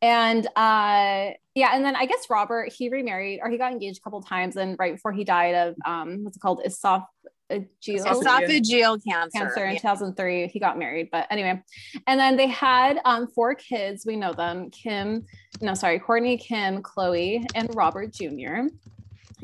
And 0.00 0.46
uh, 0.56 1.32
yeah, 1.54 1.70
and 1.72 1.84
then 1.84 1.94
I 1.94 2.06
guess 2.06 2.26
Robert 2.28 2.72
he 2.72 2.88
remarried 2.88 3.40
or 3.42 3.48
he 3.48 3.58
got 3.58 3.72
engaged 3.72 3.98
a 3.98 4.00
couple 4.02 4.20
times, 4.22 4.56
and 4.56 4.76
right 4.78 4.94
before 4.94 5.12
he 5.12 5.24
died 5.24 5.54
of 5.54 5.76
um, 5.84 6.24
what's 6.24 6.36
it 6.36 6.40
called, 6.40 6.60
esoph- 6.66 7.06
esophageal, 7.50 8.04
esophageal 8.04 9.00
cancer. 9.08 9.38
Cancer 9.38 9.64
in 9.66 9.74
yeah. 9.74 9.78
2003. 9.78 10.48
He 10.48 10.58
got 10.58 10.78
married, 10.78 11.08
but 11.12 11.26
anyway. 11.30 11.62
And 12.06 12.18
then 12.18 12.36
they 12.36 12.48
had 12.48 13.00
um, 13.04 13.28
four 13.28 13.54
kids. 13.54 14.04
We 14.04 14.16
know 14.16 14.32
them 14.32 14.70
Kim, 14.70 15.24
no, 15.60 15.74
sorry, 15.74 16.00
Kourtney 16.00 16.40
Kim, 16.40 16.82
Khloe 16.82 17.44
and 17.54 17.74
Robert 17.74 18.12
Jr. 18.12 18.68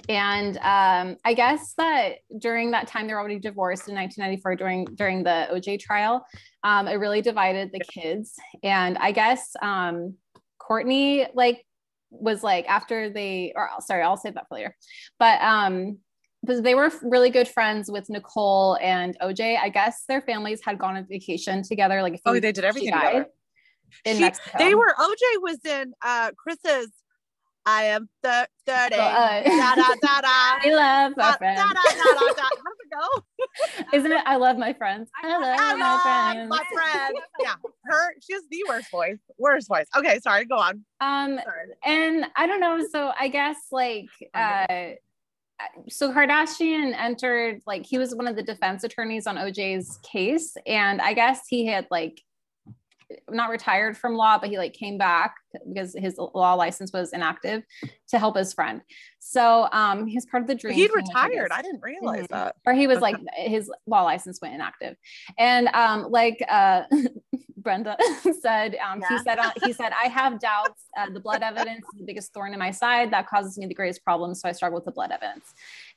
And 0.08 0.56
um, 0.58 1.16
I 1.24 1.34
guess 1.34 1.74
that 1.76 2.16
during 2.38 2.70
that 2.72 2.88
time, 2.88 3.06
they 3.06 3.12
were 3.12 3.20
already 3.20 3.38
divorced 3.38 3.88
in 3.88 3.94
1994 3.94 4.56
during 4.56 4.84
during 4.96 5.22
the 5.22 5.48
OJ 5.52 5.78
trial. 5.78 6.26
Um, 6.64 6.88
it 6.88 6.94
really 6.94 7.22
divided 7.22 7.70
the 7.72 7.80
kids. 7.80 8.34
And 8.62 8.98
I 8.98 9.12
guess 9.12 9.54
um, 9.62 10.14
Kourtney 10.60 11.28
like 11.34 11.64
was 12.10 12.42
like 12.42 12.68
after 12.68 13.10
they 13.10 13.52
or 13.54 13.68
sorry, 13.80 14.02
I'll 14.02 14.16
save 14.16 14.34
that 14.34 14.48
for 14.48 14.56
later. 14.56 14.76
But 15.18 15.40
um 15.42 15.98
because 16.42 16.62
they 16.62 16.74
were 16.74 16.90
really 17.02 17.30
good 17.30 17.48
friends 17.48 17.90
with 17.90 18.08
Nicole 18.08 18.78
and 18.80 19.16
OJ. 19.20 19.58
I 19.58 19.68
guess 19.68 20.04
their 20.08 20.22
families 20.22 20.60
had 20.64 20.78
gone 20.78 20.96
on 20.96 21.06
vacation 21.06 21.62
together. 21.62 22.02
Like, 22.02 22.18
oh, 22.24 22.40
they 22.40 22.52
did 22.52 22.64
everything 22.64 22.92
together. 22.92 23.26
in 24.06 24.16
she, 24.16 24.22
Mexico. 24.22 24.58
They 24.58 24.74
were 24.74 24.94
OJ 24.98 25.42
was 25.42 25.58
in 25.64 25.92
uh 26.02 26.30
Kris's 26.36 26.90
I 27.66 27.84
am 27.84 28.08
th- 28.24 28.46
30. 28.66 28.94
So, 28.94 29.00
uh, 29.00 29.42
da, 29.42 29.74
da, 29.74 29.94
da, 30.00 30.20
da. 30.20 30.28
I 30.62 30.72
love 30.74 31.12
my 31.16 31.36
friends. 31.36 31.60
Da, 31.60 31.68
da, 31.68 31.74
da, 31.74 32.14
da, 32.14 32.32
da. 32.34 32.42
How 32.42 32.64
does 32.64 32.78
it 32.80 32.90
go? 32.90 33.92
Isn't 33.96 34.12
it? 34.12 34.22
I 34.24 34.36
love 34.36 34.56
my 34.56 34.72
friends. 34.72 35.10
I 35.22 35.38
love, 35.38 35.58
I 35.60 35.74
my 35.76 36.32
friends. 36.32 36.48
My 36.48 36.64
friends. 36.72 37.18
Yeah. 37.40 37.54
Her, 37.84 38.14
she 38.20 38.32
has 38.32 38.42
the 38.50 38.64
worst 38.68 38.90
voice. 38.90 39.18
Worst 39.38 39.68
voice. 39.68 39.86
Okay. 39.96 40.18
Sorry. 40.20 40.44
Go 40.46 40.56
on. 40.56 40.84
Um, 41.00 41.38
sorry. 41.44 41.66
and 41.84 42.26
I 42.36 42.46
don't 42.46 42.60
know. 42.60 42.86
So 42.90 43.12
I 43.18 43.28
guess 43.28 43.56
like, 43.70 44.08
uh, 44.34 44.90
so 45.88 46.12
Kardashian 46.12 46.94
entered 46.98 47.60
like 47.66 47.84
he 47.84 47.98
was 47.98 48.14
one 48.14 48.26
of 48.26 48.36
the 48.36 48.42
defense 48.42 48.84
attorneys 48.84 49.26
on 49.26 49.36
OJ's 49.36 49.98
case, 50.02 50.56
and 50.66 51.00
I 51.02 51.12
guess 51.12 51.42
he 51.48 51.66
had 51.66 51.86
like 51.90 52.22
not 53.30 53.50
retired 53.50 53.96
from 53.96 54.14
law, 54.14 54.38
but 54.38 54.50
he 54.50 54.58
like 54.58 54.72
came 54.72 54.98
back 54.98 55.34
because 55.68 55.94
his 55.98 56.16
law 56.18 56.54
license 56.54 56.92
was 56.92 57.12
inactive 57.12 57.62
to 58.08 58.18
help 58.18 58.36
his 58.36 58.52
friend. 58.52 58.82
So 59.18 59.68
um 59.72 60.06
he's 60.06 60.26
part 60.26 60.42
of 60.42 60.46
the 60.46 60.54
dream. 60.54 60.74
He'd 60.74 60.94
retired. 60.94 61.50
I 61.52 61.62
didn't 61.62 61.82
realize 61.82 62.24
mm-hmm. 62.24 62.34
that. 62.34 62.56
Or 62.66 62.72
he 62.72 62.86
was 62.86 63.00
like 63.00 63.16
his 63.36 63.70
law 63.86 64.02
license 64.02 64.40
went 64.40 64.54
inactive. 64.54 64.96
And 65.38 65.68
um 65.68 66.06
like 66.10 66.42
uh 66.48 66.82
Brenda 67.56 67.96
said 68.40 68.76
um 68.76 69.00
yeah. 69.00 69.08
he 69.08 69.18
said 69.18 69.38
uh, 69.38 69.50
he 69.64 69.72
said 69.72 69.92
I 69.92 70.08
have 70.08 70.40
doubts. 70.40 70.84
Uh, 70.96 71.10
the 71.10 71.20
blood 71.20 71.42
evidence 71.42 71.84
is 71.92 72.00
the 72.00 72.06
biggest 72.06 72.32
thorn 72.32 72.52
in 72.52 72.58
my 72.58 72.70
side 72.70 73.12
that 73.12 73.28
causes 73.28 73.58
me 73.58 73.66
the 73.66 73.74
greatest 73.74 74.02
problems. 74.04 74.40
So 74.40 74.48
I 74.48 74.52
struggle 74.52 74.76
with 74.76 74.86
the 74.86 74.92
blood 74.92 75.10
evidence. 75.10 75.52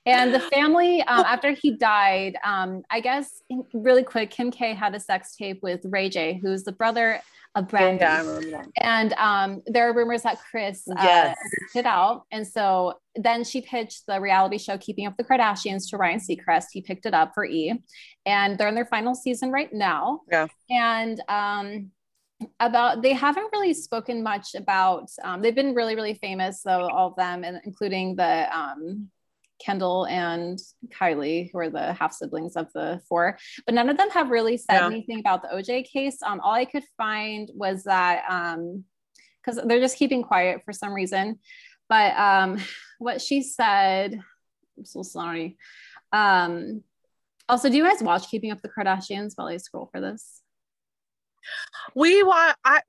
And 0.05 0.33
the 0.33 0.39
family, 0.39 1.01
um, 1.03 1.24
after 1.25 1.51
he 1.51 1.72
died, 1.77 2.38
um, 2.43 2.83
I 2.89 3.00
guess 3.00 3.41
really 3.74 4.03
quick, 4.03 4.31
Kim 4.31 4.51
K 4.51 4.74
had 4.74 4.93
a 4.95 5.00
sex 5.00 5.36
tape 5.36 5.63
with 5.63 5.81
Ray 5.86 6.10
J, 6.10 6.39
who's 6.41 6.63
the 6.63 6.74
brother 6.74 7.22
of 7.55 7.67
Brandy. 7.67 8.03
Yeah, 8.03 8.63
and 8.81 9.13
um, 9.13 9.62
there 9.67 9.88
are 9.88 9.93
rumors 9.93 10.24
that 10.24 10.39
Kris 10.41 10.88
uh, 10.89 10.95
yes. 11.01 11.38
it 11.75 11.86
out. 11.86 12.25
And 12.31 12.45
so 12.45 13.00
then 13.15 13.43
she 13.43 13.62
pitched 13.62 14.05
the 14.07 14.19
reality 14.19 14.57
show 14.57 14.77
Keeping 14.77 15.05
Up 15.05 15.15
the 15.17 15.24
Kardashians 15.24 15.89
to 15.91 15.98
Ryan 15.98 16.19
Seacrest. 16.19 16.65
He 16.74 16.81
picked 16.81 17.05
it 17.05 17.13
up 17.13 17.31
for 17.33 17.45
E. 17.45 17.74
And 18.25 18.57
they're 18.57 18.67
in 18.67 18.75
their 18.75 18.86
final 18.86 19.15
season 19.15 19.51
right 19.51 19.72
now. 19.72 20.22
Yeah. 20.29 20.48
And 20.69 21.22
um, 21.29 21.91
about 22.60 23.01
they 23.01 23.13
haven't 23.13 23.50
really 23.53 23.74
spoken 23.74 24.22
much 24.24 24.55
about 24.55 25.10
um, 25.24 25.41
they've 25.41 25.55
been 25.55 25.74
really 25.74 25.95
really 25.95 26.13
famous 26.13 26.62
though 26.62 26.89
all 26.89 27.07
of 27.07 27.15
them 27.15 27.45
and 27.45 27.62
including 27.63 28.17
the 28.17 28.53
um, 28.53 29.10
Kendall 29.63 30.05
and 30.05 30.60
Kylie, 30.89 31.50
who 31.51 31.60
are 31.60 31.70
the 31.70 31.93
half 31.93 32.13
siblings 32.13 32.55
of 32.55 32.72
the 32.74 33.01
four, 33.08 33.38
but 33.65 33.75
none 33.75 33.89
of 33.89 33.98
them 33.98 34.10
have 34.12 34.29
really 34.29 34.58
said 34.58 34.79
yeah. 34.79 34.86
anything 34.86 35.20
about 35.20 35.41
the 35.41 35.50
OJ 35.50 35.86
case. 35.86 36.17
Um, 36.25 36.39
all 36.39 36.53
I 36.53 36.65
could 36.65 36.84
find 36.98 37.50
was 37.53 37.84
that 37.84 38.24
because 39.41 39.58
um, 39.58 39.67
they're 39.67 39.79
just 39.79 39.98
keeping 39.98 40.24
quiet 40.24 40.62
for 40.65 40.74
some 40.74 40.93
reason. 40.93 41.39
But 41.89 42.17
um, 42.17 42.60
what 43.00 43.22
she 43.22 43.41
said, 43.41 44.20
I'm 44.77 44.86
so 44.86 45.03
sorry. 45.03 45.58
Um, 46.12 46.84
also, 47.50 47.70
do 47.70 47.77
you 47.77 47.84
guys 47.84 48.01
watch 48.01 48.29
Keeping 48.29 48.51
Up 48.51 48.62
the 48.62 48.70
Kardashians 48.70 49.34
while 49.36 49.48
I 49.48 49.58
scroll 49.58 49.89
for 49.91 50.00
this? 50.00 50.42
We 51.95 52.23
want 52.23 52.55
I 52.63 52.81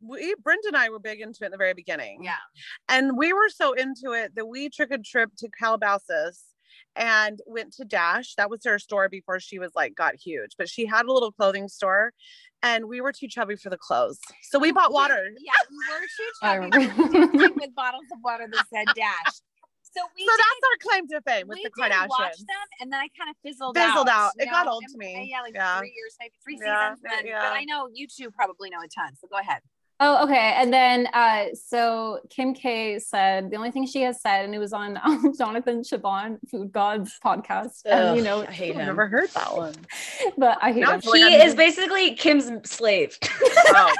we 0.00 0.34
Brenda 0.42 0.68
and 0.68 0.76
I 0.76 0.88
were 0.90 0.98
big 0.98 1.20
into 1.20 1.42
it 1.42 1.46
in 1.46 1.52
the 1.52 1.58
very 1.58 1.74
beginning. 1.74 2.24
Yeah. 2.24 2.36
And 2.88 3.16
we 3.16 3.32
were 3.32 3.48
so 3.48 3.72
into 3.72 4.12
it 4.12 4.34
that 4.36 4.46
we 4.46 4.68
took 4.68 4.90
a 4.90 4.98
trip 4.98 5.30
to 5.38 5.48
Calabasas 5.58 6.44
and 6.96 7.40
went 7.46 7.72
to 7.74 7.84
Dash. 7.84 8.34
That 8.34 8.50
was 8.50 8.60
her 8.64 8.78
store 8.78 9.08
before 9.08 9.40
she 9.40 9.58
was 9.58 9.72
like 9.74 9.94
got 9.94 10.14
huge, 10.16 10.52
but 10.58 10.68
she 10.68 10.86
had 10.86 11.06
a 11.06 11.12
little 11.12 11.32
clothing 11.32 11.68
store 11.68 12.12
and 12.62 12.88
we 12.88 13.00
were 13.00 13.12
too 13.12 13.28
chubby 13.28 13.56
for 13.56 13.70
the 13.70 13.78
clothes. 13.78 14.18
So 14.50 14.58
we 14.58 14.72
bought 14.72 14.92
water. 14.92 15.28
Yeah, 15.38 15.52
we 15.70 16.78
were 16.78 16.80
too 16.80 17.28
chubby 17.32 17.54
with 17.60 17.74
bottles 17.74 18.04
of 18.12 18.18
water 18.22 18.46
that 18.50 18.64
said 18.72 18.86
Dash. 18.96 19.34
So 19.94 20.02
we 20.14 20.24
So 20.26 20.32
did, 20.32 20.40
that's 20.40 20.62
our 20.68 20.78
claim 20.84 21.08
to 21.08 21.20
fame 21.22 21.48
with 21.48 21.58
the 21.62 21.70
Kardashians. 21.70 22.08
Watch 22.08 22.38
them 22.38 22.66
and 22.80 22.92
then 22.92 23.00
I 23.00 23.08
kind 23.16 23.30
of 23.30 23.36
fizzled, 23.42 23.76
fizzled 23.76 24.08
out. 24.08 24.32
out. 24.32 24.32
It 24.38 24.46
know? 24.46 24.52
got 24.52 24.66
old 24.68 24.84
to 24.90 24.98
me. 24.98 25.28
Yeah, 25.30 25.42
like 25.42 25.54
yeah. 25.54 25.78
three 25.78 25.94
years, 25.94 26.16
maybe 26.20 26.34
three 26.42 26.58
yeah. 26.60 26.94
seasons. 26.94 27.00
Then, 27.02 27.26
yeah. 27.26 27.40
But 27.40 27.56
I 27.56 27.64
know 27.64 27.88
you 27.92 28.06
two 28.06 28.30
probably 28.30 28.70
know 28.70 28.80
a 28.80 28.88
ton. 28.88 29.16
So 29.16 29.28
go 29.28 29.38
ahead. 29.38 29.60
Oh, 30.00 30.22
okay. 30.24 30.54
And 30.56 30.72
then, 30.72 31.08
uh, 31.12 31.46
so 31.54 32.20
Kim 32.30 32.54
K 32.54 33.00
said 33.00 33.50
the 33.50 33.56
only 33.56 33.72
thing 33.72 33.84
she 33.84 34.02
has 34.02 34.20
said, 34.20 34.44
and 34.44 34.54
it 34.54 34.58
was 34.58 34.72
on 34.72 34.96
um, 35.04 35.32
Jonathan 35.36 35.82
Cheban, 35.82 36.38
Food 36.48 36.70
Gods 36.70 37.18
podcast. 37.24 37.82
Ugh, 37.86 37.92
and, 37.92 38.16
you 38.16 38.22
know, 38.22 38.42
I 38.42 38.46
hate 38.46 38.74
him. 38.74 38.80
I've 38.80 38.86
never 38.86 39.08
heard 39.08 39.28
that 39.30 39.56
one, 39.56 39.74
but 40.38 40.56
I 40.62 40.72
hate 40.72 40.84
him. 40.84 41.00
He 41.00 41.34
is 41.34 41.56
basically 41.56 42.14
Kim's 42.14 42.48
slave, 42.70 43.18
oh. 43.42 43.94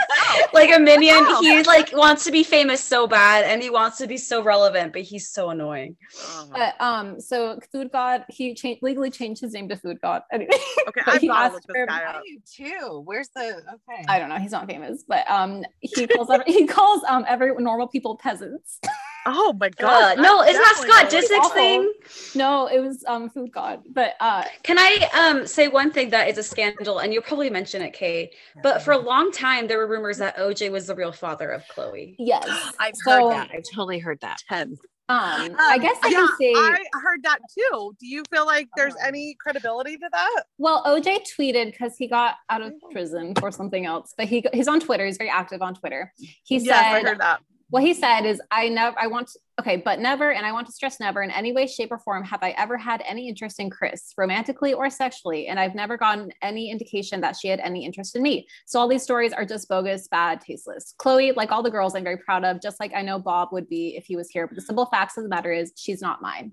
like 0.53 0.73
a 0.75 0.79
minion. 0.79 1.17
Oh. 1.19 1.41
He 1.41 1.65
like 1.65 1.91
wants 1.93 2.23
to 2.25 2.31
be 2.31 2.45
famous 2.45 2.83
so 2.83 3.09
bad, 3.09 3.45
and 3.45 3.61
he 3.61 3.71
wants 3.71 3.99
to 3.99 4.07
be 4.07 4.19
so 4.19 4.41
relevant, 4.41 4.93
but 4.93 5.03
he's 5.03 5.29
so 5.29 5.51
annoying. 5.51 5.97
Uh-huh. 6.17 6.47
But 6.53 6.81
um, 6.81 7.21
so 7.21 7.59
Food 7.73 7.91
God, 7.91 8.25
he 8.29 8.55
changed 8.55 8.83
legally 8.83 9.11
changed 9.11 9.41
his 9.41 9.53
name 9.53 9.69
to 9.69 9.77
Food 9.77 10.01
God. 10.01 10.23
Anyway, 10.31 10.51
okay, 10.89 11.01
I 11.07 11.19
gotta 11.19 11.55
look 11.55 11.63
this 11.67 11.87
guy 11.89 12.21
too. 12.47 13.03
Where's 13.05 13.31
the 13.31 13.63
okay? 13.75 14.05
I 14.07 14.21
don't 14.21 14.29
know. 14.29 14.37
He's 14.37 14.53
not 14.53 14.69
famous, 14.69 15.03
but 15.03 15.29
um 15.29 15.65
he 15.95 16.07
calls 16.07 16.31
every, 16.31 16.53
he 16.53 16.67
calls 16.67 17.03
um 17.09 17.25
every 17.29 17.55
normal 17.59 17.89
people 17.89 18.17
peasants. 18.17 18.81
Oh 19.27 19.55
my 19.59 19.69
god! 19.79 20.19
Uh, 20.19 20.23
no, 20.23 20.43
it's 20.43 20.59
not 20.59 20.77
Scott 20.77 21.11
Disick's 21.11 21.53
thing. 21.53 21.93
No, 22.35 22.67
it 22.67 22.81
was 22.81 23.05
um 23.07 23.29
Food 23.31 23.53
God. 23.53 23.83
But 23.91 24.15
uh, 24.21 24.45
can 24.63 24.79
I 24.79 25.09
um 25.15 25.47
say 25.47 25.69
one 25.69 25.91
thing 25.91 26.11
that 26.11 26.29
is 26.29 26.39
a 26.39 26.43
scandal, 26.43 26.99
and 26.99 27.13
you'll 27.13 27.23
probably 27.23 27.51
mention 27.51 27.83
it, 27.83 27.93
Kay. 27.93 28.31
But 28.63 28.83
for 28.83 28.93
a 28.93 28.99
long 28.99 29.33
time, 29.33 29.67
there 29.67 29.79
were 29.79 29.87
rumors 29.87 30.19
that 30.19 30.37
OJ 30.37 30.71
was 30.71 30.87
the 30.87 30.95
real 30.95 31.13
father 31.13 31.51
of 31.51 31.65
Khloe. 31.75 32.17
Yes, 32.19 32.49
I've 32.81 32.97
so, 33.05 33.29
heard 33.29 33.33
that. 33.33 33.51
I've 33.55 33.65
totally 33.75 33.99
heard 33.99 34.21
that. 34.21 34.39
Ten. 34.49 34.77
Um, 35.11 35.21
um, 35.21 35.57
I 35.59 35.79
guess 35.79 35.97
I 36.03 36.09
yeah, 36.09 36.19
can 36.19 36.29
say 36.39 36.53
I 36.55 36.79
heard 37.03 37.23
that 37.23 37.39
too. 37.53 37.97
Do 37.99 38.07
you 38.07 38.23
feel 38.31 38.45
like 38.45 38.69
there's 38.77 38.95
any 39.03 39.37
credibility 39.41 39.97
to 39.97 40.09
that? 40.13 40.45
Well, 40.59 40.85
OJ 40.85 41.25
tweeted 41.35 41.73
because 41.73 41.97
he 41.97 42.09
got 42.09 42.37
out 42.51 42.61
of 42.61 42.75
prison 42.91 43.35
for 43.35 43.51
something 43.51 43.87
else, 43.87 44.13
but 44.17 44.29
he 44.29 44.45
he's 44.53 44.69
on 44.69 44.81
Twitter. 44.81 45.07
He's 45.07 45.17
very 45.17 45.31
active 45.31 45.63
on 45.63 45.75
Twitter. 45.75 46.13
He 46.45 46.59
yes, 46.59 46.65
said, 46.65 46.75
I 46.77 47.01
heard 47.01 47.21
that 47.21 47.41
what 47.71 47.83
he 47.83 47.93
said 47.93 48.23
is 48.23 48.41
i 48.51 48.69
never 48.69 48.99
i 48.99 49.07
want 49.07 49.29
to, 49.29 49.39
okay 49.61 49.77
but 49.77 49.99
never 49.99 50.33
and 50.33 50.47
i 50.47 50.53
want 50.53 50.67
to 50.67 50.73
stress 50.73 51.01
never 51.01 51.23
in 51.23 51.31
any 51.31 51.53
way 51.53 51.67
shape 51.67 51.91
or 51.91 51.99
form 51.99 52.25
have 52.25 52.43
i 52.43 52.51
ever 52.51 52.77
had 52.77 53.03
any 53.07 53.29
interest 53.29 53.61
in 53.61 53.71
Kris 53.71 54.13
romantically 54.17 54.73
or 54.73 54.89
sexually 54.91 55.49
and 55.49 55.61
i've 55.61 55.75
never 55.75 55.97
gotten 55.97 56.31
any 56.43 56.71
indication 56.71 57.21
that 57.21 57.37
she 57.37 57.49
had 57.49 57.61
any 57.61 57.85
interest 57.85 58.17
in 58.17 58.23
me. 58.23 58.47
So 58.67 58.81
all 58.81 58.89
these 58.89 59.03
stories 59.03 59.33
are 59.33 59.45
just 59.45 59.69
bogus 59.69 60.09
bad 60.09 60.41
tasteless. 60.41 60.95
Khloe 61.01 61.37
like 61.37 61.53
all 61.53 61.63
the 61.63 61.71
girls 61.71 61.95
i'm 61.95 62.05
very 62.05 62.19
proud 62.19 62.45
of 62.45 62.61
just 62.61 62.81
like 62.81 62.93
i 62.95 63.03
know 63.03 63.19
bob 63.19 63.49
would 63.53 63.69
be 63.69 63.97
if 63.97 64.07
he 64.07 64.17
was 64.17 64.31
here 64.31 64.47
but 64.47 64.57
the 64.57 64.63
simple 64.63 64.87
facts 64.87 65.17
of 65.17 65.23
the 65.23 65.29
matter 65.29 65.53
is 65.53 65.73
she's 65.77 66.01
not 66.01 66.23
mine. 66.23 66.53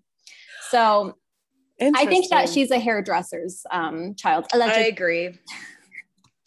So 0.70 1.16
i 1.82 2.06
think 2.06 2.30
that 2.30 2.50
she's 2.50 2.72
a 2.72 2.80
hairdresser's 2.80 3.66
um, 3.72 4.16
child 4.16 4.46
Alleged- 4.54 4.78
i 4.78 4.84
agree 4.84 5.38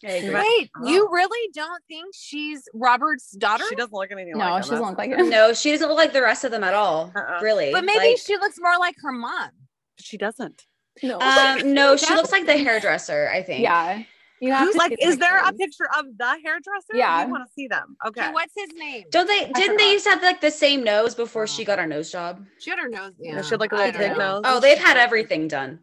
Wait, 0.03 0.71
you 0.85 1.09
really 1.11 1.51
don't 1.53 1.83
think 1.89 2.15
she's 2.15 2.69
Robert's 2.73 3.33
daughter? 3.33 3.65
She 3.69 3.75
doesn't 3.75 3.93
look 3.93 4.13
anything 4.13 4.39
no, 4.39 4.51
like 4.51 4.65
she 4.65 4.71
doesn't 4.71 4.87
look 4.87 4.99
like 4.99 5.11
her. 5.11 5.25
No, 5.25 5.53
she 5.53 5.73
doesn't 5.73 5.89
look 5.89 5.99
like 5.99 6.13
the 6.13 6.23
rest 6.23 6.45
of 6.45 6.53
them 6.53 6.63
at 6.63 6.75
all. 6.75 7.13
Uh-uh. 7.15 7.41
Really. 7.43 7.73
But 7.73 7.85
maybe 7.85 8.11
like, 8.11 8.19
she 8.19 8.37
looks 8.37 8.59
more 8.61 8.79
like 8.79 8.95
her 9.03 9.13
mom. 9.13 9.51
She 9.99 10.17
doesn't. 10.17 10.65
No. 11.03 11.19
Um, 11.29 11.75
no, 11.75 11.97
she 11.97 12.15
looks 12.15 12.33
like 12.33 12.47
the 12.47 12.57
hairdresser, 12.57 13.31
I 13.33 13.43
think. 13.43 13.63
Yeah. 13.63 14.03
You 14.41 14.53
have 14.53 14.75
like, 14.77 14.95
is 15.01 15.19
there 15.19 15.45
a 15.45 15.53
picture 15.53 15.89
of 15.99 16.07
the 16.17 16.39
hairdresser? 16.45 16.95
Yeah, 16.95 17.13
I 17.13 17.25
want 17.25 17.45
to 17.45 17.53
see 17.53 17.67
them. 17.67 17.97
Okay. 18.07 18.21
okay. 18.21 18.33
what's 18.33 18.53
his 18.57 18.69
name? 18.77 19.05
Don't 19.11 19.27
they? 19.27 19.51
Didn't 19.53 19.79
they 19.79 19.91
used 19.91 20.05
to 20.05 20.11
have 20.11 20.23
like 20.23 20.41
the 20.41 20.51
same 20.51 20.85
nose 20.85 21.15
before 21.15 21.43
oh. 21.43 21.47
she 21.47 21.65
got 21.65 21.81
her 21.81 21.87
nose 21.89 22.13
job? 22.13 22.45
She 22.61 22.71
had 22.71 22.79
her 22.79 22.89
nose. 22.89 23.15
Yeah, 23.19 23.43
she 23.43 23.51
had 23.51 23.61
like 23.61 23.73
a 23.73 23.77
little 23.77 23.93
pig 23.93 24.17
nose. 24.17 24.43
Oh, 24.45 24.61
they've 24.61 24.79
had 24.79 24.97
everything 24.97 25.49
done 25.49 25.81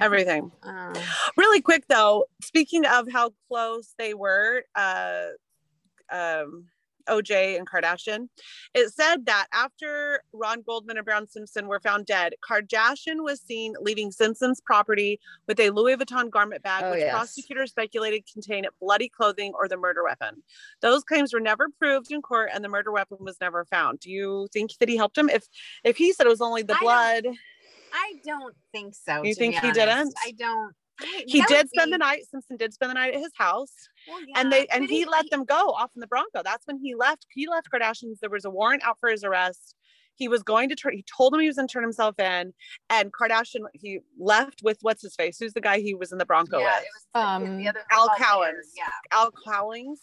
everything. 0.00 0.50
Uh, 0.62 0.94
really 1.36 1.60
quick 1.60 1.84
though, 1.88 2.26
speaking 2.42 2.84
of 2.86 3.10
how 3.10 3.32
close 3.48 3.94
they 3.98 4.14
were, 4.14 4.64
uh, 4.74 5.26
um, 6.10 6.66
OJ 7.08 7.56
and 7.56 7.68
Kardashian, 7.68 8.28
it 8.74 8.92
said 8.92 9.26
that 9.26 9.46
after 9.52 10.22
Ron 10.32 10.62
Goldman 10.62 10.96
and 10.96 11.04
Brown 11.04 11.26
Simpson 11.26 11.66
were 11.66 11.80
found 11.80 12.06
dead, 12.06 12.34
Kardashian 12.48 13.24
was 13.24 13.40
seen 13.40 13.74
leaving 13.80 14.10
Simpson's 14.10 14.60
property 14.60 15.18
with 15.46 15.58
a 15.58 15.70
Louis 15.70 15.96
Vuitton 15.96 16.30
garment 16.30 16.62
bag, 16.62 16.84
oh, 16.84 16.90
which 16.90 17.00
yes. 17.00 17.12
prosecutors 17.12 17.70
speculated 17.70 18.24
contained 18.32 18.68
bloody 18.80 19.08
clothing 19.08 19.52
or 19.54 19.68
the 19.68 19.76
murder 19.76 20.04
weapon. 20.04 20.42
Those 20.80 21.02
claims 21.02 21.32
were 21.32 21.40
never 21.40 21.68
proved 21.78 22.12
in 22.12 22.22
court, 22.22 22.50
and 22.54 22.64
the 22.64 22.68
murder 22.68 22.92
weapon 22.92 23.18
was 23.20 23.36
never 23.40 23.64
found. 23.64 24.00
Do 24.00 24.10
you 24.10 24.48
think 24.52 24.72
that 24.78 24.88
he 24.88 24.96
helped 24.96 25.18
him? 25.18 25.28
If 25.28 25.46
if 25.84 25.96
he 25.96 26.12
said 26.12 26.26
it 26.26 26.30
was 26.30 26.40
only 26.40 26.62
the 26.62 26.76
I 26.76 26.80
blood. 26.80 27.26
I 27.92 28.14
don't 28.24 28.54
think 28.72 28.94
so. 28.94 29.22
You 29.22 29.34
think 29.34 29.56
he 29.56 29.72
didn't? 29.72 30.14
I 30.24 30.32
don't. 30.32 30.72
I, 31.00 31.24
he 31.26 31.42
did 31.42 31.68
spend 31.68 31.88
be... 31.88 31.92
the 31.92 31.98
night. 31.98 32.24
Simpson 32.30 32.56
did 32.56 32.74
spend 32.74 32.90
the 32.90 32.94
night 32.94 33.14
at 33.14 33.20
his 33.20 33.32
house, 33.36 33.72
well, 34.08 34.20
yeah, 34.20 34.40
and 34.40 34.52
they 34.52 34.66
and 34.66 34.84
he, 34.84 35.00
he, 35.00 35.04
let 35.04 35.30
them 35.30 35.44
go 35.44 35.70
off 35.70 35.90
in 35.94 36.00
the 36.00 36.06
Bronco. 36.06 36.42
That's 36.42 36.66
when 36.66 36.78
he 36.78 36.94
left. 36.94 37.26
He 37.30 37.48
left 37.48 37.68
Kardashians. 37.72 38.18
There 38.20 38.30
was 38.30 38.44
a 38.44 38.50
warrant 38.50 38.82
out 38.84 38.98
for 38.98 39.08
his 39.08 39.22
arrest. 39.22 39.74
He 40.16 40.26
was 40.26 40.42
going 40.42 40.68
to 40.70 40.74
turn. 40.74 40.94
He 40.94 41.04
told 41.16 41.34
him 41.34 41.40
he 41.40 41.46
was 41.46 41.56
going 41.56 41.68
to 41.68 41.72
turn 41.72 41.84
himself 41.84 42.18
in, 42.18 42.52
and 42.90 43.12
Kardashian. 43.12 43.62
He 43.74 44.00
left 44.18 44.60
with 44.64 44.78
what's 44.82 45.02
his 45.02 45.14
face? 45.14 45.38
Who's 45.38 45.52
the 45.52 45.60
guy 45.60 45.78
he 45.78 45.94
was 45.94 46.10
in 46.10 46.18
the 46.18 46.26
Bronco 46.26 46.58
yeah, 46.58 46.78
with? 46.78 46.84
It 46.84 46.90
was 46.94 47.24
um, 47.24 47.58
the 47.58 47.68
other 47.68 47.82
Al 47.92 48.08
Cowlings. 48.18 48.72
Yeah, 48.76 48.88
Al 49.12 49.30
Cowlings. 49.46 50.00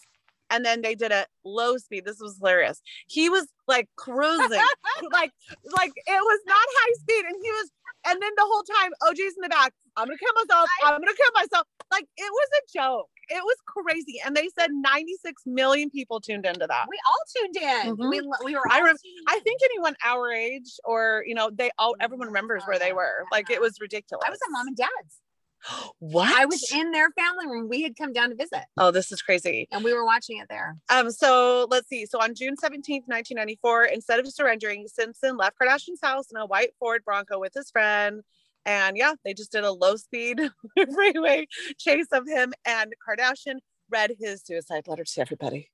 And 0.50 0.64
then 0.64 0.82
they 0.82 0.94
did 0.94 1.12
a 1.12 1.26
low 1.44 1.76
speed. 1.76 2.04
This 2.04 2.20
was 2.20 2.38
hilarious. 2.38 2.80
He 3.06 3.28
was 3.28 3.46
like 3.66 3.88
cruising, 3.96 4.50
like 5.12 5.32
like 5.76 5.92
it 5.96 6.20
was 6.22 6.40
not 6.46 6.56
high 6.58 6.92
speed, 7.00 7.24
and 7.26 7.36
he 7.42 7.50
was, 7.50 7.70
and 8.06 8.22
then 8.22 8.30
the 8.36 8.44
whole 8.44 8.62
time 8.62 8.92
OJ's 9.02 9.34
in 9.36 9.42
the 9.42 9.48
back. 9.48 9.72
I'm 9.96 10.06
gonna 10.06 10.18
kill 10.18 10.34
myself. 10.34 10.68
I'm 10.84 11.00
gonna 11.00 11.16
kill 11.16 11.30
myself. 11.34 11.66
Like 11.90 12.06
it 12.16 12.30
was 12.30 12.48
a 12.58 12.78
joke. 12.78 13.08
It 13.28 13.42
was 13.42 13.56
crazy, 13.66 14.20
and 14.24 14.36
they 14.36 14.48
said 14.56 14.70
96 14.72 15.42
million 15.46 15.90
people 15.90 16.20
tuned 16.20 16.46
into 16.46 16.66
that. 16.66 16.86
We 16.88 16.98
all 17.08 17.42
tuned 17.42 17.56
in. 17.56 17.96
Mm-hmm. 17.96 18.08
We, 18.08 18.20
we 18.44 18.54
were. 18.54 18.70
I, 18.70 18.82
rem- 18.82 18.96
I 19.26 19.40
think 19.40 19.60
anyone 19.64 19.96
our 20.04 20.30
age, 20.30 20.78
or 20.84 21.24
you 21.26 21.34
know, 21.34 21.50
they 21.52 21.70
all 21.78 21.96
everyone 21.98 22.28
remembers 22.28 22.62
where 22.66 22.78
they 22.78 22.92
were. 22.92 23.24
Like 23.32 23.50
it 23.50 23.60
was 23.60 23.80
ridiculous. 23.80 24.22
I 24.26 24.30
was 24.30 24.38
at 24.46 24.52
mom 24.52 24.68
and 24.68 24.76
dad's. 24.76 25.20
What? 25.98 26.34
I 26.38 26.46
was 26.46 26.70
in 26.72 26.90
their 26.90 27.10
family 27.10 27.46
room. 27.46 27.68
We 27.68 27.82
had 27.82 27.96
come 27.96 28.12
down 28.12 28.30
to 28.30 28.34
visit. 28.34 28.64
Oh, 28.76 28.90
this 28.90 29.12
is 29.12 29.22
crazy. 29.22 29.68
And 29.72 29.84
we 29.84 29.92
were 29.92 30.04
watching 30.04 30.38
it 30.38 30.48
there. 30.48 30.76
Um, 30.88 31.10
so 31.10 31.66
let's 31.70 31.88
see. 31.88 32.06
So 32.06 32.20
on 32.20 32.34
June 32.34 32.56
17th, 32.56 33.06
1994, 33.06 33.84
instead 33.84 34.20
of 34.20 34.28
surrendering, 34.32 34.86
Simpson 34.88 35.36
left 35.36 35.56
Kardashian's 35.60 36.00
house 36.02 36.30
in 36.30 36.36
a 36.36 36.46
white 36.46 36.70
Ford 36.78 37.02
Bronco 37.04 37.38
with 37.38 37.52
his 37.54 37.70
friend. 37.70 38.22
And 38.64 38.96
yeah, 38.96 39.14
they 39.24 39.32
just 39.32 39.52
did 39.52 39.64
a 39.64 39.72
low 39.72 39.96
speed 39.96 40.40
freeway 40.94 41.46
chase 41.78 42.08
of 42.12 42.26
him. 42.26 42.52
And 42.64 42.92
Kardashian 43.06 43.58
read 43.90 44.12
his 44.18 44.42
suicide 44.44 44.88
letter 44.88 45.04
to 45.04 45.20
everybody. 45.20 45.70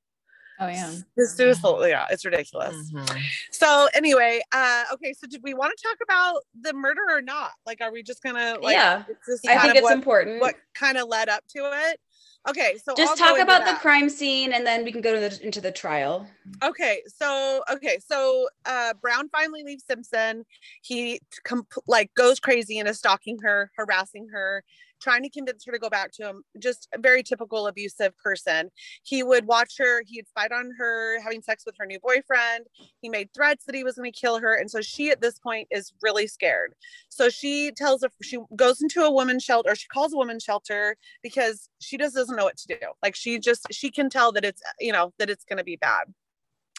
Oh 0.61 0.69
yeah. 0.69 0.93
His 1.17 1.35
suicide, 1.35 1.89
yeah, 1.89 2.07
it's 2.11 2.25
ridiculous. 2.25 2.93
Mm-hmm. 2.93 3.19
So 3.51 3.89
anyway, 3.95 4.41
uh, 4.53 4.85
okay, 4.95 5.13
so 5.13 5.27
did 5.27 5.43
we 5.43 5.55
want 5.55 5.73
to 5.77 5.83
talk 5.83 5.99
about 6.03 6.43
the 6.61 6.73
murder 6.73 7.03
or 7.11 7.21
not? 7.21 7.53
Like, 7.67 7.81
are 7.81 7.93
we 7.93 8.03
just 8.03 8.23
gonna 8.23 8.59
like 8.61 8.75
Yeah, 8.75 9.05
I 9.49 9.59
think 9.59 9.77
it's 9.77 9.83
what, 9.83 9.95
important. 9.95 10.41
What 10.41 10.55
kind 10.75 10.99
of 10.99 11.09
led 11.09 11.29
up 11.29 11.43
to 11.57 11.71
it? 11.89 12.01
Okay, 12.49 12.77
so 12.85 12.95
just 12.97 13.23
I'll 13.23 13.35
talk 13.35 13.41
about 13.41 13.65
the 13.65 13.79
crime 13.81 14.09
scene 14.09 14.53
and 14.53 14.67
then 14.67 14.83
we 14.83 14.91
can 14.91 15.01
go 15.01 15.15
to 15.15 15.21
the, 15.21 15.47
into 15.47 15.61
the 15.61 15.71
trial. 15.71 16.27
Okay, 16.63 17.01
so 17.07 17.63
okay, 17.71 17.99
so 18.05 18.49
uh, 18.65 18.95
Brown 19.01 19.29
finally 19.29 19.63
leaves 19.63 19.85
Simpson. 19.87 20.45
He 20.83 21.21
comp- 21.45 21.73
like 21.87 22.13
goes 22.15 22.41
crazy 22.41 22.81
and 22.81 22.89
is 22.89 22.99
stalking 22.99 23.39
her, 23.43 23.71
harassing 23.77 24.29
her, 24.33 24.65
trying 25.03 25.23
to 25.23 25.29
convince 25.29 25.65
her 25.65 25.73
to 25.73 25.79
go 25.79 25.91
back 25.91 26.13
to 26.13 26.29
him. 26.29 26.43
Just 26.59 26.89
a 26.95 26.99
very 26.99 27.23
typical 27.23 27.67
abusive 27.67 28.17
person. 28.17 28.71
He 29.03 29.23
would 29.23 29.47
watch 29.47 29.75
her, 29.79 30.03
he'd 30.07 30.29
spied 30.29 30.53
on 30.53 30.71
her 30.79 31.21
having 31.21 31.43
sex 31.43 31.65
with 31.67 31.75
her 31.79 31.87
new 31.87 31.99
boyfriend. 32.01 32.67
He 33.01 33.09
made 33.09 33.31
threats 33.35 33.65
that 33.65 33.75
he 33.75 33.85
was 33.85 33.97
going 33.97 34.11
to 34.11 34.19
kill 34.19 34.39
her. 34.39 34.55
And 34.55 34.71
so 34.71 34.81
she, 34.81 35.11
at 35.11 35.21
this 35.21 35.39
point, 35.39 35.69
is 35.71 35.93
really 36.03 36.27
scared. 36.27 36.75
So 37.09 37.29
she 37.29 37.73
tells 37.73 38.03
her, 38.03 38.11
she 38.23 38.39
goes 38.57 38.81
into 38.81 39.03
a 39.03 39.11
woman's 39.11 39.43
shelter, 39.43 39.75
she 39.75 39.89
calls 39.89 40.13
a 40.13 40.17
woman's 40.17 40.45
shelter 40.45 40.97
because 41.23 41.69
she 41.81 41.99
just 41.99 42.15
doesn't 42.15 42.37
know 42.37 42.45
what 42.45 42.57
to 42.59 42.69
do. 42.69 42.87
Like 43.03 43.15
she 43.15 43.39
just, 43.39 43.67
she 43.71 43.91
can 43.91 44.09
tell 44.09 44.33
that 44.33 44.45
it's, 44.45 44.63
you 44.81 44.93
know, 44.93 45.13
that 45.19 45.31
it's 45.31 45.45
going 45.45 45.59
to 45.59 45.65
be 45.65 45.77
bad. 45.77 46.05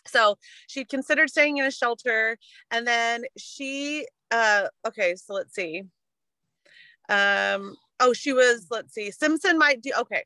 So 0.06 0.38
she 0.68 0.86
considered 0.86 1.30
staying 1.30 1.58
in 1.58 1.66
a 1.66 1.72
shelter. 1.72 2.38
And 2.72 2.86
then 2.86 3.24
she, 3.38 4.08
uh, 4.32 4.68
okay, 4.86 5.16
so 5.16 5.34
let's 5.34 5.54
see. 5.54 5.84
Um, 7.10 7.76
oh, 8.00 8.14
she 8.14 8.34
was, 8.34 8.68
let's 8.70 8.94
see, 8.94 9.12
Simpson 9.12 9.58
might 9.58 9.82
do, 9.82 9.92
okay, 10.00 10.24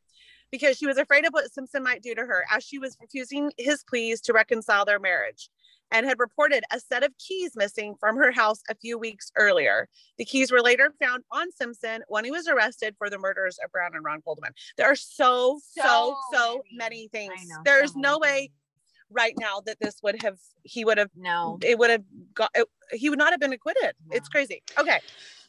because 0.51 0.77
she 0.77 0.87
was 0.87 0.97
afraid 0.97 1.25
of 1.25 1.33
what 1.33 1.51
Simpson 1.51 1.83
might 1.83 2.01
do 2.01 2.15
to 2.15 2.21
her 2.21 2.45
as 2.51 2.63
she 2.63 2.79
was 2.79 2.97
refusing 3.01 3.51
his 3.57 3.83
pleas 3.83 4.21
to 4.21 4.33
reconcile 4.33 4.85
their 4.85 4.99
marriage 4.99 5.49
and 5.91 6.05
had 6.05 6.19
reported 6.19 6.63
a 6.71 6.79
set 6.79 7.03
of 7.03 7.11
keys 7.17 7.51
missing 7.55 7.95
from 7.99 8.17
her 8.17 8.31
house 8.31 8.61
a 8.69 8.75
few 8.75 8.97
weeks 8.97 9.31
earlier. 9.37 9.87
The 10.17 10.25
keys 10.25 10.51
were 10.51 10.61
later 10.61 10.93
found 11.01 11.23
on 11.31 11.51
Simpson 11.51 12.03
when 12.07 12.25
he 12.25 12.31
was 12.31 12.47
arrested 12.47 12.95
for 12.97 13.09
the 13.09 13.17
murders 13.17 13.57
of 13.63 13.71
Brown 13.71 13.91
and 13.93 14.03
Ron 14.03 14.21
Goldman. 14.25 14.51
There 14.75 14.87
are 14.87 14.95
so, 14.95 15.59
so, 15.63 15.83
so, 15.83 16.17
so 16.33 16.63
many, 16.73 17.07
many 17.11 17.27
things. 17.29 17.47
Know, 17.47 17.57
There's 17.63 17.93
so 17.93 17.99
no 17.99 18.19
way 18.19 18.51
right 19.09 19.33
now 19.39 19.61
that 19.65 19.77
this 19.79 19.99
would 20.03 20.21
have 20.21 20.37
he 20.63 20.83
would 20.83 20.97
have 20.97 21.09
no 21.15 21.57
it 21.63 21.77
would 21.79 21.89
have 21.89 22.03
got 22.33 22.49
it, 22.53 22.67
he 22.91 23.09
would 23.09 23.17
not 23.17 23.31
have 23.31 23.39
been 23.39 23.53
acquitted 23.53 23.93
no. 24.05 24.17
it's 24.17 24.27
crazy 24.27 24.61
okay 24.77 24.99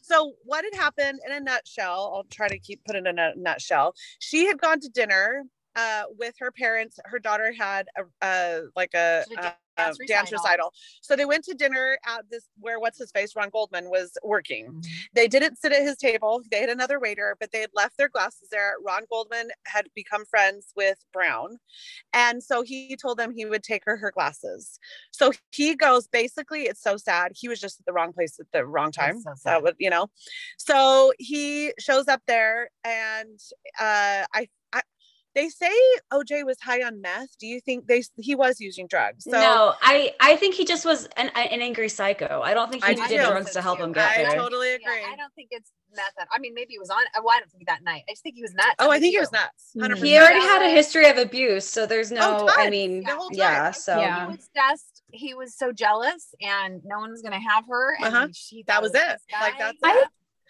so 0.08 0.32
what 0.44 0.64
had 0.64 0.74
happened 0.74 1.20
in 1.26 1.32
a 1.32 1.40
nutshell, 1.40 2.12
I'll 2.14 2.24
try 2.24 2.48
to 2.48 2.58
keep 2.58 2.84
putting 2.84 3.06
in 3.06 3.18
a 3.18 3.32
nutshell. 3.36 3.94
She 4.18 4.46
had 4.46 4.60
gone 4.60 4.80
to 4.80 4.88
dinner 4.88 5.44
uh, 5.76 6.04
with 6.18 6.34
her 6.38 6.50
parents. 6.50 6.98
Her 7.04 7.18
daughter 7.18 7.52
had 7.52 7.86
a, 7.96 8.02
a 8.26 8.62
like 8.74 8.94
a 8.94 9.24
dance, 9.78 9.98
recital. 9.98 10.16
dance 10.16 10.32
recital. 10.32 10.72
So 11.02 11.16
they 11.16 11.24
went 11.24 11.44
to 11.44 11.54
dinner 11.54 11.98
at 12.06 12.24
this 12.30 12.48
where 12.58 12.80
what's 12.80 12.98
his 12.98 13.10
face 13.10 13.34
Ron 13.36 13.50
Goldman 13.50 13.90
was 13.90 14.16
working. 14.22 14.66
Mm-hmm. 14.66 14.80
They 15.14 15.28
didn't 15.28 15.56
sit 15.56 15.72
at 15.72 15.82
his 15.82 15.96
table. 15.96 16.42
They 16.50 16.60
had 16.60 16.70
another 16.70 17.00
waiter, 17.00 17.36
but 17.40 17.52
they 17.52 17.60
had 17.60 17.70
left 17.74 17.96
their 17.96 18.08
glasses 18.08 18.48
there. 18.50 18.74
Ron 18.84 19.02
Goldman 19.10 19.48
had 19.66 19.86
become 19.94 20.24
friends 20.24 20.72
with 20.76 20.98
Brown, 21.12 21.58
and 22.12 22.42
so 22.42 22.62
he 22.62 22.96
told 22.96 23.18
them 23.18 23.32
he 23.32 23.46
would 23.46 23.62
take 23.62 23.82
her 23.86 23.96
her 23.96 24.12
glasses. 24.12 24.78
So 25.10 25.32
he 25.50 25.74
goes. 25.74 26.06
Basically, 26.08 26.62
it's 26.62 26.82
so 26.82 26.96
sad. 26.96 27.32
He 27.34 27.48
was 27.48 27.60
just 27.60 27.80
at 27.80 27.86
the 27.86 27.92
wrong 27.92 28.12
place 28.12 28.38
at 28.40 28.46
the 28.52 28.64
wrong 28.64 28.92
time. 28.92 29.20
So 29.20 29.32
that 29.44 29.62
would 29.62 29.76
you 29.78 29.90
know. 29.90 30.08
So 30.58 31.12
he 31.18 31.72
shows 31.78 32.08
up 32.08 32.22
there, 32.26 32.70
and 32.84 33.38
uh, 33.80 34.24
I 34.32 34.48
they 35.34 35.48
say 35.48 35.70
OJ 36.12 36.44
was 36.44 36.58
high 36.60 36.82
on 36.82 37.00
meth. 37.00 37.38
Do 37.38 37.46
you 37.46 37.60
think 37.60 37.86
they 37.86 38.02
he 38.16 38.34
was 38.34 38.60
using 38.60 38.86
drugs? 38.86 39.24
So, 39.24 39.32
no, 39.32 39.74
I 39.82 40.12
I 40.20 40.36
think 40.36 40.54
he 40.54 40.64
just 40.64 40.84
was 40.84 41.06
an, 41.16 41.28
an 41.28 41.60
angry 41.60 41.88
psycho. 41.88 42.40
I 42.42 42.54
don't 42.54 42.70
think 42.70 42.84
he 42.84 42.92
I 42.92 43.08
did 43.08 43.20
drugs 43.20 43.52
to 43.52 43.62
help 43.62 43.78
him 43.78 43.92
get 43.92 44.10
I 44.10 44.22
there. 44.22 44.30
I 44.30 44.34
totally 44.34 44.72
agree. 44.74 45.00
Yeah, 45.00 45.12
I 45.12 45.16
don't 45.16 45.32
think 45.34 45.48
it's 45.52 45.70
meth. 45.94 46.26
I 46.32 46.38
mean, 46.38 46.54
maybe 46.54 46.72
he 46.72 46.78
was 46.78 46.90
on. 46.90 47.02
Well, 47.16 47.34
I 47.34 47.40
don't 47.40 47.50
think 47.50 47.66
that 47.66 47.82
night. 47.82 48.02
I 48.08 48.12
just 48.12 48.22
think 48.22 48.36
he 48.36 48.42
was 48.42 48.54
nuts. 48.54 48.74
Oh, 48.78 48.90
I 48.90 48.98
think 48.98 49.12
he 49.12 49.20
was 49.20 49.32
nuts. 49.32 49.72
100%. 49.76 49.92
Mm-hmm. 49.92 50.04
He 50.04 50.18
already 50.18 50.40
had 50.40 50.62
a 50.62 50.70
history 50.70 51.08
of 51.08 51.18
abuse, 51.18 51.66
so 51.66 51.86
there's 51.86 52.10
no. 52.10 52.48
Oh, 52.48 52.54
I 52.56 52.70
mean, 52.70 53.02
yeah. 53.02 53.16
yeah 53.30 53.70
so 53.70 53.98
yeah. 53.98 54.26
he 54.26 54.36
was 54.36 54.50
just 54.54 55.02
he 55.10 55.34
was 55.34 55.56
so 55.56 55.72
jealous, 55.72 56.34
and 56.40 56.80
no 56.84 56.98
one 56.98 57.10
was 57.10 57.22
gonna 57.22 57.40
have 57.40 57.64
her. 57.68 57.96
And 57.96 58.14
uh-huh. 58.14 58.28
she 58.32 58.64
that 58.66 58.82
was 58.82 58.94
it. 58.94 59.20
Like 59.40 59.58
that's. 59.58 59.78
I, 59.82 60.04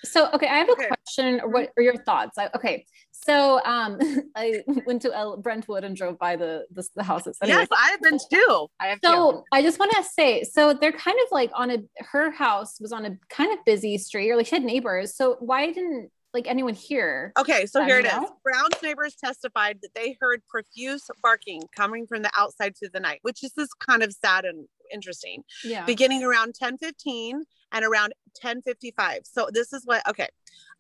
so 0.04 0.30
okay, 0.32 0.46
I 0.46 0.58
have 0.58 0.68
a 0.68 0.72
okay. 0.72 0.88
question. 0.88 1.40
What 1.44 1.70
are 1.76 1.82
your 1.82 1.96
thoughts? 1.96 2.38
I, 2.38 2.48
okay, 2.54 2.86
so 3.10 3.60
um, 3.64 3.98
I 4.36 4.62
went 4.86 5.02
to 5.02 5.12
El- 5.12 5.38
Brentwood 5.38 5.84
and 5.84 5.96
drove 5.96 6.18
by 6.18 6.36
the 6.36 6.66
the, 6.70 6.86
the 6.94 7.02
houses. 7.02 7.38
Yes, 7.44 7.68
I've 7.76 8.00
been 8.00 8.18
too. 8.30 8.66
I 8.80 8.88
have. 8.88 9.00
So. 9.04 9.44
I 9.52 9.62
just 9.62 9.78
want 9.78 9.92
to 9.92 10.02
say, 10.04 10.44
so 10.44 10.74
they're 10.74 10.92
kind 10.92 11.16
of 11.24 11.32
like 11.32 11.50
on 11.54 11.70
a 11.70 11.78
her 11.98 12.30
house 12.30 12.80
was 12.80 12.92
on 12.92 13.04
a 13.06 13.18
kind 13.28 13.52
of 13.52 13.64
busy 13.64 13.98
street, 13.98 14.30
or 14.30 14.36
like 14.36 14.46
she 14.46 14.56
had 14.56 14.64
neighbors. 14.64 15.16
So 15.16 15.36
why 15.40 15.66
didn't 15.72 16.10
like 16.34 16.46
anyone 16.46 16.74
here? 16.74 17.32
Okay, 17.38 17.66
so 17.66 17.84
here 17.84 17.98
it 17.98 18.04
know? 18.04 18.24
is. 18.24 18.30
Brown's 18.44 18.82
neighbors 18.82 19.16
testified 19.16 19.78
that 19.82 19.94
they 19.94 20.16
heard 20.20 20.42
profuse 20.48 21.04
barking 21.22 21.62
coming 21.76 22.06
from 22.06 22.22
the 22.22 22.30
outside 22.36 22.76
through 22.78 22.90
the 22.92 23.00
night, 23.00 23.20
which 23.22 23.42
is 23.42 23.52
this 23.56 23.70
kind 23.74 24.02
of 24.02 24.12
sad 24.12 24.44
and 24.44 24.66
interesting. 24.92 25.44
Yeah. 25.64 25.84
Beginning 25.84 26.24
around 26.24 26.54
10 26.54 26.78
15 26.78 27.44
and 27.72 27.84
around 27.84 28.12
10 28.36 28.62
55. 28.62 29.20
So 29.24 29.48
this 29.52 29.72
is 29.72 29.84
what 29.84 30.08
okay 30.08 30.28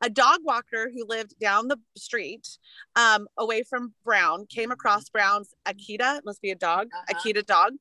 a 0.00 0.10
dog 0.10 0.40
walker 0.44 0.90
who 0.94 1.04
lived 1.06 1.38
down 1.40 1.68
the 1.68 1.78
street 1.96 2.58
um, 2.96 3.26
away 3.36 3.62
from 3.62 3.92
Brown 4.04 4.46
came 4.46 4.70
across 4.70 5.08
Brown's 5.08 5.54
Akita, 5.66 6.20
must 6.24 6.40
be 6.40 6.50
a 6.50 6.54
dog, 6.56 6.88
uh-huh. 6.92 7.14
Akita 7.14 7.44
dog, 7.44 7.72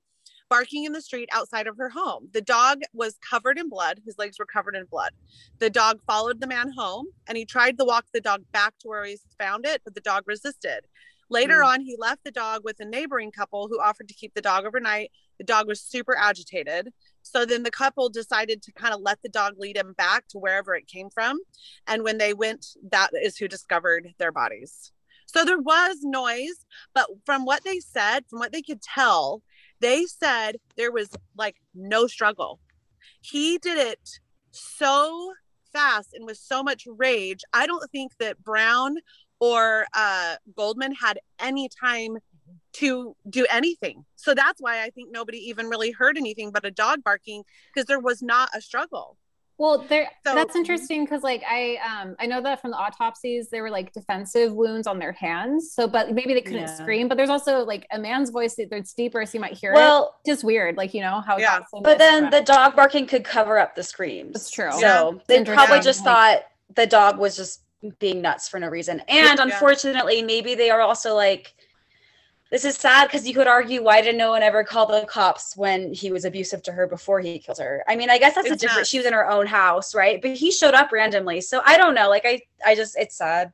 barking 0.50 0.86
in 0.86 0.94
the 0.94 1.02
street 1.02 1.30
outside 1.32 1.68
of 1.68 1.78
her 1.78 1.90
home. 1.90 2.30
The 2.34 2.42
dog 2.42 2.82
was 2.94 3.18
covered 3.28 3.60
in 3.60 3.70
blood. 3.70 4.02
His 4.06 4.18
legs 4.18 4.40
were 4.40 4.46
covered 4.46 4.76
in 4.76 4.86
blood. 4.86 5.12
The 5.60 5.70
dog 5.70 6.00
followed 6.08 6.40
the 6.40 6.48
man 6.48 6.72
home 6.76 7.08
and 7.28 7.38
he 7.38 7.46
tried 7.46 7.78
to 7.78 7.86
walk 7.86 8.06
the 8.14 8.22
dog 8.22 8.44
back 8.52 8.74
to 8.80 8.88
where 8.88 9.06
he 9.06 9.18
found 9.38 9.66
it, 9.66 9.82
but 9.84 9.94
the 9.94 10.02
dog 10.02 10.24
resisted. 10.26 10.82
Later 11.30 11.60
mm. 11.60 11.68
on, 11.68 11.82
he 11.82 11.96
left 11.98 12.24
the 12.24 12.32
dog 12.32 12.62
with 12.64 12.80
a 12.80 12.86
neighboring 12.86 13.32
couple 13.32 13.68
who 13.68 13.82
offered 13.82 14.08
to 14.08 14.14
keep 14.14 14.34
the 14.34 14.42
dog 14.42 14.66
overnight. 14.66 15.12
The 15.38 15.44
dog 15.44 15.68
was 15.68 15.82
super 15.82 16.16
agitated. 16.18 16.90
So 17.22 17.46
then 17.46 17.64
the 17.64 17.72
couple 17.72 18.10
decided 18.10 18.62
to 18.64 18.72
kind 18.72 18.94
of 18.94 19.02
let 19.02 19.22
the 19.22 19.30
dog 19.30 19.54
lead 19.58 19.78
him 19.78 19.94
back 19.98 20.28
to 20.30 20.38
wherever 20.38 20.76
it 20.76 20.88
came 20.88 21.10
from. 21.10 21.40
And 21.86 22.04
when 22.04 22.18
they 22.18 22.34
went, 22.34 22.66
that 22.92 23.10
is 23.14 23.38
who 23.38 23.48
discovered 23.48 24.14
their 24.18 24.32
bodies. 24.32 24.92
So 25.26 25.44
there 25.44 25.60
was 25.60 25.98
noise, 26.04 26.66
but 26.94 27.08
from 27.26 27.46
what 27.46 27.64
they 27.64 27.80
said, 27.80 28.24
from 28.30 28.40
what 28.40 28.54
they 28.54 28.62
could 28.62 28.82
tell, 28.82 29.44
they 29.82 30.06
said 30.06 30.56
there 30.78 30.92
was 30.92 31.10
like 31.36 31.58
no 31.76 32.08
struggle. 32.08 32.60
He 33.22 33.58
did 33.58 33.78
it 33.78 34.10
so 34.52 35.34
fast 35.74 36.14
and 36.14 36.26
with 36.26 36.38
so 36.38 36.64
much 36.64 36.88
rage. 36.88 37.42
I 37.54 37.68
don't 37.68 37.92
think 37.92 38.14
that 38.20 38.42
Brown 38.42 38.96
or 39.40 39.86
uh, 39.94 40.38
Goldman 40.56 40.94
had 40.94 41.20
any 41.40 41.70
time 41.70 42.18
to 42.74 43.16
do 43.30 43.46
anything. 43.50 44.06
So 44.16 44.34
that's 44.34 44.62
why 44.62 44.84
I 44.84 44.90
think 44.90 45.12
nobody 45.12 45.38
even 45.50 45.68
really 45.68 45.92
heard 45.92 46.18
anything 46.18 46.52
but 46.52 46.66
a 46.66 46.72
dog 46.72 47.04
barking 47.04 47.44
because 47.74 47.86
there 47.86 48.00
was 48.00 48.22
not 48.22 48.50
a 48.54 48.62
struggle. 48.62 49.18
Well, 49.60 49.80
there 49.90 50.08
so, 50.24 50.36
that's 50.36 50.56
interesting 50.56 51.04
because 51.04 51.24
like 51.24 51.44
I 51.50 51.78
um 51.78 52.16
I 52.20 52.28
know 52.28 52.42
that 52.42 52.62
from 52.62 52.72
the 52.72 52.78
autopsies 52.78 53.50
there 53.50 53.64
were 53.64 53.72
like 53.72 53.92
defensive 53.92 54.54
wounds 54.54 54.86
on 54.86 55.00
their 55.00 55.14
hands. 55.14 55.74
So 55.74 55.88
but 55.88 56.14
maybe 56.14 56.36
they 56.36 56.42
couldn't 56.42 56.68
yeah. 56.68 56.76
scream, 56.76 57.08
but 57.08 57.18
there's 57.18 57.32
also 57.32 57.66
like 57.66 57.88
a 57.92 57.98
man's 57.98 58.30
voice 58.30 58.56
that's 58.70 58.94
deeper 58.94 59.26
so 59.26 59.34
you 59.34 59.40
might 59.40 59.58
hear 59.58 59.72
it. 59.72 59.76
well, 59.76 60.16
it. 60.24 60.30
Just 60.30 60.44
weird, 60.44 60.78
like 60.78 60.94
you 60.94 61.02
know 61.02 61.22
how 61.22 61.40
yeah. 61.40 61.60
But 61.82 61.98
then 61.98 62.30
the 62.30 62.42
dog 62.42 62.76
barking 62.76 63.08
could 63.08 63.24
cover 63.24 63.58
up 63.58 63.76
the 63.76 63.82
screams. 63.82 64.34
That's 64.34 64.52
true. 64.52 64.72
So 64.74 65.14
yeah. 65.14 65.20
they 65.28 65.44
probably 65.44 65.80
just 65.80 66.04
thought 66.04 66.42
the 66.76 66.86
dog 66.86 67.18
was 67.18 67.36
just 67.36 67.62
being 68.00 68.22
nuts 68.22 68.48
for 68.48 68.60
no 68.60 68.68
reason. 68.68 69.02
And 69.08 69.40
unfortunately, 69.40 70.22
maybe 70.22 70.54
they 70.54 70.70
are 70.70 70.82
also 70.82 71.16
like 71.16 71.54
this 72.52 72.66
is 72.66 72.76
sad 72.76 73.08
because 73.08 73.28
you 73.28 73.34
could 73.34 73.48
argue 73.48 73.84
why 73.84 74.02
did 74.02 74.16
no 74.16 74.32
one 74.32 74.42
ever 74.42 74.64
call 74.64 74.86
the 74.86 75.06
cops 75.06 75.56
when 75.58 75.94
he 75.94 76.12
was 76.12 76.26
abusive 76.26 76.64
to 76.64 76.72
her 76.72 76.88
before 76.88 77.20
he 77.20 77.40
killed 77.40 77.60
her? 77.60 77.84
I 77.88 77.96
mean, 77.96 78.10
I 78.10 78.18
guess 78.18 78.36
that's 78.36 78.48
it's 78.48 78.56
a 78.56 78.60
different. 78.60 78.80
Not. 78.82 78.88
She 78.88 78.98
was 78.98 79.06
in 79.06 79.14
her 79.14 79.30
own 79.30 79.48
house, 79.48 79.94
right? 79.94 80.22
But 80.22 80.32
he 80.32 80.52
showed 80.52 80.74
up 80.74 80.92
randomly, 80.92 81.42
so 81.42 81.62
I 81.66 81.78
don't 81.78 81.94
know. 81.94 82.10
Like 82.10 82.26
I, 82.26 82.42
I 82.66 82.76
just 82.76 82.98
it's 82.98 83.18
sad. 83.18 83.52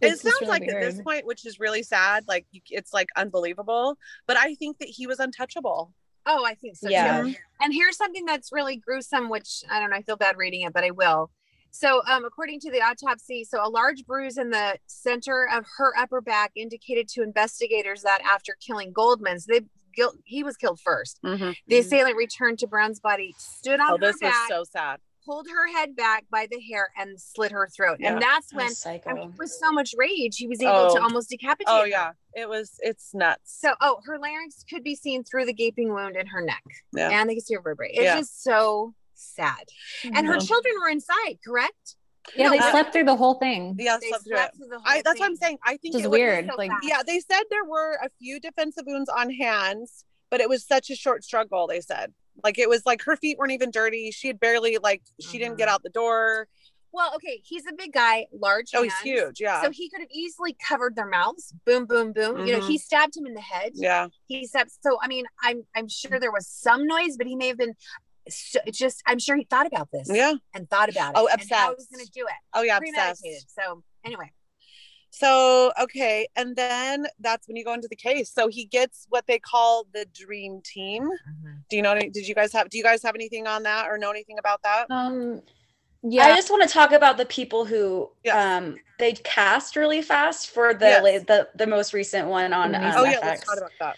It 0.00 0.18
sounds 0.18 0.40
really 0.40 0.46
like 0.46 0.62
weird. 0.62 0.82
at 0.82 0.92
this 0.92 1.02
point, 1.02 1.26
which 1.26 1.44
is 1.44 1.58
really 1.58 1.82
sad. 1.82 2.24
Like 2.28 2.46
it's 2.52 2.92
like 2.92 3.08
unbelievable, 3.16 3.96
but 4.26 4.36
I 4.36 4.54
think 4.54 4.78
that 4.78 4.88
he 4.88 5.06
was 5.06 5.18
untouchable. 5.18 5.92
Oh, 6.26 6.44
I 6.44 6.54
think 6.54 6.76
so 6.76 6.88
yeah. 6.88 7.22
too. 7.22 7.34
And 7.60 7.72
here's 7.72 7.96
something 7.96 8.26
that's 8.26 8.52
really 8.52 8.76
gruesome, 8.76 9.30
which 9.30 9.64
I 9.70 9.80
don't 9.80 9.90
know. 9.90 9.96
I 9.96 10.02
feel 10.02 10.16
bad 10.16 10.36
reading 10.36 10.62
it, 10.62 10.72
but 10.72 10.84
I 10.84 10.90
will. 10.90 11.30
So, 11.70 12.02
um, 12.10 12.24
according 12.24 12.60
to 12.60 12.70
the 12.70 12.80
autopsy, 12.80 13.44
so 13.44 13.64
a 13.64 13.68
large 13.68 14.04
bruise 14.06 14.38
in 14.38 14.50
the 14.50 14.78
center 14.86 15.48
of 15.52 15.64
her 15.76 15.92
upper 15.98 16.20
back 16.20 16.52
indicated 16.56 17.08
to 17.10 17.22
investigators 17.22 18.02
that 18.02 18.20
after 18.32 18.56
killing 18.60 18.92
Goldman's, 18.92 19.46
they 19.46 19.60
guilt 19.94 20.16
he 20.24 20.42
was 20.44 20.56
killed 20.56 20.78
1st 20.86 21.14
mm-hmm. 21.24 21.50
The 21.66 21.78
assailant 21.78 22.16
returned 22.16 22.58
to 22.60 22.66
Brown's 22.66 23.00
body, 23.00 23.34
stood 23.38 23.80
on 23.80 23.90
oh, 23.90 23.96
her 23.96 23.98
this 23.98 24.18
back, 24.20 24.48
was 24.48 24.48
so 24.48 24.64
sad. 24.64 25.00
Pulled 25.26 25.46
her 25.48 25.76
head 25.76 25.94
back 25.94 26.24
by 26.30 26.46
the 26.50 26.58
hair 26.60 26.88
and 26.96 27.20
slit 27.20 27.52
her 27.52 27.68
throat, 27.68 27.98
yeah. 28.00 28.12
and 28.12 28.22
that's 28.22 28.54
when 28.54 28.70
I 29.06 29.12
mean, 29.12 29.34
with 29.38 29.50
so 29.50 29.70
much 29.70 29.94
rage 29.96 30.36
he 30.36 30.46
was 30.46 30.62
able 30.62 30.72
oh. 30.72 30.94
to 30.94 31.02
almost 31.02 31.28
decapitate. 31.28 31.68
Her. 31.68 31.80
Oh 31.82 31.84
yeah, 31.84 32.12
it 32.32 32.48
was. 32.48 32.76
It's 32.78 33.14
nuts. 33.14 33.54
So, 33.60 33.74
oh, 33.82 33.98
her 34.06 34.18
larynx 34.18 34.64
could 34.70 34.82
be 34.82 34.94
seen 34.94 35.24
through 35.24 35.44
the 35.44 35.52
gaping 35.52 35.92
wound 35.92 36.16
in 36.16 36.28
her 36.28 36.40
neck, 36.40 36.64
yeah. 36.94 37.10
and 37.10 37.28
they 37.28 37.34
could 37.34 37.44
see 37.44 37.54
her 37.54 37.60
vertebrae. 37.60 37.90
It's 37.92 38.04
yeah. 38.04 38.16
just 38.16 38.42
so 38.42 38.94
sad. 39.18 39.68
And 40.04 40.26
her 40.26 40.38
children 40.38 40.74
were 40.80 40.88
inside, 40.88 41.38
correct? 41.44 41.96
Yeah, 42.36 42.44
no, 42.44 42.50
they 42.50 42.58
uh, 42.58 42.70
slept 42.70 42.92
through 42.92 43.04
the 43.04 43.16
whole 43.16 43.34
thing. 43.34 43.74
Yeah, 43.78 43.98
slept 44.06 44.24
through 44.24 44.38
it. 44.38 44.50
Through 44.56 44.78
I, 44.84 45.02
that's 45.02 45.14
thing. 45.14 45.20
what 45.20 45.26
I'm 45.26 45.36
saying. 45.36 45.58
I 45.64 45.76
think 45.78 45.94
it's 45.94 46.06
weird. 46.06 46.46
So 46.46 46.56
like, 46.56 46.70
yeah, 46.82 47.02
they 47.06 47.20
said 47.20 47.42
there 47.50 47.64
were 47.64 47.98
a 48.02 48.10
few 48.18 48.38
defensive 48.38 48.84
wounds 48.86 49.08
on 49.08 49.30
hands, 49.30 50.04
but 50.30 50.40
it 50.40 50.48
was 50.48 50.66
such 50.66 50.90
a 50.90 50.94
short 50.94 51.24
struggle. 51.24 51.66
They 51.66 51.80
said, 51.80 52.12
like, 52.44 52.58
it 52.58 52.68
was 52.68 52.84
like 52.84 53.02
her 53.02 53.16
feet 53.16 53.38
weren't 53.38 53.52
even 53.52 53.70
dirty. 53.70 54.10
She 54.10 54.28
had 54.28 54.38
barely, 54.38 54.78
like, 54.82 55.02
she 55.20 55.28
uh-huh. 55.28 55.38
didn't 55.38 55.58
get 55.58 55.68
out 55.68 55.82
the 55.82 55.90
door. 55.90 56.48
Well, 56.90 57.12
okay, 57.16 57.42
he's 57.44 57.66
a 57.66 57.74
big 57.76 57.92
guy, 57.92 58.26
large. 58.32 58.70
Oh, 58.74 58.82
hands, 58.82 58.94
he's 59.02 59.12
huge. 59.12 59.40
Yeah. 59.40 59.62
So 59.62 59.70
he 59.70 59.90
could 59.90 60.00
have 60.00 60.08
easily 60.10 60.56
covered 60.66 60.96
their 60.96 61.08
mouths. 61.08 61.52
Boom, 61.66 61.84
boom, 61.84 62.12
boom. 62.12 62.36
Mm-hmm. 62.36 62.46
You 62.46 62.52
know, 62.52 62.66
he 62.66 62.74
mm-hmm. 62.74 62.76
stabbed 62.76 63.16
him 63.16 63.26
in 63.26 63.34
the 63.34 63.42
head. 63.42 63.72
Yeah. 63.74 64.08
He 64.26 64.46
stabbed. 64.46 64.70
So 64.80 64.98
I 65.02 65.06
mean, 65.06 65.26
I'm 65.42 65.64
I'm 65.76 65.86
sure 65.88 66.18
there 66.18 66.32
was 66.32 66.46
some 66.46 66.86
noise, 66.86 67.16
but 67.18 67.26
he 67.26 67.36
may 67.36 67.48
have 67.48 67.58
been 67.58 67.74
so 68.28 68.60
just 68.72 69.02
I'm 69.06 69.18
sure 69.18 69.36
he 69.36 69.44
thought 69.44 69.66
about 69.66 69.90
this. 69.90 70.08
Yeah. 70.12 70.34
And 70.54 70.68
thought 70.68 70.88
about 70.88 71.10
it. 71.10 71.18
Oh, 71.18 71.28
obsessed. 71.32 71.52
And 71.52 71.60
how 71.60 71.68
he 71.70 71.74
was 71.74 71.88
gonna 71.90 72.04
do 72.12 72.22
it. 72.22 72.34
Oh 72.54 72.62
yeah, 72.62 72.78
obsessed. 72.78 73.54
So 73.54 73.82
anyway. 74.04 74.32
So 75.10 75.72
okay, 75.80 76.28
and 76.36 76.54
then 76.54 77.06
that's 77.18 77.48
when 77.48 77.56
you 77.56 77.64
go 77.64 77.72
into 77.72 77.88
the 77.88 77.96
case. 77.96 78.30
So 78.30 78.48
he 78.48 78.66
gets 78.66 79.06
what 79.08 79.26
they 79.26 79.38
call 79.38 79.86
the 79.92 80.06
dream 80.14 80.60
team. 80.62 81.04
Mm-hmm. 81.04 81.54
Do 81.70 81.76
you 81.76 81.82
know? 81.82 81.92
Any, 81.92 82.10
did 82.10 82.28
you 82.28 82.34
guys 82.34 82.52
have? 82.52 82.68
Do 82.68 82.76
you 82.76 82.84
guys 82.84 83.02
have 83.02 83.14
anything 83.14 83.46
on 83.46 83.62
that 83.62 83.88
or 83.88 83.96
know 83.96 84.10
anything 84.10 84.38
about 84.38 84.62
that? 84.62 84.86
Um, 84.90 85.40
yeah. 86.02 86.24
I 86.26 86.36
just 86.36 86.50
want 86.50 86.62
to 86.62 86.68
talk 86.68 86.92
about 86.92 87.16
the 87.16 87.24
people 87.24 87.64
who 87.64 88.10
yes. 88.22 88.36
um 88.36 88.76
they 88.98 89.12
cast 89.12 89.76
really 89.76 90.02
fast 90.02 90.50
for 90.50 90.74
the 90.74 90.86
yes. 90.86 91.24
the 91.26 91.48
the 91.54 91.66
most 91.66 91.94
recent 91.94 92.28
one 92.28 92.52
on. 92.52 92.74
Um, 92.74 92.92
oh 92.96 93.04
yeah, 93.04 93.18
let's 93.22 93.44
talk 93.44 93.56
about 93.56 93.72
that. 93.80 93.96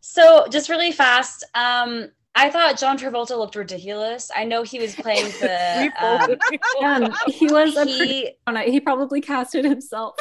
So 0.00 0.46
just 0.48 0.68
really 0.68 0.92
fast. 0.92 1.44
Um, 1.54 2.10
I 2.38 2.50
thought 2.50 2.78
John 2.78 2.96
Travolta 2.96 3.36
looked 3.36 3.56
ridiculous. 3.56 4.30
I 4.34 4.44
know 4.44 4.62
he 4.62 4.78
was 4.78 4.94
playing 4.94 5.24
the. 5.40 5.92
um, 6.00 7.04
um, 7.04 7.12
he 7.26 7.48
was 7.48 7.76
a 7.76 7.84
he, 7.84 8.30
he 8.64 8.80
probably 8.80 9.20
casted 9.20 9.64
himself. 9.64 10.14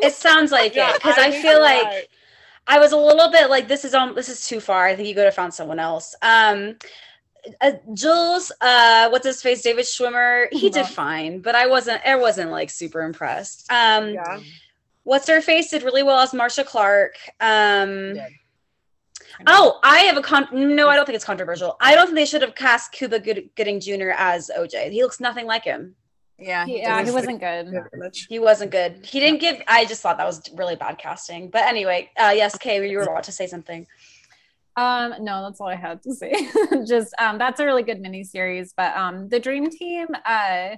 it 0.00 0.12
sounds 0.12 0.52
like 0.52 0.76
yeah, 0.76 0.90
it 0.90 0.94
because 0.94 1.18
I, 1.18 1.26
I 1.26 1.30
feel 1.32 1.60
like 1.60 1.82
right. 1.82 2.06
I 2.68 2.78
was 2.78 2.92
a 2.92 2.96
little 2.96 3.28
bit 3.28 3.50
like 3.50 3.66
this 3.66 3.84
is 3.84 3.92
on 3.92 4.14
this 4.14 4.28
is 4.28 4.46
too 4.46 4.60
far. 4.60 4.86
I 4.86 4.94
think 4.94 5.08
you 5.08 5.16
could 5.16 5.24
have 5.24 5.34
found 5.34 5.52
someone 5.52 5.80
else. 5.80 6.14
Um, 6.22 6.76
uh, 7.60 7.72
Jules, 7.92 8.52
uh, 8.60 9.08
what's 9.08 9.26
his 9.26 9.42
face? 9.42 9.60
David 9.60 9.84
Schwimmer. 9.84 10.46
He 10.52 10.70
did 10.70 10.82
uh-huh. 10.82 10.92
fine, 10.92 11.40
but 11.40 11.56
I 11.56 11.66
wasn't. 11.66 12.00
I 12.06 12.14
wasn't 12.14 12.52
like 12.52 12.70
super 12.70 13.02
impressed. 13.02 13.66
Um, 13.72 14.10
yeah. 14.10 14.38
What's 15.02 15.26
her 15.26 15.42
face 15.42 15.70
did 15.70 15.82
really 15.82 16.04
well 16.04 16.20
as 16.20 16.32
Marcia 16.32 16.62
Clark. 16.62 17.16
Um, 17.40 18.14
Oh, 19.46 19.78
I 19.82 20.00
have 20.00 20.16
a 20.16 20.22
con. 20.22 20.48
No, 20.52 20.88
I 20.88 20.96
don't 20.96 21.06
think 21.06 21.16
it's 21.16 21.24
controversial. 21.24 21.76
I 21.80 21.94
don't 21.94 22.06
think 22.06 22.16
they 22.16 22.26
should 22.26 22.42
have 22.42 22.54
cast 22.54 22.92
Cuba 22.92 23.18
Good- 23.18 23.50
Gooding 23.56 23.80
Jr. 23.80 24.10
as 24.16 24.50
OJ. 24.56 24.90
He 24.90 25.02
looks 25.02 25.20
nothing 25.20 25.46
like 25.46 25.64
him. 25.64 25.94
Yeah, 26.38 26.66
he, 26.66 26.78
yeah, 26.78 27.04
he 27.04 27.12
wasn't 27.12 27.40
good. 27.40 27.72
He 28.28 28.38
wasn't 28.38 28.72
good. 28.72 29.06
He 29.06 29.20
didn't 29.20 29.40
give. 29.40 29.62
I 29.68 29.84
just 29.84 30.02
thought 30.02 30.18
that 30.18 30.26
was 30.26 30.42
really 30.54 30.74
bad 30.74 30.98
casting. 30.98 31.48
But 31.48 31.62
anyway, 31.62 32.10
uh, 32.18 32.32
yes, 32.34 32.58
Kay, 32.58 32.88
you 32.88 32.98
were 32.98 33.04
about 33.04 33.24
to 33.24 33.32
say 33.32 33.46
something. 33.46 33.86
Um, 34.76 35.14
no, 35.20 35.44
that's 35.44 35.60
all 35.60 35.68
I 35.68 35.76
had 35.76 36.02
to 36.02 36.12
say. 36.12 36.32
just 36.86 37.14
um, 37.18 37.38
that's 37.38 37.60
a 37.60 37.64
really 37.64 37.84
good 37.84 38.00
mini 38.00 38.24
series. 38.24 38.74
But 38.76 38.96
um, 38.96 39.28
the 39.28 39.38
Dream 39.38 39.70
Team. 39.70 40.08
Uh, 40.24 40.76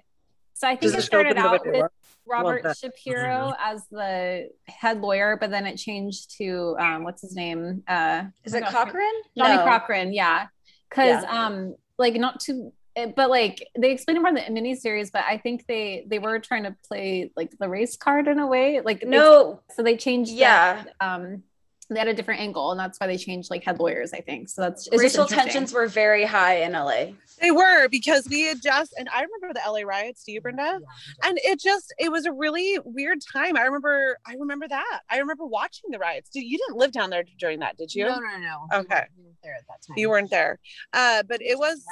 so 0.53 0.69
I 0.69 0.77
think 0.77 0.93
Does 0.93 0.95
it 0.95 1.03
started 1.03 1.37
out 1.37 1.67
with 1.67 1.91
Robert 2.27 2.77
Shapiro 2.77 3.53
as 3.59 3.87
the 3.91 4.49
head 4.67 5.01
lawyer, 5.01 5.37
but 5.41 5.51
then 5.51 5.67
it 5.67 5.77
changed 5.77 6.37
to 6.39 6.77
um, 6.79 7.05
what's 7.05 7.23
his 7.23 7.35
name? 7.35 7.83
Uh, 7.87 8.25
Is 8.45 8.55
it 8.55 8.65
Cochran? 8.65 9.11
Johnnie 9.37 9.57
no. 9.57 9.65
Cochran, 9.65 10.13
yeah. 10.13 10.47
Because 10.89 11.23
yeah. 11.23 11.47
um, 11.47 11.77
like 11.99 12.15
not 12.15 12.41
to, 12.41 12.73
eh, 12.97 13.13
but 13.15 13.31
like 13.31 13.67
they 13.79 13.93
explained 13.93 14.19
it 14.19 14.21
more 14.21 14.29
in 14.31 14.35
the 14.35 14.51
mini 14.51 14.75
series, 14.75 15.11
but 15.11 15.25
I 15.25 15.39
think 15.39 15.67
they 15.67 16.07
they 16.09 16.19
were 16.19 16.39
trying 16.39 16.65
to 16.65 16.77
play 16.89 17.31
like 17.37 17.53
the 17.59 17.69
race 17.69 17.97
card 17.97 18.29
in 18.29 18.39
a 18.39 18.47
way, 18.47 18.81
like 18.81 19.05
no. 19.05 19.61
So 19.75 19.83
they 19.83 19.97
changed. 19.97 20.31
Yeah. 20.31 20.85
That, 20.85 20.95
um, 21.01 21.43
they 21.89 21.99
had 21.99 22.09
a 22.09 22.15
different 22.15 22.41
angle 22.41 22.71
and 22.71 22.81
that's 22.81 22.99
why 22.99 23.07
they 23.07 23.17
changed 23.17 23.51
like 23.51 23.65
head 23.65 23.79
lawyers 23.79 24.13
i 24.13 24.21
think. 24.21 24.49
So 24.49 24.63
that's 24.63 24.89
racial 24.93 25.27
tensions 25.27 25.73
were 25.73 25.87
very 25.87 26.25
high 26.25 26.63
in 26.63 26.73
la 26.73 27.07
they 27.41 27.51
were 27.51 27.89
because 27.89 28.27
we 28.29 28.43
had 28.43 28.63
just 28.63 28.95
and 28.99 29.09
i 29.11 29.23
remember 29.23 29.53
the 29.53 29.71
la 29.71 29.81
riots 29.87 30.25
do 30.25 30.33
you 30.33 30.41
brenda? 30.41 30.81
And 31.23 31.39
it 31.45 31.61
just 31.61 31.95
it 31.99 32.11
was 32.11 32.27
a 32.27 32.33
really 32.33 32.79
weird 32.85 33.19
time. 33.33 33.57
I 33.57 33.63
remember 33.63 34.19
i 34.27 34.35
remember 34.35 34.69
that. 34.69 35.01
I 35.11 35.19
remember 35.19 35.47
watching 35.47 35.91
the 35.91 35.99
riots. 35.99 36.31
Did, 36.31 36.43
you 36.43 36.59
didn't 36.59 36.79
live 36.79 36.93
down 36.93 37.11
there 37.11 37.25
during 37.39 37.61
that 37.61 37.77
did 37.77 37.95
you? 37.95 38.07
No 38.07 38.19
no 38.19 38.39
no 38.39 38.81
okay. 38.81 39.05
you 39.17 39.25
weren't 39.25 39.39
there 39.43 39.55
at 39.55 39.67
that 39.69 39.87
time. 39.87 39.99
You 39.99 40.11
weren't 40.11 40.31
there. 40.31 40.59
Uh 40.93 41.23
but 41.29 41.43
it 41.43 41.59
was 41.59 41.85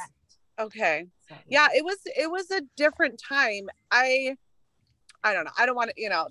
okay. 0.59 1.07
Yeah 1.49 1.69
it 1.75 1.85
was 1.85 1.99
it 2.05 2.31
was 2.31 2.51
a 2.51 2.63
different 2.77 3.21
time. 3.29 3.69
I 3.91 4.37
i 5.25 5.33
don't 5.33 5.45
know. 5.45 5.51
I 5.59 5.67
don't 5.67 5.75
want 5.75 5.91
to 5.91 6.01
you 6.01 6.09
know 6.09 6.29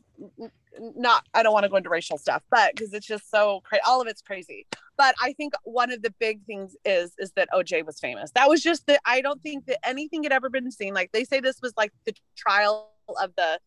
not 0.96 1.26
i 1.34 1.44
don't 1.44 1.54
want 1.54 1.64
to 1.66 1.70
go 1.70 1.76
into 1.76 1.90
racial 1.90 2.18
stuff 2.18 2.42
but 2.50 2.74
because 2.76 2.94
it's 2.94 3.06
just 3.06 3.30
so 3.30 3.62
crazy 3.64 3.82
all 3.86 4.02
of 4.02 4.08
it's 4.08 4.22
crazy. 4.22 4.66
But 4.98 5.16
i 5.22 5.34
think 5.34 5.54
one 5.64 5.92
of 5.92 6.02
the 6.02 6.14
big 6.20 6.44
things 6.46 6.76
is 6.86 7.14
is 7.20 7.32
that 7.36 7.50
oj 7.54 7.86
was 7.86 8.00
famous. 8.00 8.32
That 8.32 8.48
was 8.48 8.62
just 8.62 8.88
that 8.88 9.02
i 9.06 9.22
don't 9.22 9.42
think 9.42 9.66
that 9.66 9.80
anything 9.88 10.24
had 10.24 10.32
ever 10.32 10.50
been 10.50 10.72
seen. 10.72 10.94
Like 10.94 11.12
they 11.12 11.24
say 11.24 11.40
this 11.40 11.60
was 11.62 11.74
like 11.76 11.92
the 12.06 12.14
trial 12.38 12.92
of 13.22 13.32
the 13.36 13.60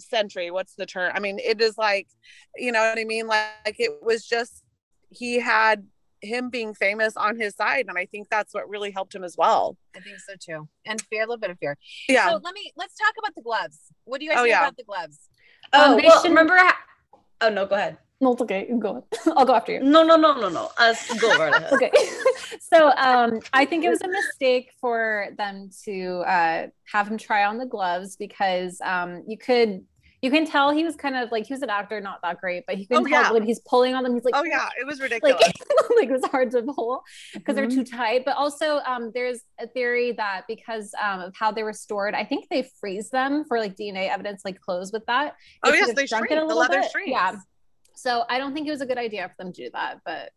century. 0.00 0.50
What's 0.50 0.74
the 0.74 0.86
term? 0.86 1.12
I 1.14 1.20
mean 1.20 1.38
it 1.38 1.60
is 1.60 1.78
like 1.78 2.08
you 2.56 2.72
know 2.72 2.80
what 2.80 2.98
i 2.98 3.04
mean? 3.04 3.26
Like, 3.26 3.48
like 3.64 3.76
it 3.78 4.02
was 4.02 4.26
just 4.26 4.62
he 5.10 5.38
had 5.38 5.86
him 6.24 6.50
being 6.50 6.74
famous 6.74 7.16
on 7.16 7.38
his 7.38 7.54
side 7.54 7.86
and 7.88 7.98
i 7.98 8.06
think 8.06 8.28
that's 8.28 8.54
what 8.54 8.68
really 8.68 8.90
helped 8.90 9.14
him 9.14 9.24
as 9.24 9.36
well 9.36 9.76
i 9.96 10.00
think 10.00 10.18
so 10.18 10.34
too 10.38 10.68
and 10.86 11.02
fear 11.02 11.20
a 11.20 11.26
little 11.26 11.38
bit 11.38 11.50
of 11.50 11.58
fear 11.58 11.76
yeah 12.08 12.30
so 12.30 12.40
let 12.42 12.54
me 12.54 12.72
let's 12.76 12.96
talk 12.96 13.14
about 13.18 13.34
the 13.34 13.42
gloves 13.42 13.78
what 14.04 14.18
do 14.18 14.24
you 14.24 14.30
guys 14.30 14.38
oh, 14.38 14.42
think 14.42 14.52
yeah. 14.52 14.62
about 14.62 14.76
the 14.76 14.84
gloves 14.84 15.28
Oh, 15.72 15.96
well, 16.02 16.22
remember? 16.24 16.58
oh 17.40 17.48
no, 17.48 17.66
go 17.66 17.74
ahead. 17.74 17.98
No, 18.20 18.32
it's 18.32 18.42
okay. 18.42 18.70
Go. 18.78 18.90
Ahead. 18.90 19.04
I'll 19.36 19.44
go 19.44 19.54
after 19.54 19.72
you. 19.72 19.80
No, 19.80 20.02
no, 20.02 20.16
no, 20.16 20.40
no, 20.40 20.48
no. 20.48 20.70
Uh, 20.78 20.94
go 21.18 21.36
right 21.36 21.54
ahead. 21.54 21.72
okay. 21.72 21.90
so 22.60 22.90
um, 22.96 23.40
I 23.52 23.64
think 23.64 23.84
it 23.84 23.90
was 23.90 24.00
a 24.02 24.08
mistake 24.08 24.70
for 24.80 25.28
them 25.36 25.70
to 25.84 26.22
uh, 26.26 26.66
have 26.92 27.08
him 27.08 27.18
try 27.18 27.44
on 27.44 27.58
the 27.58 27.66
gloves 27.66 28.16
because 28.16 28.80
um, 28.82 29.24
you 29.26 29.36
could 29.36 29.84
you 30.24 30.30
can 30.30 30.46
tell 30.46 30.70
he 30.70 30.84
was 30.84 30.96
kind 30.96 31.16
of 31.16 31.30
like 31.30 31.46
he 31.46 31.52
was 31.52 31.60
an 31.60 31.68
actor, 31.68 32.00
not 32.00 32.22
that 32.22 32.40
great, 32.40 32.64
but 32.66 32.78
you 32.78 32.86
can 32.86 32.96
oh, 32.96 33.04
tell 33.04 33.24
yeah. 33.24 33.30
when 33.30 33.42
he's 33.42 33.60
pulling 33.60 33.94
on 33.94 34.02
them, 34.02 34.14
he's 34.14 34.24
like, 34.24 34.32
oh 34.34 34.42
yeah, 34.42 34.70
it 34.80 34.86
was 34.86 34.98
ridiculous. 35.06 35.36
Like, 35.38 35.54
like 35.96 36.08
it 36.08 36.12
was 36.12 36.24
hard 36.24 36.50
to 36.52 36.62
pull 36.62 37.02
because 37.34 37.56
mm-hmm. 37.56 37.68
they're 37.68 37.84
too 37.84 37.84
tight. 37.84 38.24
But 38.24 38.34
also, 38.36 38.78
um, 38.86 39.10
there's 39.12 39.40
a 39.60 39.66
theory 39.66 40.12
that 40.12 40.44
because 40.48 40.94
um, 41.02 41.20
of 41.20 41.34
how 41.38 41.52
they 41.52 41.62
were 41.62 41.74
stored, 41.74 42.14
I 42.14 42.24
think 42.24 42.48
they 42.48 42.66
freeze 42.80 43.10
them 43.10 43.44
for 43.44 43.58
like 43.58 43.76
DNA 43.76 44.08
evidence, 44.08 44.46
like 44.46 44.58
clothes 44.62 44.92
with 44.92 45.04
that. 45.04 45.36
Oh 45.62 45.74
yes, 45.74 45.92
they 45.92 46.06
shrink 46.06 46.30
it 46.30 46.42
a 46.42 46.46
the 46.46 46.54
leather 46.54 46.80
bit. 46.80 46.90
Yeah. 47.04 47.36
So 47.94 48.24
I 48.30 48.38
don't 48.38 48.54
think 48.54 48.66
it 48.66 48.70
was 48.70 48.80
a 48.80 48.86
good 48.86 48.96
idea 48.96 49.28
for 49.28 49.34
them 49.44 49.52
to 49.52 49.64
do 49.64 49.70
that, 49.74 50.00
but 50.06 50.30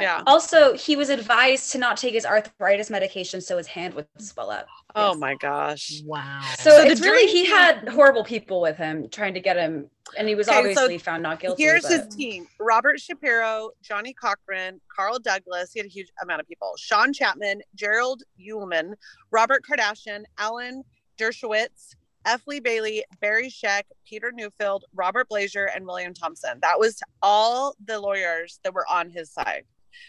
yeah. 0.00 0.22
Also, 0.26 0.74
he 0.74 0.96
was 0.96 1.08
advised 1.08 1.72
to 1.72 1.78
not 1.78 1.96
take 1.96 2.14
his 2.14 2.26
arthritis 2.26 2.90
medication 2.90 3.40
so 3.40 3.56
his 3.56 3.66
hand 3.66 3.94
would 3.94 4.06
swell 4.18 4.50
up. 4.50 4.66
Oh 4.94 5.10
yes. 5.10 5.18
my 5.18 5.34
gosh. 5.36 6.02
Wow. 6.04 6.40
So, 6.58 6.70
so 6.70 6.82
it's 6.82 7.00
really 7.00 7.30
he 7.30 7.44
had 7.44 7.88
horrible 7.88 8.24
people 8.24 8.60
with 8.60 8.76
him 8.76 9.08
trying 9.10 9.34
to 9.34 9.40
get 9.40 9.56
him 9.56 9.90
and 10.16 10.28
he 10.28 10.34
was 10.34 10.48
okay, 10.48 10.58
obviously 10.58 10.98
so 10.98 11.04
found 11.04 11.22
not 11.22 11.40
guilty. 11.40 11.62
Here's 11.62 11.82
but... 11.82 11.92
his 11.92 12.14
team. 12.14 12.46
Robert 12.58 13.00
Shapiro, 13.00 13.70
Johnnie 13.82 14.14
Cochran, 14.14 14.80
Carl 14.94 15.18
Douglas, 15.18 15.72
he 15.72 15.80
had 15.80 15.86
a 15.86 15.90
huge 15.90 16.08
amount 16.22 16.40
of 16.40 16.48
people. 16.48 16.72
Shawn 16.78 17.12
Chapman, 17.12 17.60
Gerald 17.74 18.22
Uelmen, 18.40 18.94
Robert 19.30 19.62
Kardashian, 19.68 20.24
Alan 20.38 20.82
Dershowitz, 21.18 21.94
F. 22.24 22.42
Lee 22.46 22.60
Bailey, 22.60 23.04
Barry 23.20 23.48
Scheck, 23.48 23.84
Peter 24.06 24.32
Neufeld, 24.32 24.84
Robert 24.94 25.28
Blasier, 25.28 25.68
and 25.74 25.86
William 25.86 26.14
Thompson. 26.14 26.58
That 26.62 26.78
was 26.78 27.00
all 27.22 27.74
the 27.84 28.00
lawyers 28.00 28.60
that 28.64 28.74
were 28.74 28.86
on 28.90 29.10
his 29.10 29.32
side. 29.32 29.64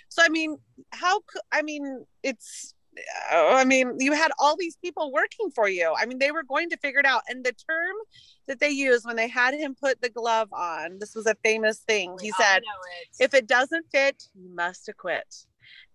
So 0.10 0.22
I 0.24 0.30
mean, 0.30 0.58
how 0.92 1.20
could 1.22 1.42
I 1.52 1.62
mean 1.62 2.06
it's 2.24 2.74
uh, 3.32 3.54
I 3.56 3.66
mean, 3.66 3.96
you 4.00 4.14
had 4.14 4.32
all 4.40 4.56
these 4.58 4.76
people 4.78 5.12
working 5.12 5.52
for 5.52 5.70
you. 5.70 5.94
I 5.98 6.06
mean, 6.06 6.20
they 6.20 6.32
were 6.32 6.44
going 6.44 6.70
to 6.70 6.78
figure 6.78 7.00
it 7.00 7.06
out. 7.06 7.22
And 7.30 7.44
the 7.44 7.54
term 7.54 7.96
that 8.48 8.60
they 8.60 8.70
used 8.70 9.06
when 9.06 9.16
they 9.16 9.28
had 9.28 9.54
him 9.54 9.76
put 9.80 10.02
the 10.02 10.10
glove 10.10 10.50
on, 10.52 11.00
this 11.00 11.16
was 11.16 11.26
a 11.26 11.36
famous 11.44 11.80
thing. 11.80 12.18
He 12.22 12.32
said, 12.32 12.58
it. 12.58 13.24
if 13.24 13.34
it 13.34 13.48
doesn't 13.48 13.86
fit, 13.92 14.24
you 14.36 14.54
must 14.54 14.90
acquit. 14.90 15.46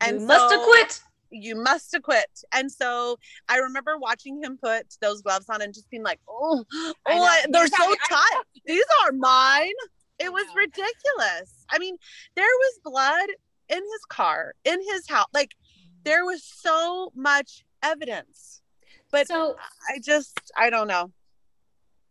And 0.00 0.14
you 0.14 0.20
so, 0.20 0.26
must 0.26 0.54
acquit. 0.54 1.00
You 1.34 1.56
must 1.56 1.94
acquit. 1.94 2.26
And 2.52 2.70
so 2.70 3.16
I 3.48 3.58
remember 3.58 3.98
watching 3.98 4.42
him 4.42 4.58
put 4.62 4.86
those 5.00 5.22
gloves 5.22 5.46
on 5.48 5.62
and 5.62 5.74
just 5.74 5.90
being 5.90 6.02
like, 6.02 6.20
oh, 6.28 6.64
oh 7.08 7.38
they're 7.50 7.66
so 7.66 7.94
tight. 8.08 8.42
These 8.66 8.84
are 9.04 9.12
mine. 9.12 9.72
It 10.18 10.32
was 10.32 10.46
ridiculous. 10.54 11.66
I 11.70 11.78
mean, 11.78 11.96
there 12.36 12.46
was 12.46 12.80
blood 12.84 13.28
in 13.68 13.78
his 13.78 14.04
car, 14.08 14.54
in 14.64 14.78
his 14.92 15.08
house. 15.08 15.26
Like, 15.34 15.50
there 16.04 16.24
was 16.24 16.44
so 16.44 17.10
much 17.14 17.64
evidence 17.82 18.62
but 19.10 19.26
so 19.26 19.56
i 19.88 19.98
just 20.02 20.52
i 20.56 20.70
don't 20.70 20.88
know 20.88 21.10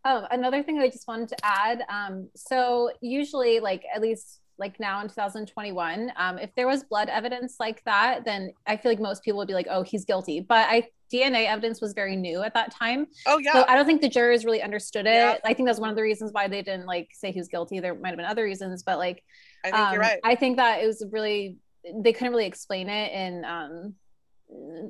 oh 0.06 0.26
another 0.32 0.64
thing 0.64 0.80
i 0.80 0.88
just 0.88 1.08
wanted 1.08 1.28
to 1.28 1.36
add 1.44 1.84
um 1.90 2.30
so 2.36 2.92
usually 3.02 3.60
like 3.60 3.84
at 3.94 4.02
least 4.02 4.40
like 4.58 4.80
now 4.80 5.02
in 5.02 5.08
2021 5.08 6.12
um, 6.18 6.38
if 6.38 6.54
there 6.56 6.68
was 6.68 6.84
blood 6.84 7.10
evidence 7.10 7.56
like 7.60 7.84
that 7.86 8.24
then 8.26 8.52
i 8.68 8.78
feel 8.78 8.92
like 8.92 9.00
most 9.00 9.24
people 9.24 9.38
would 9.38 9.48
be 9.48 9.54
like 9.54 9.68
oh 9.70 9.84
he's 9.84 10.06
guilty 10.06 10.40
but 10.40 10.68
i 10.70 10.88
dna 11.12 11.48
evidence 11.48 11.82
was 11.82 11.94
very 11.94 12.16
new 12.16 12.42
at 12.42 12.54
that 12.54 12.72
time 12.72 13.08
oh 13.28 13.38
yeah 13.38 13.54
so 13.54 13.66
i 13.68 13.76
don't 13.76 13.86
think 13.86 14.02
the 14.02 14.10
jurors 14.10 14.46
really 14.46 14.62
understood 14.62 15.06
it 15.06 15.14
yeah. 15.14 15.38
i 15.46 15.54
think 15.54 15.68
that's 15.68 15.80
one 15.80 15.90
of 15.90 15.96
the 15.96 16.02
reasons 16.02 16.32
why 16.32 16.48
they 16.48 16.62
didn't 16.62 16.86
like 16.86 17.10
say 17.14 17.32
he 17.32 17.40
was 17.40 17.48
guilty 17.48 17.80
there 17.80 17.96
might 17.96 18.10
have 18.10 18.18
been 18.18 18.26
other 18.26 18.44
reasons 18.44 18.84
but 18.84 18.98
like 18.98 19.24
i 19.64 19.72
think 19.72 19.80
um, 19.80 19.94
you're 19.94 20.02
right 20.02 20.20
i 20.24 20.36
think 20.36 20.58
that 20.58 20.82
it 20.82 20.88
was 20.88 21.04
really 21.12 21.58
they 21.96 22.14
couldn't 22.14 22.32
really 22.32 22.46
explain 22.46 22.90
it 22.90 23.12
in 23.12 23.44
um, 23.44 23.96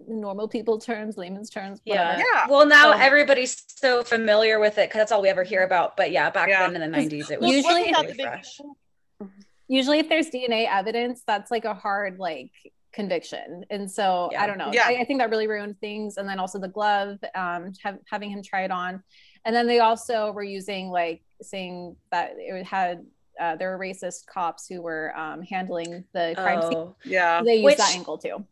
normal 0.08 0.48
people 0.48 0.80
terms, 0.80 1.18
layman's 1.18 1.50
terms. 1.50 1.82
Whatever. 1.86 2.20
Yeah. 2.20 2.26
yeah. 2.34 2.48
Well, 2.50 2.66
now 2.66 2.94
um, 2.94 3.02
everybody's 3.02 3.64
so 3.68 4.04
familiar 4.04 4.60
with 4.60 4.78
it 4.78 4.90
because 4.90 5.00
that's 5.00 5.12
all 5.12 5.22
we 5.22 5.30
ever 5.30 5.44
hear 5.44 5.64
about. 5.64 5.98
But 5.98 6.12
yeah, 6.12 6.30
back 6.30 6.50
yeah. 6.50 6.68
then 6.68 6.82
in 6.82 6.92
the 6.92 6.98
90s, 6.98 7.32
it 7.32 7.40
was 7.40 7.52
usually 7.52 7.92
really 7.92 8.14
fresh. 8.14 8.60
Usually, 9.74 10.00
if 10.00 10.08
there's 10.08 10.30
DNA 10.30 10.68
evidence, 10.70 11.24
that's 11.26 11.50
like 11.50 11.66
a 11.66 11.74
hard 11.74 12.20
like 12.20 12.52
conviction. 12.94 13.66
And 13.72 13.90
so 13.90 14.30
yeah. 14.32 14.44
I 14.44 14.48
don't 14.48 14.60
know. 14.60 14.70
Yeah. 14.72 14.84
I, 14.86 14.98
I, 15.02 15.04
think 15.04 15.20
that 15.20 15.32
really 15.32 15.48
ruined 15.48 15.80
things. 15.80 16.18
And 16.18 16.30
then 16.30 16.40
also 16.40 16.60
the 16.60 16.68
glove, 16.68 17.18
um, 17.34 17.74
have, 17.82 17.98
having 18.10 18.30
him 18.30 18.44
try 18.44 18.66
it 18.66 18.72
on. 18.72 19.02
And 19.46 19.56
then 19.56 19.66
they 19.66 19.80
also 19.80 20.32
were 20.32 20.44
using 20.44 20.90
like 20.90 21.24
saying 21.42 21.96
that 22.12 22.34
it 22.38 22.66
had 22.66 23.04
uh, 23.40 23.56
there 23.56 23.76
were 23.76 23.84
racist 23.84 24.28
cops 24.28 24.68
who 24.68 24.80
were 24.80 25.12
um, 25.18 25.42
handling 25.42 26.04
the 26.14 26.36
crime 26.38 26.60
oh, 26.62 26.70
scene. 26.70 27.12
Yeah, 27.12 27.42
they 27.44 27.56
used 27.56 27.66
Which, 27.66 27.78
that 27.78 27.96
angle 27.96 28.20
too. 28.20 28.46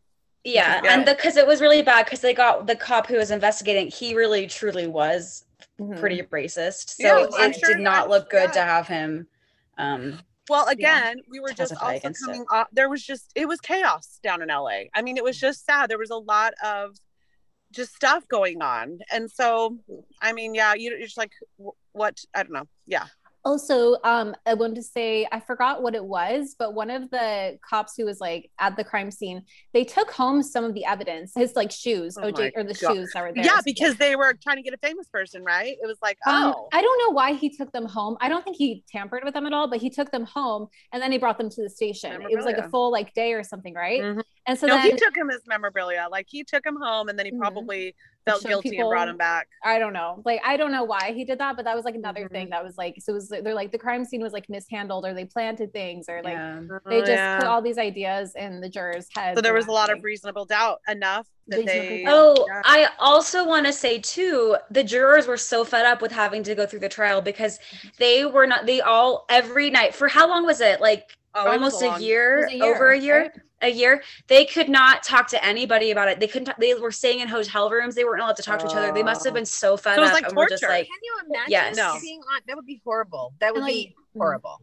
Yeah, 0.43 0.81
yeah. 0.83 0.95
and 0.95 1.05
because 1.05 1.37
it 1.37 1.45
was 1.45 1.61
really 1.61 1.83
bad 1.83 2.05
because 2.05 2.21
they 2.21 2.33
got 2.33 2.65
the 2.65 2.75
cop 2.75 3.05
who 3.05 3.17
was 3.17 3.29
investigating. 3.29 3.91
He 3.91 4.15
really 4.15 4.47
truly 4.47 4.87
was 4.87 5.45
mm-hmm. 5.79 5.99
pretty 5.99 6.23
racist, 6.23 6.95
so 6.99 7.29
yeah, 7.37 7.45
it 7.45 7.59
sure 7.59 7.75
did 7.75 7.79
not 7.79 8.09
look 8.09 8.31
good 8.31 8.49
yeah. 8.49 8.51
to 8.53 8.61
have 8.63 8.87
him. 8.87 9.27
Um, 9.77 10.17
well, 10.49 10.67
again, 10.67 11.21
we 11.29 11.39
were 11.39 11.53
just 11.53 11.73
also 11.81 12.11
coming 12.25 12.45
off. 12.51 12.67
There 12.71 12.89
was 12.89 13.03
just 13.03 13.31
it 13.35 13.47
was 13.47 13.59
chaos 13.61 14.19
down 14.23 14.41
in 14.41 14.49
LA. 14.49 14.83
I 14.93 15.01
mean, 15.01 15.17
it 15.17 15.23
was 15.23 15.39
just 15.39 15.65
sad. 15.65 15.89
There 15.89 15.97
was 15.97 16.09
a 16.09 16.15
lot 16.15 16.53
of 16.63 16.95
just 17.71 17.95
stuff 17.95 18.27
going 18.27 18.61
on, 18.61 18.99
and 19.11 19.29
so 19.29 19.77
I 20.21 20.33
mean, 20.33 20.55
yeah, 20.55 20.73
you, 20.73 20.91
you're 20.91 21.01
just 21.01 21.17
like, 21.17 21.31
what? 21.91 22.19
I 22.33 22.43
don't 22.43 22.53
know. 22.53 22.67
Yeah, 22.85 23.05
also 23.43 23.97
um 24.03 24.35
i 24.45 24.53
wanted 24.53 24.75
to 24.75 24.83
say 24.83 25.27
i 25.31 25.39
forgot 25.39 25.81
what 25.81 25.95
it 25.95 26.03
was 26.03 26.55
but 26.57 26.73
one 26.73 26.89
of 26.89 27.09
the 27.09 27.57
cops 27.67 27.93
who 27.97 28.05
was 28.05 28.19
like 28.19 28.49
at 28.59 28.75
the 28.77 28.83
crime 28.83 29.09
scene 29.09 29.41
they 29.73 29.83
took 29.83 30.11
home 30.11 30.43
some 30.43 30.63
of 30.63 30.73
the 30.73 30.85
evidence 30.85 31.31
his 31.35 31.55
like 31.55 31.71
shoes 31.71 32.17
oh 32.21 32.31
oj 32.31 32.51
or 32.55 32.63
the 32.63 32.73
God. 32.75 32.95
shoes 32.95 33.09
that 33.13 33.21
were 33.21 33.33
there. 33.33 33.43
Yeah 33.43 33.59
because 33.65 33.95
they 33.97 34.15
were 34.15 34.33
trying 34.41 34.57
to 34.57 34.63
get 34.63 34.73
a 34.73 34.77
famous 34.77 35.07
person 35.07 35.43
right? 35.43 35.75
It 35.81 35.87
was 35.87 35.97
like 36.01 36.17
um, 36.27 36.53
oh. 36.55 36.67
I 36.71 36.81
don't 36.81 36.99
know 36.99 37.13
why 37.13 37.33
he 37.33 37.49
took 37.49 37.71
them 37.71 37.85
home. 37.85 38.17
I 38.21 38.29
don't 38.29 38.43
think 38.43 38.57
he 38.57 38.83
tampered 38.91 39.23
with 39.23 39.33
them 39.33 39.45
at 39.45 39.53
all 39.53 39.67
but 39.67 39.79
he 39.79 39.89
took 39.89 40.11
them 40.11 40.25
home 40.25 40.67
and 40.93 41.01
then 41.01 41.11
he 41.11 41.17
brought 41.17 41.37
them 41.37 41.49
to 41.49 41.61
the 41.61 41.69
station. 41.69 42.21
It 42.29 42.35
was 42.35 42.45
like 42.45 42.57
a 42.57 42.69
full 42.69 42.91
like 42.91 43.13
day 43.13 43.33
or 43.33 43.43
something 43.43 43.73
right? 43.73 44.01
Mm-hmm. 44.01 44.19
and 44.45 44.59
so 44.59 44.67
no, 44.67 44.75
then 44.75 44.91
he 44.91 44.95
took 44.95 45.15
him 45.15 45.29
as 45.29 45.41
memorabilia. 45.47 46.07
Like 46.11 46.27
he 46.29 46.43
took 46.43 46.65
him 46.65 46.77
home 46.79 47.09
and 47.09 47.17
then 47.17 47.25
he 47.25 47.31
mm-hmm. 47.31 47.41
probably 47.41 47.95
felt 48.25 48.43
guilty 48.43 48.71
people, 48.71 48.85
and 48.85 48.91
brought 48.91 49.07
him 49.07 49.17
back. 49.17 49.47
I 49.63 49.79
don't 49.79 49.93
know. 49.93 50.21
Like 50.25 50.41
I 50.43 50.57
don't 50.57 50.71
know 50.71 50.83
why 50.83 51.11
he 51.13 51.25
did 51.25 51.39
that, 51.39 51.55
but 51.55 51.65
that 51.65 51.75
was 51.75 51.85
like 51.85 51.95
another 51.95 52.21
mm-hmm. 52.21 52.33
thing 52.33 52.49
that 52.51 52.63
was 52.63 52.77
like 52.77 52.95
so 52.99 53.13
it 53.13 53.15
was 53.15 53.29
they're 53.29 53.53
like 53.53 53.71
the 53.71 53.77
crime 53.77 54.05
scene 54.05 54.21
was 54.21 54.33
like 54.33 54.49
mishandled 54.49 55.05
or 55.05 55.13
they 55.13 55.25
planted 55.25 55.73
things 55.73 56.07
or 56.09 56.21
like 56.23 56.33
yeah. 56.33 56.61
they 56.85 56.99
just 56.99 57.11
yeah. 57.11 57.39
put 57.39 57.47
all 57.47 57.61
these 57.61 57.77
ideas 57.77 58.33
in 58.35 58.61
the 58.61 58.69
jurors' 58.69 59.07
heads. 59.15 59.37
So 59.37 59.41
there 59.41 59.53
was 59.53 59.67
a 59.67 59.71
lot 59.71 59.89
like, 59.89 59.97
of 59.97 60.03
reasonable 60.03 60.45
doubt 60.45 60.79
enough 60.87 61.27
they 61.47 62.05
Oh, 62.07 62.45
yeah. 62.47 62.61
I 62.65 62.89
also 62.99 63.45
want 63.45 63.65
to 63.65 63.73
say 63.73 63.99
too, 63.99 64.57
the 64.69 64.83
jurors 64.83 65.27
were 65.27 65.37
so 65.37 65.63
fed 65.63 65.85
up 65.85 66.01
with 66.01 66.11
having 66.11 66.43
to 66.43 66.55
go 66.55 66.65
through 66.65 66.79
the 66.79 66.89
trial 66.89 67.21
because 67.21 67.59
they 67.97 68.25
were 68.25 68.47
not 68.47 68.65
they 68.65 68.81
all 68.81 69.25
every 69.29 69.69
night 69.69 69.93
for 69.93 70.07
how 70.07 70.27
long 70.27 70.45
was 70.45 70.61
it? 70.61 70.81
Like 70.81 71.17
oh, 71.35 71.51
almost 71.51 71.81
a, 71.81 71.95
a, 71.95 71.99
year, 71.99 72.45
a, 72.45 72.53
year, 72.53 72.75
over 72.75 72.91
a 72.91 72.99
year. 72.99 73.21
Right? 73.21 73.31
a 73.61 73.69
year 73.69 74.03
they 74.27 74.45
could 74.45 74.69
not 74.69 75.03
talk 75.03 75.27
to 75.27 75.43
anybody 75.43 75.91
about 75.91 76.07
it 76.07 76.19
they 76.19 76.27
couldn't 76.27 76.49
they 76.59 76.73
were 76.73 76.91
staying 76.91 77.19
in 77.19 77.27
hotel 77.27 77.69
rooms 77.69 77.95
they 77.95 78.03
weren't 78.03 78.21
allowed 78.21 78.35
to 78.35 78.43
talk 78.43 78.59
to 78.59 78.65
each 78.65 78.75
other 78.75 78.91
they 78.91 79.03
must 79.03 79.23
have 79.23 79.33
been 79.33 79.45
so 79.45 79.77
fed 79.77 79.95
so 79.95 80.01
it 80.01 80.05
was 80.05 80.13
like 80.13 80.27
torture. 80.29 80.49
just 80.49 80.63
like 80.63 80.87
can 80.87 80.99
you 81.03 81.15
imagine 81.27 81.51
yes. 81.51 81.75
no. 81.75 81.97
being 82.01 82.19
on 82.33 82.41
that 82.47 82.55
would 82.55 82.65
be 82.65 82.81
horrible 82.83 83.33
that 83.39 83.53
would 83.53 83.61
like, 83.61 83.73
be 83.73 83.95
horrible 84.17 84.61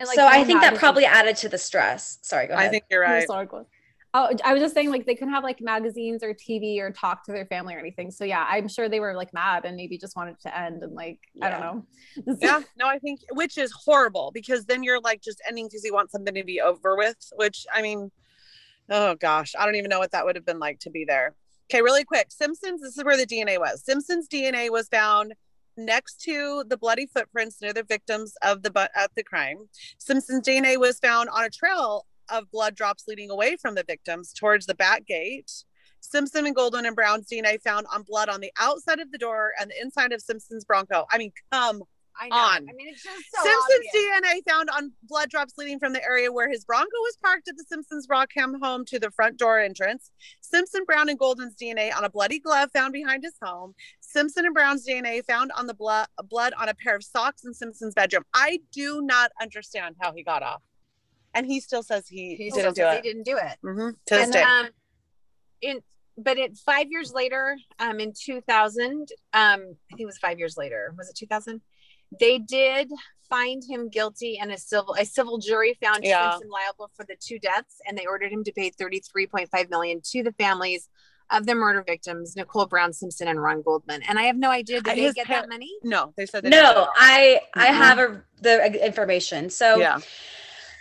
and 0.00 0.06
like, 0.08 0.16
so 0.16 0.26
i 0.26 0.44
think 0.44 0.60
that 0.60 0.74
probably 0.74 1.04
added 1.04 1.36
to 1.36 1.48
the 1.48 1.58
stress 1.58 2.18
sorry 2.22 2.46
go 2.46 2.54
ahead 2.54 2.66
i 2.66 2.68
think 2.68 2.84
you're 2.90 3.00
right 3.00 3.28
Oh, 4.16 4.30
I 4.44 4.52
was 4.52 4.62
just 4.62 4.74
saying, 4.74 4.92
like 4.92 5.06
they 5.06 5.16
couldn't 5.16 5.34
have 5.34 5.42
like 5.42 5.60
magazines 5.60 6.22
or 6.22 6.32
TV 6.32 6.78
or 6.78 6.92
talk 6.92 7.24
to 7.24 7.32
their 7.32 7.46
family 7.46 7.74
or 7.74 7.80
anything. 7.80 8.12
So 8.12 8.24
yeah, 8.24 8.46
I'm 8.48 8.68
sure 8.68 8.88
they 8.88 9.00
were 9.00 9.14
like 9.14 9.34
mad 9.34 9.64
and 9.64 9.76
maybe 9.76 9.98
just 9.98 10.14
wanted 10.14 10.38
to 10.42 10.56
end 10.56 10.84
and 10.84 10.94
like 10.94 11.18
yeah. 11.34 11.46
I 11.46 11.50
don't 11.50 11.60
know. 11.60 12.36
yeah, 12.40 12.60
no, 12.78 12.86
I 12.86 13.00
think 13.00 13.20
which 13.32 13.58
is 13.58 13.72
horrible 13.72 14.30
because 14.32 14.66
then 14.66 14.84
you're 14.84 15.00
like 15.00 15.20
just 15.20 15.42
ending 15.48 15.66
because 15.66 15.82
you 15.82 15.92
want 15.92 16.12
something 16.12 16.32
to 16.32 16.44
be 16.44 16.60
over 16.60 16.96
with. 16.96 17.16
Which 17.34 17.66
I 17.74 17.82
mean, 17.82 18.12
oh 18.88 19.16
gosh, 19.16 19.52
I 19.58 19.66
don't 19.66 19.74
even 19.74 19.88
know 19.88 19.98
what 19.98 20.12
that 20.12 20.24
would 20.24 20.36
have 20.36 20.46
been 20.46 20.60
like 20.60 20.78
to 20.80 20.90
be 20.90 21.04
there. 21.04 21.34
Okay, 21.68 21.82
really 21.82 22.04
quick. 22.04 22.26
Simpsons, 22.30 22.82
this 22.82 22.96
is 22.96 23.02
where 23.02 23.16
the 23.16 23.26
DNA 23.26 23.58
was. 23.58 23.84
Simpsons 23.84 24.28
DNA 24.28 24.70
was 24.70 24.86
found 24.86 25.34
next 25.76 26.20
to 26.20 26.62
the 26.68 26.76
bloody 26.76 27.06
footprints 27.06 27.60
near 27.60 27.72
the 27.72 27.82
victims 27.82 28.34
of 28.42 28.62
the 28.62 28.70
but 28.70 28.92
at 28.94 29.10
the 29.16 29.24
crime. 29.24 29.68
Simpsons 29.98 30.46
DNA 30.46 30.78
was 30.78 31.00
found 31.00 31.28
on 31.30 31.44
a 31.44 31.50
trail 31.50 32.06
of 32.28 32.50
blood 32.50 32.74
drops 32.74 33.04
leading 33.06 33.30
away 33.30 33.56
from 33.56 33.74
the 33.74 33.84
victims 33.86 34.32
towards 34.32 34.66
the 34.66 34.74
back 34.74 35.06
gate. 35.06 35.50
Simpson 36.00 36.46
and 36.46 36.54
Goldman 36.54 36.86
and 36.86 36.94
Brown's 36.94 37.26
DNA 37.26 37.60
found 37.62 37.86
on 37.92 38.02
blood 38.02 38.28
on 38.28 38.40
the 38.40 38.52
outside 38.58 39.00
of 39.00 39.10
the 39.10 39.18
door 39.18 39.52
and 39.58 39.70
the 39.70 39.80
inside 39.80 40.12
of 40.12 40.20
Simpson's 40.20 40.64
Bronco. 40.64 41.06
I 41.10 41.18
mean, 41.18 41.32
come 41.50 41.82
I 42.20 42.28
know. 42.28 42.36
On. 42.36 42.68
I 42.68 42.72
mean, 42.74 42.88
it's 42.88 43.02
just 43.02 43.16
so 43.34 43.42
Simpson's 43.42 43.88
obvious. 43.94 44.22
DNA 44.22 44.48
found 44.48 44.70
on 44.70 44.92
blood 45.02 45.30
drops 45.30 45.54
leading 45.58 45.78
from 45.78 45.92
the 45.92 46.02
area 46.04 46.30
where 46.30 46.48
his 46.48 46.64
Bronco 46.64 46.88
was 46.92 47.16
parked 47.22 47.48
at 47.48 47.56
the 47.56 47.64
Simpsons 47.64 48.06
Rockham 48.08 48.60
home 48.62 48.84
to 48.86 48.98
the 48.98 49.10
front 49.10 49.36
door 49.36 49.58
entrance. 49.58 50.10
Simpson, 50.40 50.84
Brown, 50.84 51.08
and 51.08 51.18
Golden's 51.18 51.56
DNA 51.56 51.94
on 51.94 52.04
a 52.04 52.10
bloody 52.10 52.38
glove 52.38 52.70
found 52.72 52.92
behind 52.92 53.24
his 53.24 53.34
home. 53.42 53.74
Simpson 54.00 54.44
and 54.44 54.54
Brown's 54.54 54.86
DNA 54.86 55.24
found 55.24 55.50
on 55.56 55.66
the 55.66 55.74
blood 55.74 56.06
blood 56.28 56.52
on 56.58 56.68
a 56.68 56.74
pair 56.74 56.94
of 56.94 57.02
socks 57.02 57.44
in 57.44 57.52
Simpson's 57.52 57.94
bedroom. 57.94 58.24
I 58.32 58.60
do 58.72 59.02
not 59.02 59.32
understand 59.40 59.96
how 60.00 60.12
he 60.12 60.22
got 60.22 60.42
off, 60.42 60.62
and 61.34 61.46
he 61.46 61.60
still 61.60 61.82
says 61.82 62.06
he, 62.08 62.36
he 62.36 62.50
didn't 62.50 62.74
do 62.74 62.86
it. 62.86 62.96
He 62.96 63.02
didn't 63.02 63.24
do 63.24 63.36
it. 63.36 63.58
Mm-hmm. 63.64 63.88
To 63.88 64.14
this 64.14 64.24
and, 64.24 64.32
day. 64.32 64.42
Um, 64.42 64.68
in 65.60 65.80
but 66.16 66.38
it 66.38 66.56
five 66.56 66.86
years 66.90 67.12
later, 67.12 67.56
um, 67.80 67.98
in 67.98 68.12
2000, 68.12 68.92
um, 68.92 69.08
I 69.32 69.56
think 69.56 70.00
it 70.00 70.06
was 70.06 70.18
five 70.18 70.38
years 70.38 70.56
later. 70.56 70.94
Was 70.96 71.08
it 71.08 71.16
2000? 71.16 71.60
they 72.20 72.38
did 72.38 72.90
find 73.28 73.62
him 73.64 73.88
guilty 73.88 74.38
and 74.40 74.52
a 74.52 74.58
civil 74.58 74.94
a 74.98 75.04
civil 75.04 75.38
jury 75.38 75.76
found 75.82 76.04
yeah. 76.04 76.32
Simpson 76.32 76.50
liable 76.50 76.90
for 76.94 77.04
the 77.04 77.16
two 77.18 77.38
deaths 77.38 77.80
and 77.86 77.96
they 77.96 78.06
ordered 78.06 78.30
him 78.30 78.44
to 78.44 78.52
pay 78.52 78.70
33.5 78.70 79.70
million 79.70 80.00
to 80.04 80.22
the 80.22 80.32
families 80.32 80.88
of 81.30 81.46
the 81.46 81.54
murder 81.54 81.82
victims 81.86 82.36
Nicole 82.36 82.66
Brown 82.66 82.92
Simpson 82.92 83.28
and 83.28 83.42
Ron 83.42 83.62
Goldman 83.62 84.02
and 84.02 84.18
I 84.18 84.24
have 84.24 84.36
no 84.36 84.50
idea 84.50 84.82
did 84.82 84.96
they 84.96 85.12
get 85.12 85.26
pa- 85.26 85.40
that 85.40 85.48
money 85.48 85.70
no 85.82 86.12
they 86.16 86.26
said 86.26 86.44
they 86.44 86.50
no 86.50 86.88
I 86.96 87.40
I 87.54 87.68
mm-hmm. 87.68 87.76
have 87.76 87.98
a, 87.98 88.22
the 88.42 88.86
information 88.86 89.48
so 89.48 89.78
yeah 89.78 89.98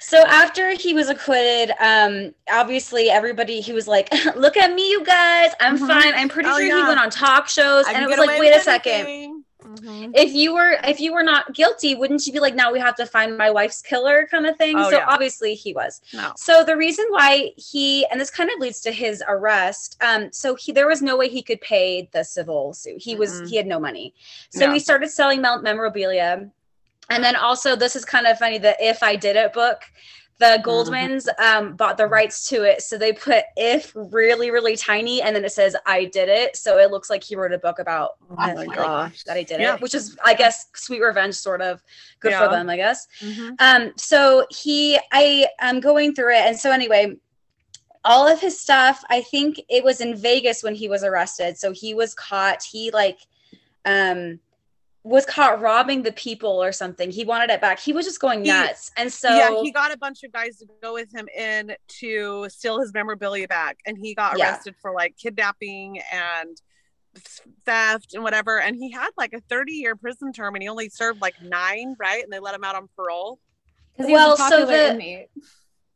so 0.03 0.23
after 0.27 0.71
he 0.71 0.93
was 0.93 1.09
acquitted, 1.09 1.73
um, 1.79 2.33
obviously 2.51 3.09
everybody 3.09 3.61
he 3.61 3.73
was 3.73 3.87
like, 3.87 4.09
"Look 4.35 4.57
at 4.57 4.73
me, 4.73 4.89
you 4.89 5.03
guys! 5.03 5.51
I'm 5.59 5.77
mm-hmm. 5.77 5.87
fine." 5.87 6.13
I'm 6.13 6.29
pretty 6.29 6.49
oh, 6.49 6.57
sure 6.57 6.67
yeah. 6.67 6.81
he 6.81 6.87
went 6.87 6.99
on 6.99 7.09
talk 7.09 7.47
shows, 7.47 7.85
I 7.87 7.93
and 7.93 8.03
it 8.03 8.07
was 8.07 8.17
like, 8.17 8.39
"Wait 8.39 8.55
a 8.55 8.59
second, 8.59 9.43
Mm-hmm. 9.63 10.11
If 10.13 10.33
you 10.33 10.53
were 10.53 10.77
if 10.83 10.99
you 10.99 11.13
were 11.13 11.23
not 11.23 11.53
guilty, 11.53 11.95
wouldn't 11.95 12.25
you 12.27 12.33
be 12.33 12.39
like, 12.39 12.55
now 12.55 12.71
we 12.71 12.79
have 12.79 12.95
to 12.95 13.05
find 13.05 13.37
my 13.37 13.49
wife's 13.49 13.81
killer 13.81 14.27
kind 14.29 14.45
of 14.45 14.57
thing? 14.57 14.77
Oh, 14.77 14.89
so 14.89 14.97
yeah. 14.97 15.05
obviously 15.07 15.55
he 15.55 15.73
was. 15.73 16.01
No. 16.13 16.33
So 16.35 16.63
the 16.63 16.77
reason 16.77 17.05
why 17.09 17.51
he 17.57 18.05
and 18.07 18.19
this 18.19 18.29
kind 18.29 18.49
of 18.49 18.59
leads 18.59 18.81
to 18.81 18.91
his 18.91 19.23
arrest. 19.27 19.97
Um, 20.01 20.31
so 20.31 20.55
he 20.55 20.71
there 20.71 20.87
was 20.87 21.01
no 21.01 21.17
way 21.17 21.29
he 21.29 21.41
could 21.41 21.61
pay 21.61 22.09
the 22.11 22.23
civil 22.23 22.73
suit. 22.73 23.01
He 23.01 23.15
was 23.15 23.33
mm-hmm. 23.33 23.45
he 23.47 23.55
had 23.55 23.67
no 23.67 23.79
money. 23.79 24.13
So 24.51 24.71
he 24.71 24.79
started 24.79 25.09
selling 25.09 25.41
memorabilia. 25.41 26.49
And 27.09 27.23
then 27.23 27.35
also 27.35 27.75
this 27.75 27.95
is 27.95 28.05
kind 28.05 28.27
of 28.27 28.37
funny, 28.37 28.57
the 28.57 28.75
if 28.79 29.03
I 29.03 29.15
did 29.15 29.35
it 29.35 29.53
book 29.53 29.83
the 30.39 30.45
mm-hmm. 30.45 30.69
Goldmans 30.69 31.27
um, 31.39 31.75
bought 31.75 31.97
the 31.97 32.07
rights 32.07 32.47
to 32.49 32.63
it, 32.63 32.81
so 32.81 32.97
they 32.97 33.13
put 33.13 33.43
"if" 33.55 33.91
really, 33.95 34.51
really 34.51 34.75
tiny, 34.75 35.21
and 35.21 35.35
then 35.35 35.45
it 35.45 35.51
says 35.51 35.75
"I 35.85 36.05
did 36.05 36.27
it," 36.27 36.55
so 36.55 36.79
it 36.79 36.91
looks 36.91 37.09
like 37.09 37.23
he 37.23 37.35
wrote 37.35 37.53
a 37.53 37.57
book 37.57 37.79
about 37.79 38.11
oh 38.29 38.35
my 38.35 38.53
like, 38.53 38.75
gosh 38.75 39.23
that 39.23 39.37
I 39.37 39.43
did 39.43 39.61
yeah. 39.61 39.75
it, 39.75 39.81
which 39.81 39.93
is, 39.93 40.17
I 40.23 40.33
guess, 40.33 40.67
sweet 40.75 41.01
revenge, 41.01 41.35
sort 41.35 41.61
of 41.61 41.81
good 42.19 42.31
yeah. 42.31 42.43
for 42.43 42.51
them, 42.51 42.69
I 42.69 42.75
guess. 42.77 43.07
Mm-hmm. 43.21 43.53
Um, 43.59 43.93
so 43.95 44.45
he, 44.49 44.99
I 45.11 45.47
am 45.59 45.79
going 45.79 46.15
through 46.15 46.33
it, 46.33 46.45
and 46.45 46.57
so 46.57 46.71
anyway, 46.71 47.15
all 48.03 48.27
of 48.27 48.41
his 48.41 48.59
stuff. 48.59 49.03
I 49.09 49.21
think 49.21 49.61
it 49.69 49.83
was 49.83 50.01
in 50.01 50.15
Vegas 50.15 50.63
when 50.63 50.75
he 50.75 50.89
was 50.89 51.03
arrested, 51.03 51.57
so 51.57 51.71
he 51.71 51.93
was 51.93 52.13
caught. 52.13 52.63
He 52.63 52.91
like, 52.91 53.19
um 53.85 54.39
was 55.03 55.25
caught 55.25 55.59
robbing 55.59 56.01
the 56.01 56.13
people 56.13 56.63
or 56.63 56.71
something. 56.71 57.11
He 57.11 57.25
wanted 57.25 57.49
it 57.49 57.59
back. 57.59 57.79
He 57.79 57.91
was 57.91 58.05
just 58.05 58.21
going 58.21 58.41
nuts. 58.43 58.91
He, 58.95 59.01
and 59.01 59.11
so 59.11 59.29
Yeah, 59.29 59.61
he 59.61 59.71
got 59.71 59.93
a 59.93 59.97
bunch 59.97 60.23
of 60.23 60.31
guys 60.31 60.57
to 60.59 60.65
go 60.81 60.93
with 60.93 61.13
him 61.13 61.27
in 61.37 61.75
to 61.99 62.47
steal 62.49 62.79
his 62.79 62.93
memorabilia 62.93 63.47
back 63.47 63.79
and 63.85 63.97
he 63.97 64.15
got 64.15 64.37
arrested 64.37 64.75
yeah. 64.75 64.81
for 64.81 64.93
like 64.93 65.17
kidnapping 65.17 65.99
and 66.11 66.57
theft 67.65 68.13
and 68.13 68.23
whatever 68.23 68.59
and 68.59 68.75
he 68.75 68.89
had 68.91 69.09
like 69.17 69.33
a 69.33 69.41
30 69.41 69.73
year 69.73 69.95
prison 69.95 70.31
term 70.31 70.55
and 70.55 70.63
he 70.63 70.69
only 70.69 70.87
served 70.87 71.21
like 71.21 71.35
9, 71.41 71.95
right? 71.99 72.23
And 72.23 72.31
they 72.31 72.39
let 72.39 72.55
him 72.55 72.63
out 72.63 72.75
on 72.75 72.87
parole. 72.95 73.39
Cuz 73.97 74.07
he 74.07 74.13
well, 74.13 74.31
was 74.31 74.39
a 74.39 74.43
popular 74.43 74.65
so 74.65 74.71
the, 74.71 74.91
inmate. 74.91 75.29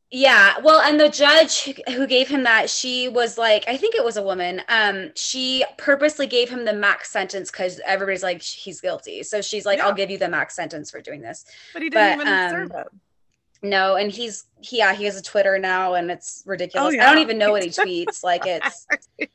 Yeah, 0.10 0.60
well, 0.64 0.80
and 0.80 0.98
the 0.98 1.10
judge 1.10 1.74
who 1.90 2.08
gave 2.08 2.30
him 2.30 2.44
that, 2.44 2.70
she 2.70 3.10
was 3.10 3.38
like, 3.38 3.66
I 3.68 3.76
think 3.76 3.94
it 3.94 4.06
was 4.06 4.16
a 4.16 4.24
woman. 4.24 4.62
Um, 4.70 5.12
she 5.16 5.66
purposely 5.78 6.28
gave 6.28 6.50
him 6.50 6.64
the 6.64 6.72
max 6.72 7.12
sentence 7.12 7.52
because 7.52 7.82
everybody's 7.86 8.24
like, 8.24 8.42
he's 8.42 8.80
guilty. 8.80 9.24
So 9.24 9.42
she's 9.42 9.66
like, 9.66 9.80
yeah. 9.80 9.86
I'll 9.88 9.94
give 9.94 10.10
you 10.10 10.18
the 10.18 10.30
max 10.30 10.56
sentence 10.56 10.90
for 10.90 11.02
doing 11.02 11.20
this. 11.20 11.44
But 11.74 11.82
he 11.82 11.90
didn't 11.90 12.20
but, 12.20 12.28
even 12.28 12.34
um, 12.34 12.50
serve 12.52 12.72
it. 12.86 12.88
No, 13.64 13.96
and 13.96 14.12
he's 14.12 14.46
yeah, 14.72 14.94
he 14.94 15.06
has 15.06 15.18
a 15.18 15.22
Twitter 15.22 15.60
now, 15.60 15.94
and 15.94 16.10
it's 16.10 16.44
ridiculous. 16.46 16.88
Oh, 16.88 16.90
yeah. 16.90 17.06
I 17.06 17.14
don't 17.14 17.22
even 17.22 17.38
know 17.38 17.52
what 17.52 17.64
he 17.66 17.70
tweets. 17.70 18.24
Like 18.24 18.44
it's, 18.46 18.86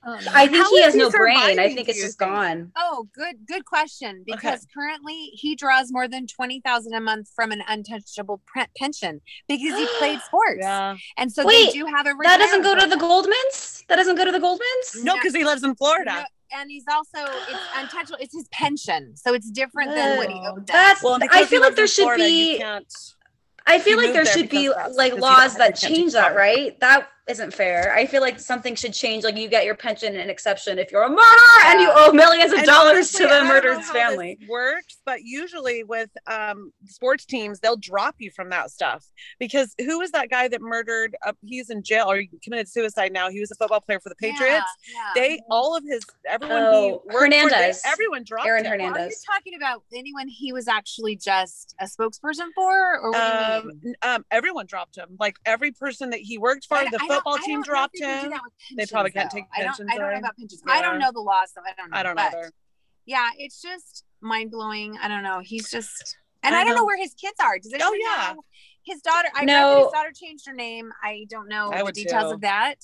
um, 0.03 0.19
I 0.33 0.47
think 0.49 0.67
he 0.69 0.83
has 0.83 0.95
no 0.95 1.11
brain. 1.11 1.59
I 1.59 1.73
think 1.75 1.89
it's 1.89 2.01
just 2.01 2.19
think? 2.19 2.31
gone. 2.31 2.73
Oh, 2.77 3.09
good, 3.15 3.47
good 3.47 3.65
question. 3.65 4.23
Because 4.27 4.65
okay. 4.65 4.73
currently 4.75 5.31
he 5.33 5.55
draws 5.55 5.93
more 5.93 6.09
than 6.09 6.27
twenty 6.27 6.61
thousand 6.61 6.95
a 6.95 7.01
month 7.01 7.31
from 7.35 7.53
an 7.53 7.63
untouchable 7.69 8.41
pension 8.77 9.21
because 9.49 9.79
he 9.79 9.87
played 9.99 10.21
sports. 10.27 10.59
Yeah. 10.61 10.97
And 11.17 11.33
so 11.33 11.45
Wait, 11.47 11.67
they 11.67 11.73
do 11.73 11.87
have 11.87 12.07
a 12.07 12.15
that 12.23 12.39
doesn't 12.39 12.63
go 12.63 12.79
to 12.79 12.87
the 12.87 12.97
Goldmans. 12.97 13.87
That 13.87 13.97
doesn't 13.97 14.17
go 14.17 14.25
to 14.25 14.33
the 14.33 14.41
Goldmans. 14.41 15.05
No, 15.05 15.15
because 15.15 15.35
he 15.35 15.45
lives 15.45 15.63
in 15.63 15.75
Florida. 15.75 16.13
No, 16.13 16.25
and 16.61 16.71
he's 16.71 16.85
also 16.91 17.19
it's 17.49 17.61
untouchable. 17.77 18.19
It's 18.21 18.35
his 18.35 18.49
pension, 18.49 19.17
so 19.17 19.35
it's 19.35 19.51
different 19.51 19.93
than 19.93 20.17
what 20.17 20.31
he 20.31 20.41
owed. 20.47 20.67
That's 20.67 21.03
well, 21.03 21.19
I 21.31 21.45
feel 21.45 21.61
like 21.61 21.77
there 21.77 21.87
should 21.87 22.05
Florida, 22.05 22.25
be. 22.25 22.63
I 23.67 23.79
feel 23.79 23.97
like 23.97 24.13
there 24.13 24.25
should 24.25 24.49
be 24.49 24.71
like 24.95 25.17
laws 25.17 25.57
that 25.57 25.77
change 25.77 26.13
that, 26.13 26.35
right? 26.37 26.79
That 26.81 27.09
isn't 27.29 27.55
fair. 27.55 27.95
I 27.95 28.07
feel 28.07 28.21
like 28.21 28.41
something 28.41 28.75
should 28.75 28.93
change. 28.93 29.23
Like 29.23 29.37
you 29.37 29.49
get 29.49 29.65
your 29.65 29.77
pension 29.77 30.17
and 30.17 30.31
exception 30.31 30.79
if 30.79 30.91
you're 30.91 31.05
a 31.05 31.09
murderer 31.09 31.25
yeah. 31.61 31.73
and 31.73 31.81
you 31.81 31.91
owe 31.95 32.13
millions 32.13 32.53
of 32.53 32.59
and 32.59 32.67
dollars 32.67 33.13
to 33.13 33.23
the 33.23 33.45
murdered's 33.45 33.89
family. 33.91 34.39
works, 34.49 34.99
but 35.07 35.23
usually 35.23 35.85
with 35.85 36.11
um, 36.27 36.73
sports 36.87 37.25
teams, 37.25 37.61
they'll 37.61 37.77
drop 37.77 38.17
you 38.19 38.31
from 38.31 38.51
that 38.51 38.71
stuff 38.71 39.05
because 39.39 39.75
who 39.79 40.01
was 40.01 40.11
that 40.11 40.31
guy 40.31 40.49
that 40.49 40.61
murdered? 40.61 41.15
Uh, 41.25 41.33
he's 41.45 41.71
in 41.71 41.83
jail 41.85 42.11
or 42.11 42.17
he 42.17 42.29
committed 42.43 42.69
suicide 42.69 43.13
now. 43.13 43.31
He 43.31 43.39
was 43.39 43.53
a 43.53 43.55
football 43.55 43.81
player 43.81 44.01
for 44.01 44.09
the 44.09 44.17
Patriots. 44.17 44.67
Yeah, 44.93 44.95
yeah. 44.95 45.11
They 45.15 45.41
all 45.49 45.77
of 45.77 45.85
his 45.85 46.03
everyone 46.27 46.63
oh, 46.63 47.03
he 47.09 47.17
Hernandez. 47.17 47.81
For, 47.81 47.89
they, 47.89 47.93
everyone 47.93 48.25
dropped 48.25 48.49
Aaron 48.49 48.65
him. 48.65 48.73
Hernandez. 48.73 49.01
Are 49.01 49.07
you 49.07 49.17
talking 49.33 49.55
about 49.55 49.85
anyone 49.95 50.27
he 50.27 50.53
was 50.53 50.67
actually 50.67 51.17
just 51.17 51.77
a 51.81 51.85
spokesperson 51.85 52.49
for, 52.55 52.99
or 52.99 53.17
um, 53.17 53.71
um, 54.03 54.25
everyone 54.33 54.67
dropped 54.67 54.97
him. 54.97 55.17
Like 55.21 55.37
every 55.47 55.71
person 55.71 56.11
that 56.11 56.21
he 56.21 56.37
worked 56.37 56.67
for, 56.67 56.79
I, 56.79 56.91
the 56.91 56.99
I 57.01 57.12
football 57.15 57.39
team 57.39 57.63
dropped 57.63 57.99
him. 57.99 58.33
They 58.77 58.87
probably 58.87 59.11
can't 59.11 59.31
take 59.31 59.51
pensions. 59.51 59.89
I 59.91 59.97
don't, 59.97 60.03
I 60.03 60.13
don't 60.13 60.13
know 60.13 60.19
about 60.19 60.37
pensions. 60.37 60.63
Yeah. 60.67 60.73
I 60.73 60.83
don't 60.83 60.99
know 60.99 61.11
the 61.13 61.21
law 61.21 61.45
stuff. 61.47 61.65
I 61.67 61.75
don't 61.81 61.91
know. 61.91 61.97
I 61.97 62.03
don't 62.03 62.17
know 62.17 62.23
either. 62.23 62.53
Yeah, 63.07 63.29
it's 63.39 63.61
just 63.61 64.05
mind 64.21 64.51
blowing. 64.51 64.97
I 65.03 65.09
don't 65.09 65.23
know. 65.23 65.41
He's 65.41 65.71
just, 65.71 66.17
and 66.43 66.55
I, 66.55 66.61
I 66.61 66.65
don't 66.65 66.75
know. 66.75 66.81
know. 66.81 66.87
where 66.87 66.99
his 66.99 67.15
kids 67.15 67.37
are. 67.41 67.59
Does 67.59 67.73
anyone 67.73 67.93
oh, 67.93 67.99
yeah. 68.01 68.33
know? 68.35 68.45
His 68.85 69.01
daughter. 69.03 69.29
I 69.35 69.45
know 69.45 69.85
his 69.85 69.93
daughter 69.93 70.13
changed 70.15 70.47
her 70.47 70.53
name. 70.55 70.93
I 71.03 71.27
don't 71.29 71.49
know 71.49 71.71
I 71.73 71.83
the 71.83 71.93
details 71.93 72.31
too. 72.31 72.35
of 72.35 72.41
that. 72.43 72.77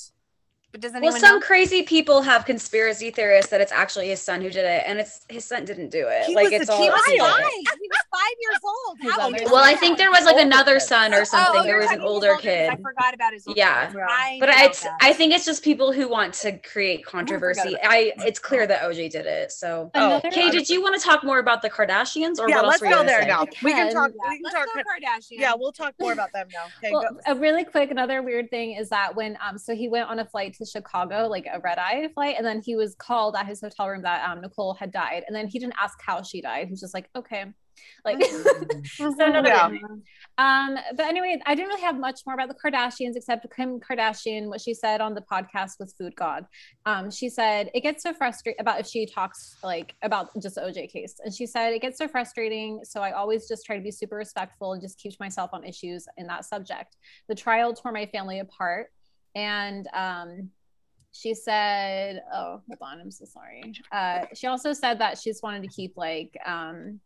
But 0.71 0.83
does 0.83 0.95
anyone 0.95 1.15
well, 1.15 1.21
some 1.21 1.37
know? 1.37 1.47
crazy 1.47 1.83
people 1.83 2.21
have 2.21 2.45
conspiracy 2.45 3.11
theorists 3.11 3.51
that 3.51 3.63
it's 3.63 3.73
actually 3.73 4.09
his 4.09 4.21
son 4.21 4.43
who 4.43 4.51
did 4.51 4.67
it, 4.67 4.83
and 4.87 4.99
it's 4.99 5.25
his 5.31 5.47
son 5.47 5.65
didn't 5.65 5.89
do 5.89 6.07
it. 6.07 6.25
He 6.27 6.35
like 6.35 6.53
it's 6.53 6.69
all. 6.69 6.83
He 6.83 6.91
was 6.91 7.01
five. 7.01 7.15
he 7.15 7.89
was 7.89 8.05
five 8.13 8.35
years 8.39 8.59
old. 8.63 8.99
How 9.01 9.25
old 9.25 9.35
well, 9.47 9.65
I 9.65 9.75
think 9.77 9.97
there 9.97 10.11
was 10.11 10.27
like 10.27 10.37
another 10.37 10.79
son 10.79 11.15
or 11.15 11.25
something. 11.25 11.63
Oh, 11.63 11.65
there 11.65 11.79
was 11.79 11.91
an 11.91 12.03
older 12.03 12.37
kid. 12.37 12.69
I 12.69 12.77
forgot 12.77 13.15
about 13.15 13.33
his. 13.33 13.45
yeah, 13.57 13.91
I 13.97 14.37
but 14.41 14.51
it's. 14.51 14.87
I 15.01 15.15
think 15.15 15.33
it's 15.33 15.47
just 15.47 15.65
people 15.65 15.91
who 15.91 16.07
want 16.07 16.35
to 16.35 16.59
create 16.59 17.03
controversy. 17.03 17.75
I. 17.83 18.13
It's 18.19 18.39
clear 18.39 18.67
that 18.67 18.83
OJ 18.83 19.11
did 19.11 19.25
it. 19.25 19.53
So, 19.53 19.91
oh. 19.95 20.21
Kay, 20.31 20.51
did 20.51 20.69
you 20.69 20.83
want 20.83 21.01
to 21.01 21.01
talk 21.01 21.25
more 21.25 21.39
about 21.39 21.63
the 21.63 21.71
Kardashians, 21.71 22.39
or 22.39 22.47
yeah, 22.51 22.57
what 22.57 22.67
let's 22.67 22.83
else 22.83 22.95
go 22.95 23.05
there 23.05 23.25
now. 23.27 23.47
We 23.63 23.73
can 23.73 23.91
talk. 23.91 24.11
Yeah, 24.23 24.31
we 24.31 24.43
can 24.43 24.53
talk 24.53 24.69
about 24.75 24.85
Kardashians. 24.85 25.27
Yeah, 25.31 25.55
we'll 25.57 25.73
talk 25.73 25.95
more 25.99 26.13
about 26.13 26.31
them 26.35 26.49
now. 26.53 26.67
Okay, 26.77 26.93
well, 26.93 27.19
a 27.27 27.35
really 27.35 27.65
quick 27.65 27.91
another 27.91 28.23
weird 28.23 28.51
thing 28.51 28.73
is 28.73 28.91
that 28.91 29.17
when 29.17 29.39
um 29.47 29.57
so 29.57 29.75
he 29.75 29.89
went 29.89 30.11
on 30.11 30.19
a 30.19 30.27
flight 30.27 30.58
to 30.59 30.67
Chicago 30.67 31.27
like 31.27 31.39
like 31.39 31.55
a 31.57 31.61
red 31.61 31.79
eye 31.79 32.09
flight. 32.15 32.37
And 32.37 32.47
then 32.47 32.61
he 32.65 32.77
was 32.77 32.95
called 32.97 33.37
at 33.37 33.47
his 33.47 33.61
hotel 33.61 33.89
room 33.89 34.03
that 34.03 34.29
um, 34.29 34.41
Nicole 34.41 34.75
had 34.75 34.93
died. 34.93 35.25
And 35.27 35.35
then 35.35 35.49
he 35.49 35.59
didn't 35.59 35.75
ask 35.81 35.99
how 36.05 36.23
she 36.23 36.41
died. 36.41 36.69
He's 36.69 36.81
just 36.81 36.95
like, 36.95 37.09
okay. 37.17 37.47
Like, 38.05 38.21
so 38.97 39.09
no, 39.09 39.41
yeah. 39.45 39.71
Um, 40.37 40.77
but 40.97 41.07
anyway, 41.07 41.39
I 41.47 41.55
didn't 41.55 41.69
really 41.69 41.83
have 41.83 41.97
much 41.97 42.23
more 42.27 42.35
about 42.35 42.49
the 42.49 42.57
Kardashians 42.57 43.15
except 43.15 43.47
Kim 43.55 43.79
Kardashian, 43.79 44.49
what 44.49 44.61
she 44.61 44.75
said 44.75 45.01
on 45.01 45.15
the 45.15 45.21
podcast 45.21 45.75
with 45.79 45.95
Food 45.97 46.17
God. 46.17 46.45
Um, 46.87 47.09
she 47.09 47.29
said 47.29 47.71
it 47.75 47.83
gets 47.83 48.03
so 48.03 48.13
frustrating 48.13 48.61
about 48.61 48.81
if 48.81 48.87
she 48.89 49.07
talks 49.07 49.57
like 49.63 49.95
about 50.03 50.31
just 50.43 50.57
the 50.57 50.63
OJ 50.63 50.91
case. 50.91 51.21
And 51.25 51.33
she 51.33 51.47
said 51.47 51.73
it 51.73 51.81
gets 51.81 51.99
so 51.99 52.09
frustrating. 52.09 52.81
So 52.83 53.01
I 53.01 53.13
always 53.13 53.47
just 53.47 53.65
try 53.65 53.77
to 53.77 53.83
be 53.83 53.93
super 53.93 54.17
respectful 54.17 54.73
and 54.73 54.83
just 54.83 54.99
keep 54.99 55.13
myself 55.21 55.51
on 55.53 55.63
issues 55.63 56.07
in 56.17 56.27
that 56.27 56.47
subject. 56.47 56.97
The 57.29 57.37
trial 57.37 57.75
tore 57.75 57.93
my 57.93 58.07
family 58.07 58.41
apart. 58.41 58.89
And 59.39 59.87
um, 59.95 60.51
she 61.13 61.33
said, 61.33 62.23
oh, 62.35 62.61
hold 62.67 62.79
on, 62.81 63.01
I'm 63.01 63.11
so 63.13 63.25
sorry. 63.25 63.73
Uh, 63.93 64.27
she 64.35 64.49
also 64.49 64.73
said 64.73 64.99
that 64.99 65.17
she's 65.17 65.41
wanted 65.43 65.63
to 65.63 65.69
keep 65.69 65.97
like 65.97 66.37
um, 66.45 66.99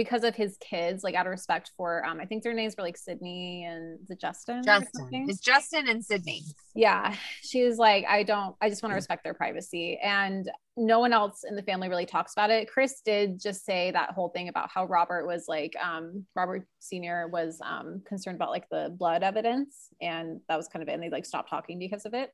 because 0.00 0.24
of 0.24 0.34
his 0.34 0.56
kids, 0.60 1.04
like 1.04 1.14
out 1.14 1.26
of 1.26 1.30
respect 1.30 1.72
for 1.76 2.02
um, 2.06 2.20
I 2.20 2.24
think 2.24 2.42
their 2.42 2.54
names 2.54 2.74
were 2.74 2.82
like 2.82 2.96
Sydney 2.96 3.66
and 3.68 3.98
the 4.08 4.16
Justin. 4.16 4.62
Justin. 4.64 5.26
It's 5.28 5.40
Justin 5.40 5.90
and 5.90 6.02
Sydney. 6.02 6.42
Yeah. 6.74 7.14
She 7.42 7.64
was 7.66 7.76
like, 7.76 8.06
I 8.08 8.22
don't, 8.22 8.56
I 8.62 8.70
just 8.70 8.82
want 8.82 8.92
to 8.92 8.94
respect 8.94 9.24
their 9.24 9.34
privacy. 9.34 9.98
And 10.02 10.50
no 10.74 11.00
one 11.00 11.12
else 11.12 11.44
in 11.46 11.54
the 11.54 11.62
family 11.62 11.90
really 11.90 12.06
talks 12.06 12.32
about 12.32 12.48
it. 12.48 12.70
Kris 12.70 13.02
did 13.04 13.38
just 13.38 13.66
say 13.66 13.90
that 13.90 14.12
whole 14.12 14.30
thing 14.30 14.48
about 14.48 14.70
how 14.72 14.86
Robert 14.86 15.26
was 15.26 15.44
like, 15.48 15.74
um, 15.76 16.24
Robert 16.34 16.66
Sr. 16.78 17.28
was 17.28 17.60
um, 17.62 18.00
concerned 18.06 18.36
about 18.36 18.48
like 18.48 18.70
the 18.70 18.96
blood 18.98 19.22
evidence. 19.22 19.88
And 20.00 20.40
that 20.48 20.56
was 20.56 20.66
kind 20.68 20.82
of 20.82 20.88
it. 20.88 20.92
And 20.92 21.02
they 21.02 21.10
like 21.10 21.26
stopped 21.26 21.50
talking 21.50 21.78
because 21.78 22.06
of 22.06 22.14
it. 22.14 22.32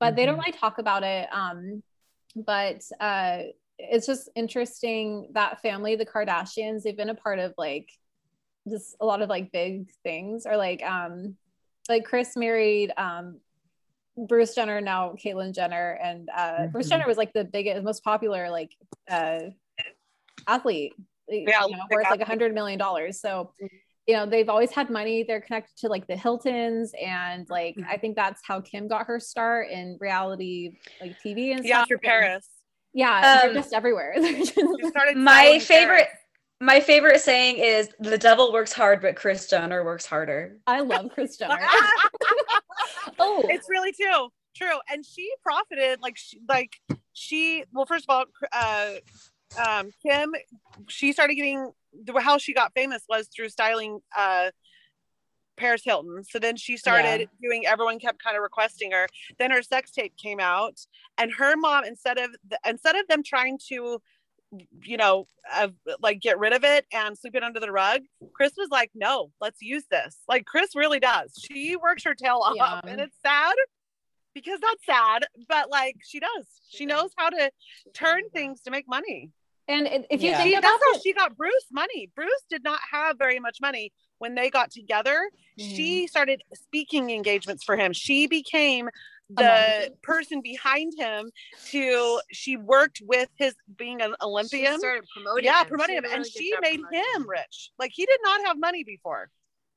But 0.00 0.06
mm-hmm. 0.06 0.16
they 0.16 0.24
don't 0.24 0.36
mm-hmm. 0.36 0.46
really 0.46 0.58
talk 0.58 0.78
about 0.78 1.02
it. 1.02 1.28
Um, 1.30 1.82
but 2.34 2.80
uh, 2.98 3.40
it's 3.90 4.06
just 4.06 4.28
interesting 4.34 5.28
that 5.32 5.60
family, 5.60 5.96
the 5.96 6.06
Kardashians, 6.06 6.82
they've 6.82 6.96
been 6.96 7.10
a 7.10 7.14
part 7.14 7.38
of 7.38 7.54
like 7.58 7.90
just 8.68 8.96
a 9.00 9.06
lot 9.06 9.22
of 9.22 9.28
like 9.28 9.52
big 9.52 9.90
things 10.02 10.46
or 10.46 10.56
like 10.56 10.82
um 10.82 11.36
like 11.88 12.04
Kris 12.04 12.36
married 12.36 12.92
um 12.96 13.40
Bruce 14.16 14.54
Jenner 14.54 14.80
now 14.80 15.14
Caitlyn 15.22 15.54
Jenner 15.54 15.98
and 16.02 16.28
uh 16.34 16.40
mm-hmm. 16.40 16.72
Bruce 16.72 16.88
Jenner 16.88 17.06
was 17.06 17.16
like 17.16 17.32
the 17.32 17.44
biggest 17.44 17.82
most 17.82 18.04
popular 18.04 18.50
like 18.50 18.70
uh 19.10 19.40
athlete 20.46 20.94
yeah 21.28 21.66
you 21.66 21.76
know, 21.76 21.82
worth 21.90 22.06
like 22.10 22.20
a 22.20 22.24
hundred 22.24 22.54
million 22.54 22.78
dollars 22.78 23.20
so 23.20 23.52
mm-hmm. 23.60 23.66
you 24.06 24.14
know 24.14 24.26
they've 24.26 24.48
always 24.48 24.70
had 24.70 24.90
money 24.90 25.24
they're 25.24 25.40
connected 25.40 25.76
to 25.76 25.88
like 25.88 26.06
the 26.06 26.16
Hiltons 26.16 26.92
and 27.02 27.48
like 27.50 27.74
mm-hmm. 27.74 27.90
I 27.90 27.96
think 27.96 28.14
that's 28.14 28.42
how 28.46 28.60
Kim 28.60 28.86
got 28.86 29.06
her 29.06 29.18
start 29.18 29.70
in 29.70 29.96
reality 30.00 30.76
like 31.00 31.16
TV 31.24 31.56
and 31.56 31.64
yeah, 31.64 31.78
stuff 31.78 31.82
after 31.82 31.98
Paris 31.98 32.48
yeah, 32.94 33.40
um, 33.42 33.48
they're 33.54 33.54
just 33.54 33.72
everywhere. 33.72 34.14
my 35.14 35.58
favorite 35.58 36.08
my 36.60 36.78
favorite 36.78 37.20
saying 37.20 37.56
is 37.58 37.90
the 37.98 38.16
devil 38.16 38.52
works 38.52 38.72
hard, 38.72 39.02
but 39.02 39.16
Kris 39.16 39.48
Jenner 39.48 39.84
works 39.84 40.06
harder. 40.06 40.58
I 40.66 40.80
love 40.80 41.10
Kris 41.12 41.36
Jenner. 41.36 41.58
oh, 43.18 43.44
it's 43.48 43.68
really 43.68 43.92
too 43.92 44.28
true. 44.54 44.78
And 44.90 45.04
she 45.04 45.28
profited 45.42 46.00
like 46.00 46.16
she 46.16 46.40
like 46.48 46.76
she 47.12 47.64
well, 47.72 47.84
first 47.84 48.06
of 48.08 48.14
all, 48.14 48.24
uh 48.52 48.92
um, 49.66 49.90
Kim, 50.02 50.34
she 50.88 51.12
started 51.12 51.34
getting 51.34 51.72
the 51.92 52.18
how 52.20 52.38
she 52.38 52.54
got 52.54 52.72
famous 52.74 53.02
was 53.08 53.28
through 53.28 53.48
styling 53.48 54.00
uh, 54.16 54.50
Paris 55.62 55.82
Hilton. 55.84 56.24
So 56.24 56.38
then 56.38 56.56
she 56.56 56.76
started 56.76 57.20
yeah. 57.20 57.26
doing. 57.40 57.66
Everyone 57.66 57.98
kept 57.98 58.22
kind 58.22 58.36
of 58.36 58.42
requesting 58.42 58.90
her. 58.90 59.06
Then 59.38 59.52
her 59.52 59.62
sex 59.62 59.92
tape 59.92 60.16
came 60.16 60.40
out, 60.40 60.78
and 61.16 61.32
her 61.32 61.56
mom 61.56 61.84
instead 61.84 62.18
of 62.18 62.30
the, 62.48 62.58
instead 62.66 62.96
of 62.96 63.06
them 63.08 63.22
trying 63.22 63.58
to 63.68 64.02
you 64.82 64.98
know, 64.98 65.26
uh, 65.50 65.68
like 66.00 66.20
get 66.20 66.38
rid 66.38 66.52
of 66.52 66.62
it 66.62 66.84
and 66.92 67.16
sweep 67.16 67.34
it 67.34 67.42
under 67.42 67.58
the 67.58 67.72
rug. 67.72 68.02
Kris 68.34 68.52
was 68.56 68.68
like, 68.70 68.90
no, 68.94 69.30
let's 69.40 69.62
use 69.62 69.84
this. 69.90 70.18
Like 70.28 70.44
Kris 70.44 70.76
really 70.76 71.00
does. 71.00 71.32
She 71.38 71.76
works 71.76 72.04
her 72.04 72.14
tail 72.14 72.40
off 72.44 72.54
yeah. 72.56 72.80
and 72.86 73.00
it's 73.00 73.16
sad 73.24 73.54
because 74.34 74.60
that's 74.60 74.84
sad, 74.84 75.24
but 75.48 75.70
like 75.70 75.96
she 76.02 76.20
does. 76.20 76.46
She 76.68 76.84
knows 76.84 77.12
how 77.16 77.30
to 77.30 77.50
turn 77.94 78.22
things 78.34 78.60
to 78.62 78.70
make 78.70 78.86
money. 78.86 79.30
And 79.68 79.86
if 80.10 80.22
you 80.22 80.30
yeah. 80.30 80.42
think 80.42 80.58
about 80.58 80.80
that's 80.80 80.84
how 80.84 81.00
she 81.00 81.12
got 81.12 81.36
Bruce 81.36 81.66
money. 81.72 82.10
Bruce 82.14 82.44
did 82.50 82.64
not 82.64 82.80
have 82.90 83.16
very 83.16 83.38
much 83.38 83.58
money 83.62 83.92
when 84.22 84.36
they 84.36 84.50
got 84.50 84.70
together. 84.70 85.28
Mm-hmm. 85.58 85.74
She 85.74 86.06
started 86.06 86.42
speaking 86.54 87.10
engagements 87.10 87.64
for 87.64 87.76
him. 87.76 87.92
She 87.92 88.28
became 88.28 88.88
the 89.28 89.92
person 90.02 90.40
behind 90.42 90.92
him 90.96 91.30
to 91.70 92.20
she 92.30 92.56
worked 92.56 93.02
with 93.04 93.28
his 93.36 93.56
being 93.76 94.00
an 94.00 94.14
Olympian. 94.22 94.74
She 94.74 94.78
started 94.78 95.04
promoting 95.12 95.44
yeah, 95.44 95.62
him. 95.62 95.66
promoting 95.66 95.96
him, 95.96 96.04
and 96.08 96.24
she 96.24 96.54
made 96.60 96.78
him 96.92 97.28
rich. 97.28 97.72
Like 97.80 97.90
he 97.92 98.06
did 98.06 98.20
not 98.22 98.46
have 98.46 98.60
money 98.60 98.84
before. 98.84 99.28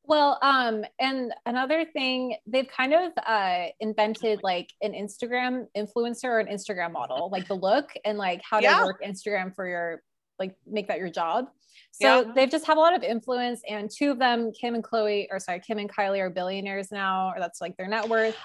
Well, 0.03 0.37
um, 0.43 0.85
and 0.99 1.33
another 1.47 1.83
thing, 1.83 2.35
they've 2.45 2.67
kind 2.67 2.93
of 2.93 3.13
uh, 3.25 3.65
invented 3.79 4.41
like 4.43 4.69
an 4.83 4.93
Instagram 4.93 5.65
influencer 5.75 6.25
or 6.25 6.39
an 6.39 6.47
Instagram 6.47 6.91
model, 6.91 7.29
like 7.31 7.47
the 7.47 7.55
look 7.55 7.89
and 8.05 8.19
like 8.19 8.41
how 8.47 8.59
yeah. 8.59 8.77
to 8.77 8.85
work 8.85 9.01
Instagram 9.03 9.55
for 9.55 9.67
your 9.67 10.03
like 10.37 10.55
make 10.67 10.89
that 10.89 10.99
your 10.99 11.09
job. 11.09 11.47
So 12.01 12.21
yeah. 12.21 12.31
they've 12.33 12.49
just 12.49 12.65
have 12.67 12.77
a 12.77 12.79
lot 12.79 12.95
of 12.95 13.03
influence, 13.03 13.61
and 13.69 13.89
two 13.89 14.11
of 14.11 14.19
them, 14.19 14.51
Kim 14.51 14.75
and 14.75 14.83
Khloe, 14.83 15.27
or 15.31 15.39
sorry, 15.39 15.59
Kim 15.59 15.77
and 15.77 15.89
Kylie, 15.89 16.19
are 16.19 16.29
billionaires 16.29 16.91
now, 16.91 17.29
or 17.29 17.39
that's 17.39 17.61
like 17.61 17.77
their 17.77 17.87
net 17.87 18.09
worth 18.09 18.35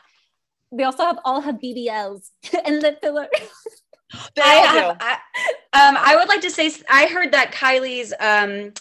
they 0.72 0.84
also 0.84 1.04
have 1.04 1.18
all 1.24 1.40
have 1.40 1.56
BBLs 1.56 2.30
and 2.64 2.82
lip 2.82 3.00
filler. 3.00 3.28
they 4.34 4.42
I, 4.42 4.54
have, 4.54 4.96
I, 5.00 5.12
um, 5.88 5.96
I 5.98 6.16
would 6.16 6.28
like 6.28 6.40
to 6.42 6.50
say 6.50 6.70
I 6.88 7.06
heard 7.06 7.32
that 7.32 7.52
Kylie's 7.52 8.12
um, 8.20 8.72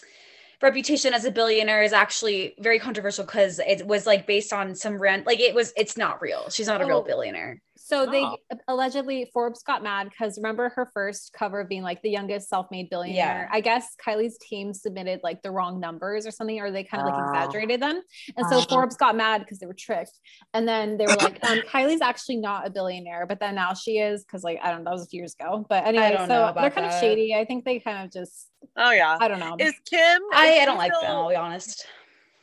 reputation 0.62 1.14
as 1.14 1.24
a 1.24 1.30
billionaire 1.30 1.82
is 1.82 1.92
actually 1.92 2.54
very 2.58 2.78
controversial 2.78 3.24
because 3.24 3.58
it 3.60 3.86
was 3.86 4.06
like 4.06 4.26
based 4.26 4.52
on 4.52 4.74
some 4.74 5.00
rent. 5.00 5.26
Like 5.26 5.40
it 5.40 5.54
was, 5.54 5.72
it's 5.76 5.96
not 5.96 6.22
real. 6.22 6.48
She's 6.50 6.66
not 6.66 6.80
a 6.80 6.84
oh. 6.84 6.88
real 6.88 7.02
billionaire. 7.02 7.60
So 7.90 8.06
oh. 8.08 8.10
they 8.10 8.24
allegedly 8.68 9.28
Forbes 9.32 9.64
got 9.64 9.82
mad 9.82 10.08
because 10.08 10.38
remember 10.38 10.68
her 10.68 10.88
first 10.94 11.32
cover 11.36 11.64
being 11.64 11.82
like 11.82 12.00
the 12.02 12.10
youngest 12.10 12.48
self-made 12.48 12.88
billionaire. 12.88 13.48
Yeah. 13.50 13.56
I 13.56 13.60
guess 13.60 13.96
Kylie's 14.06 14.38
team 14.38 14.72
submitted 14.72 15.18
like 15.24 15.42
the 15.42 15.50
wrong 15.50 15.80
numbers 15.80 16.24
or 16.24 16.30
something, 16.30 16.60
or 16.60 16.70
they 16.70 16.84
kind 16.84 17.02
of 17.02 17.12
like 17.12 17.20
oh. 17.20 17.28
exaggerated 17.28 17.82
them. 17.82 18.00
And 18.36 18.46
so 18.48 18.60
Forbes 18.60 18.96
got 18.96 19.16
mad 19.16 19.40
because 19.40 19.58
they 19.58 19.66
were 19.66 19.74
tricked. 19.74 20.16
And 20.54 20.68
then 20.68 20.98
they 20.98 21.06
were 21.06 21.16
like, 21.16 21.44
um, 21.44 21.58
Kylie's 21.68 22.00
actually 22.00 22.36
not 22.36 22.64
a 22.64 22.70
billionaire, 22.70 23.26
but 23.26 23.40
then 23.40 23.56
now 23.56 23.74
she 23.74 23.98
is 23.98 24.24
because 24.24 24.44
like 24.44 24.60
I 24.62 24.70
don't 24.70 24.84
know, 24.84 24.90
that 24.90 24.92
was 24.92 25.06
a 25.06 25.08
few 25.08 25.18
years 25.18 25.34
ago. 25.34 25.66
But 25.68 25.84
anyway, 25.84 26.14
so 26.28 26.52
they're 26.54 26.70
kind 26.70 26.86
that. 26.86 26.94
of 26.94 27.00
shady. 27.00 27.34
I 27.34 27.44
think 27.44 27.64
they 27.64 27.80
kind 27.80 28.04
of 28.04 28.12
just 28.12 28.50
Oh 28.76 28.92
yeah. 28.92 29.18
I 29.20 29.26
don't 29.26 29.40
know. 29.40 29.56
Is 29.58 29.74
Kim? 29.84 30.22
I, 30.32 30.60
I 30.60 30.64
don't 30.64 30.78
like 30.78 30.92
them, 30.92 31.10
I'll 31.10 31.28
be 31.28 31.34
honest. 31.34 31.84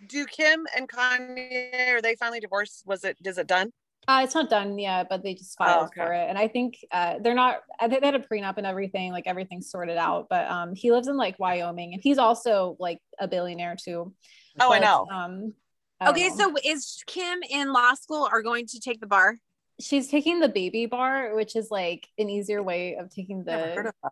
Do 0.10 0.26
Kim 0.26 0.66
and 0.76 0.90
Kanye 0.90 1.94
are 1.94 2.02
they 2.02 2.16
finally 2.16 2.42
divorced? 2.42 2.84
Was 2.86 3.06
it 3.06 3.16
is 3.24 3.38
it 3.38 3.48
done? 3.48 3.72
Uh, 4.08 4.22
it's 4.24 4.34
not 4.34 4.50
done 4.50 4.80
yet, 4.80 5.08
but 5.10 5.22
they 5.22 5.34
just 5.34 5.58
filed 5.58 5.82
oh, 5.82 5.86
okay. 5.88 6.00
for 6.02 6.14
it, 6.14 6.30
and 6.30 6.38
I 6.38 6.48
think 6.48 6.78
uh, 6.94 7.16
they're 7.22 7.36
not. 7.36 7.58
I 7.78 7.90
think 7.90 8.00
they 8.00 8.08
had 8.08 8.16
a 8.16 8.20
prenup 8.20 8.58
and 8.58 8.66
everything, 8.66 9.12
like 9.12 9.28
everything's 9.28 9.70
sorted 9.70 9.98
out. 9.98 10.28
But 10.30 10.50
um, 10.50 10.74
he 10.76 10.92
lives 10.92 11.10
in 11.10 11.18
like 11.18 11.38
Wyoming, 11.40 11.94
and 11.94 12.02
he's 12.02 12.18
also 12.18 12.78
like 12.80 13.00
a 13.20 13.28
billionaire 13.28 13.76
too. 13.76 14.14
Oh, 14.60 14.70
but, 14.70 14.72
I 14.72 14.80
know. 14.80 15.08
Um, 15.12 15.54
I 16.00 16.12
okay, 16.12 16.30
know. 16.30 16.36
so 16.36 16.56
is 16.64 17.04
Kim 17.06 17.40
in 17.50 17.74
law 17.74 17.96
school 17.96 18.30
or 18.32 18.42
going 18.42 18.68
to 18.68 18.80
take 18.80 19.02
the 19.02 19.08
bar? 19.08 19.40
She's 19.80 20.08
taking 20.08 20.40
the 20.40 20.50
baby 20.50 20.86
bar, 20.86 21.36
which 21.36 21.58
is 21.58 21.70
like 21.70 22.08
an 22.18 22.30
easier 22.30 22.64
way 22.64 22.96
of 22.96 23.10
taking 23.10 23.44
the 23.44 23.92
of 24.04 24.12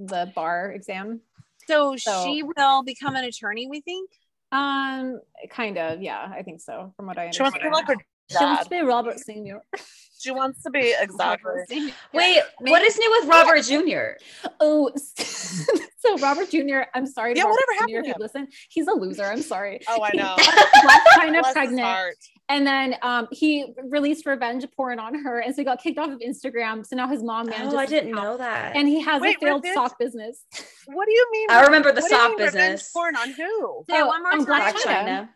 the 0.00 0.32
bar 0.34 0.72
exam. 0.72 1.20
So, 1.68 1.96
so 1.96 2.24
she 2.24 2.42
will 2.42 2.82
become 2.82 3.14
an 3.14 3.24
attorney. 3.24 3.68
We 3.68 3.82
think. 3.82 4.10
Um, 4.50 5.20
kind 5.50 5.76
of, 5.76 6.00
yeah, 6.00 6.32
I 6.34 6.42
think 6.42 6.60
so. 6.60 6.92
From 6.96 7.06
what 7.06 7.18
I 7.18 7.26
understand. 7.26 7.54
She 7.60 7.68
wants 7.68 7.88
to 7.88 7.92
like 7.92 8.06
she 8.30 8.44
wants 8.44 8.64
to 8.64 8.70
be 8.70 8.80
Robert 8.80 9.18
Senior. 9.18 9.62
She 10.18 10.30
wants 10.32 10.62
to 10.64 10.70
be 10.70 10.94
exactly. 11.00 11.92
Wait, 12.12 12.42
what 12.60 12.82
is 12.82 12.98
new 12.98 13.10
with 13.20 13.28
Robert 13.28 13.62
Jr.? 13.62 14.50
Oh, 14.60 14.90
so 14.96 16.18
Robert 16.18 16.50
Jr. 16.50 16.82
I'm 16.94 17.06
sorry. 17.06 17.34
yeah, 17.36 17.44
Robert 17.44 17.58
whatever 17.68 17.72
Jr. 17.72 17.96
happened. 17.96 18.06
If 18.06 18.06
you 18.06 18.14
listen, 18.18 18.48
he's 18.68 18.88
a 18.88 18.92
loser. 18.92 19.24
I'm 19.24 19.42
sorry. 19.42 19.80
Oh, 19.90 20.02
I 20.02 20.10
know. 20.14 20.36
kind 21.18 21.34
of 21.36 21.46
pregnant, 21.52 22.14
and 22.48 22.66
then 22.66 22.96
um, 23.02 23.26
he 23.32 23.72
released 23.84 24.26
revenge 24.26 24.66
porn 24.76 24.98
on 24.98 25.14
her, 25.24 25.40
and 25.40 25.54
so 25.54 25.62
he 25.62 25.64
got 25.64 25.80
kicked 25.80 25.98
off 25.98 26.10
of 26.10 26.20
Instagram. 26.20 26.86
So 26.86 26.94
now 26.94 27.08
his 27.08 27.22
mom 27.22 27.46
manages. 27.46 27.72
Oh, 27.74 27.78
I 27.78 27.86
didn't 27.86 28.12
know 28.12 28.36
that. 28.36 28.76
And 28.76 28.86
he 28.86 29.00
has 29.00 29.22
Wait, 29.22 29.36
a 29.36 29.40
failed 29.40 29.64
sock 29.72 29.98
business. 29.98 30.44
What 30.86 31.06
do 31.06 31.12
you 31.12 31.26
mean? 31.32 31.50
I 31.50 31.62
remember 31.62 31.92
the 31.92 32.02
sock 32.02 32.36
business. 32.36 32.90
Porn 32.92 33.16
on 33.16 33.30
who? 33.30 33.84
Yeah, 33.88 34.06
one 34.06 34.22
more 34.22 34.32
time. 34.32 34.44
Blac 34.44 34.74
Chyna. 34.74 35.28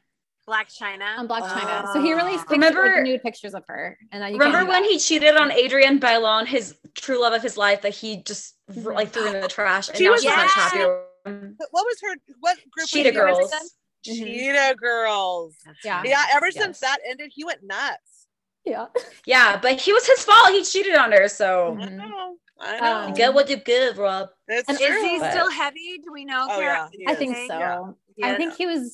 Blac 0.49 0.77
Chyna. 0.77 1.19
On 1.19 1.29
Blac 1.29 1.43
Chyna. 1.43 1.93
So 1.93 2.03
he 2.03 2.15
released 2.15 2.49
pictures, 2.49 2.51
remember, 2.51 2.95
like, 2.97 3.03
nude 3.05 3.23
pictures 3.23 3.55
of 3.55 3.65
her. 3.69 3.97
And 4.11 4.23
then 4.23 4.33
remember 4.33 4.69
when 4.69 4.85
he 4.85 4.99
cheated 4.99 5.37
on 5.37 5.53
Adrienne 5.53 6.01
Bailon, 6.01 6.47
his 6.47 6.75
true 6.95 7.21
love 7.21 7.33
of 7.33 7.43
his 7.43 7.57
life, 7.57 7.83
that 7.83 7.95
he 7.95 8.23
just 8.23 8.57
mm-hmm. 8.71 8.89
like 8.89 9.11
threw 9.11 9.27
in 9.27 9.41
the 9.41 9.49
trash, 9.49 9.89
and 9.89 9.97
she 9.97 10.05
now 10.05 10.13
was, 10.13 10.23
she's 10.23 10.31
yeah. 10.31 10.37
much 10.37 10.51
happier. 10.53 11.05
What 11.25 11.71
was 11.73 11.97
her? 12.03 12.17
What 12.41 12.59
group? 12.71 12.89
Cheetah 12.89 13.13
Girls. 13.13 13.53
Mm-hmm. 13.53 14.25
Cheetah 14.25 14.75
Girls. 14.79 15.55
Yeah. 15.85 16.03
Yeah. 16.05 16.25
Ever 16.33 16.47
yes. 16.47 16.57
since 16.57 16.81
that 16.81 16.99
ended, 17.09 17.31
he 17.33 17.45
went 17.45 17.61
nuts. 17.63 18.27
Yeah. 18.65 18.87
Yeah, 19.25 19.57
but 19.61 19.81
he 19.81 19.93
was 19.93 20.05
his 20.05 20.25
fault. 20.25 20.51
He 20.51 20.65
cheated 20.65 20.97
on 20.97 21.13
her. 21.13 21.29
So. 21.29 21.79
I 21.81 21.89
know. 21.89 22.37
I 22.61 22.81
know. 22.81 22.97
Um, 23.09 23.15
get 23.15 23.33
what 23.33 23.49
you 23.49 23.57
give, 23.57 23.99
Rob. 23.99 24.31
It's 24.49 24.69
and 24.69 24.77
true, 24.77 24.87
is 24.87 25.11
he 25.11 25.19
but... 25.21 25.31
still 25.31 25.51
heavy? 25.51 26.01
Do 26.05 26.13
we 26.13 26.25
know? 26.25 26.49
Oh, 26.51 26.61
yeah, 26.61 26.89
I 27.07 27.15
think 27.15 27.37
so. 27.37 27.97
Yeah. 28.17 28.27
I 28.27 28.35
think 28.35 28.55
he 28.57 28.67
was 28.67 28.93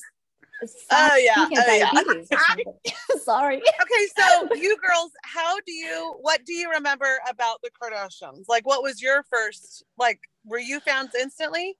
Oh 0.91 1.15
yeah, 1.15 1.47
oh, 1.51 1.75
yeah. 1.75 1.91
Sorry. 3.23 3.57
Okay, 3.57 4.07
so 4.17 4.49
you 4.55 4.77
girls, 4.77 5.11
how 5.23 5.57
do 5.65 5.71
you? 5.71 6.15
What 6.21 6.45
do 6.45 6.53
you 6.53 6.69
remember 6.69 7.19
about 7.29 7.61
the 7.61 7.69
Kardashians? 7.71 8.45
Like, 8.47 8.65
what 8.65 8.83
was 8.83 9.01
your 9.01 9.23
first? 9.29 9.83
Like, 9.97 10.19
were 10.45 10.59
you 10.59 10.79
fans 10.79 11.11
instantly? 11.19 11.77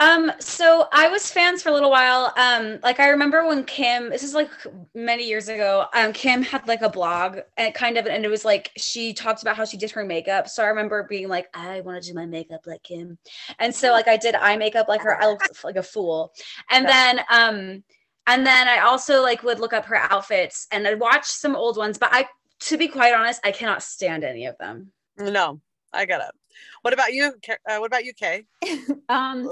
Um, 0.00 0.32
so 0.40 0.88
I 0.92 1.06
was 1.08 1.30
fans 1.30 1.62
for 1.62 1.68
a 1.68 1.72
little 1.72 1.90
while. 1.90 2.32
Um, 2.36 2.80
like 2.82 2.98
I 2.98 3.10
remember 3.10 3.46
when 3.46 3.62
Kim, 3.62 4.10
this 4.10 4.24
is 4.24 4.34
like 4.34 4.50
many 4.96 5.28
years 5.28 5.48
ago, 5.48 5.86
um, 5.94 6.12
Kim 6.12 6.42
had 6.42 6.66
like 6.66 6.82
a 6.82 6.88
blog 6.88 7.38
and 7.56 7.72
kind 7.72 7.96
of, 7.96 8.06
and 8.06 8.24
it 8.24 8.28
was 8.28 8.44
like 8.44 8.72
she 8.76 9.12
talked 9.14 9.42
about 9.42 9.56
how 9.56 9.64
she 9.64 9.76
did 9.76 9.92
her 9.92 10.04
makeup. 10.04 10.48
So 10.48 10.64
I 10.64 10.66
remember 10.66 11.06
being 11.08 11.28
like, 11.28 11.46
I 11.54 11.82
want 11.82 12.02
to 12.02 12.08
do 12.08 12.16
my 12.16 12.26
makeup 12.26 12.62
like 12.66 12.82
Kim. 12.82 13.16
And 13.60 13.72
so 13.72 13.92
like 13.92 14.08
I 14.08 14.16
did 14.16 14.34
eye 14.34 14.56
makeup 14.56 14.88
like 14.88 15.02
her, 15.02 15.22
I 15.22 15.28
looked 15.28 15.62
like 15.62 15.76
a 15.76 15.84
fool. 15.84 16.32
And 16.68 16.84
then 16.88 17.20
um 17.30 17.84
and 18.26 18.46
then 18.46 18.68
I 18.68 18.78
also 18.80 19.22
like 19.22 19.42
would 19.42 19.60
look 19.60 19.72
up 19.72 19.84
her 19.86 19.96
outfits 19.96 20.66
and 20.70 20.86
I'd 20.86 21.00
watch 21.00 21.26
some 21.26 21.56
old 21.56 21.76
ones, 21.76 21.98
but 21.98 22.10
I 22.12 22.26
to 22.60 22.76
be 22.76 22.88
quite 22.88 23.14
honest, 23.14 23.40
I 23.44 23.50
cannot 23.50 23.82
stand 23.82 24.22
any 24.22 24.46
of 24.46 24.56
them. 24.58 24.92
No, 25.18 25.60
I 25.92 26.04
get 26.04 26.20
it. 26.20 26.30
What 26.82 26.94
about 26.94 27.12
you? 27.12 27.32
Uh, 27.48 27.78
what 27.78 27.86
about 27.86 28.04
you, 28.04 28.12
Kay? 28.12 28.44
um, 29.08 29.48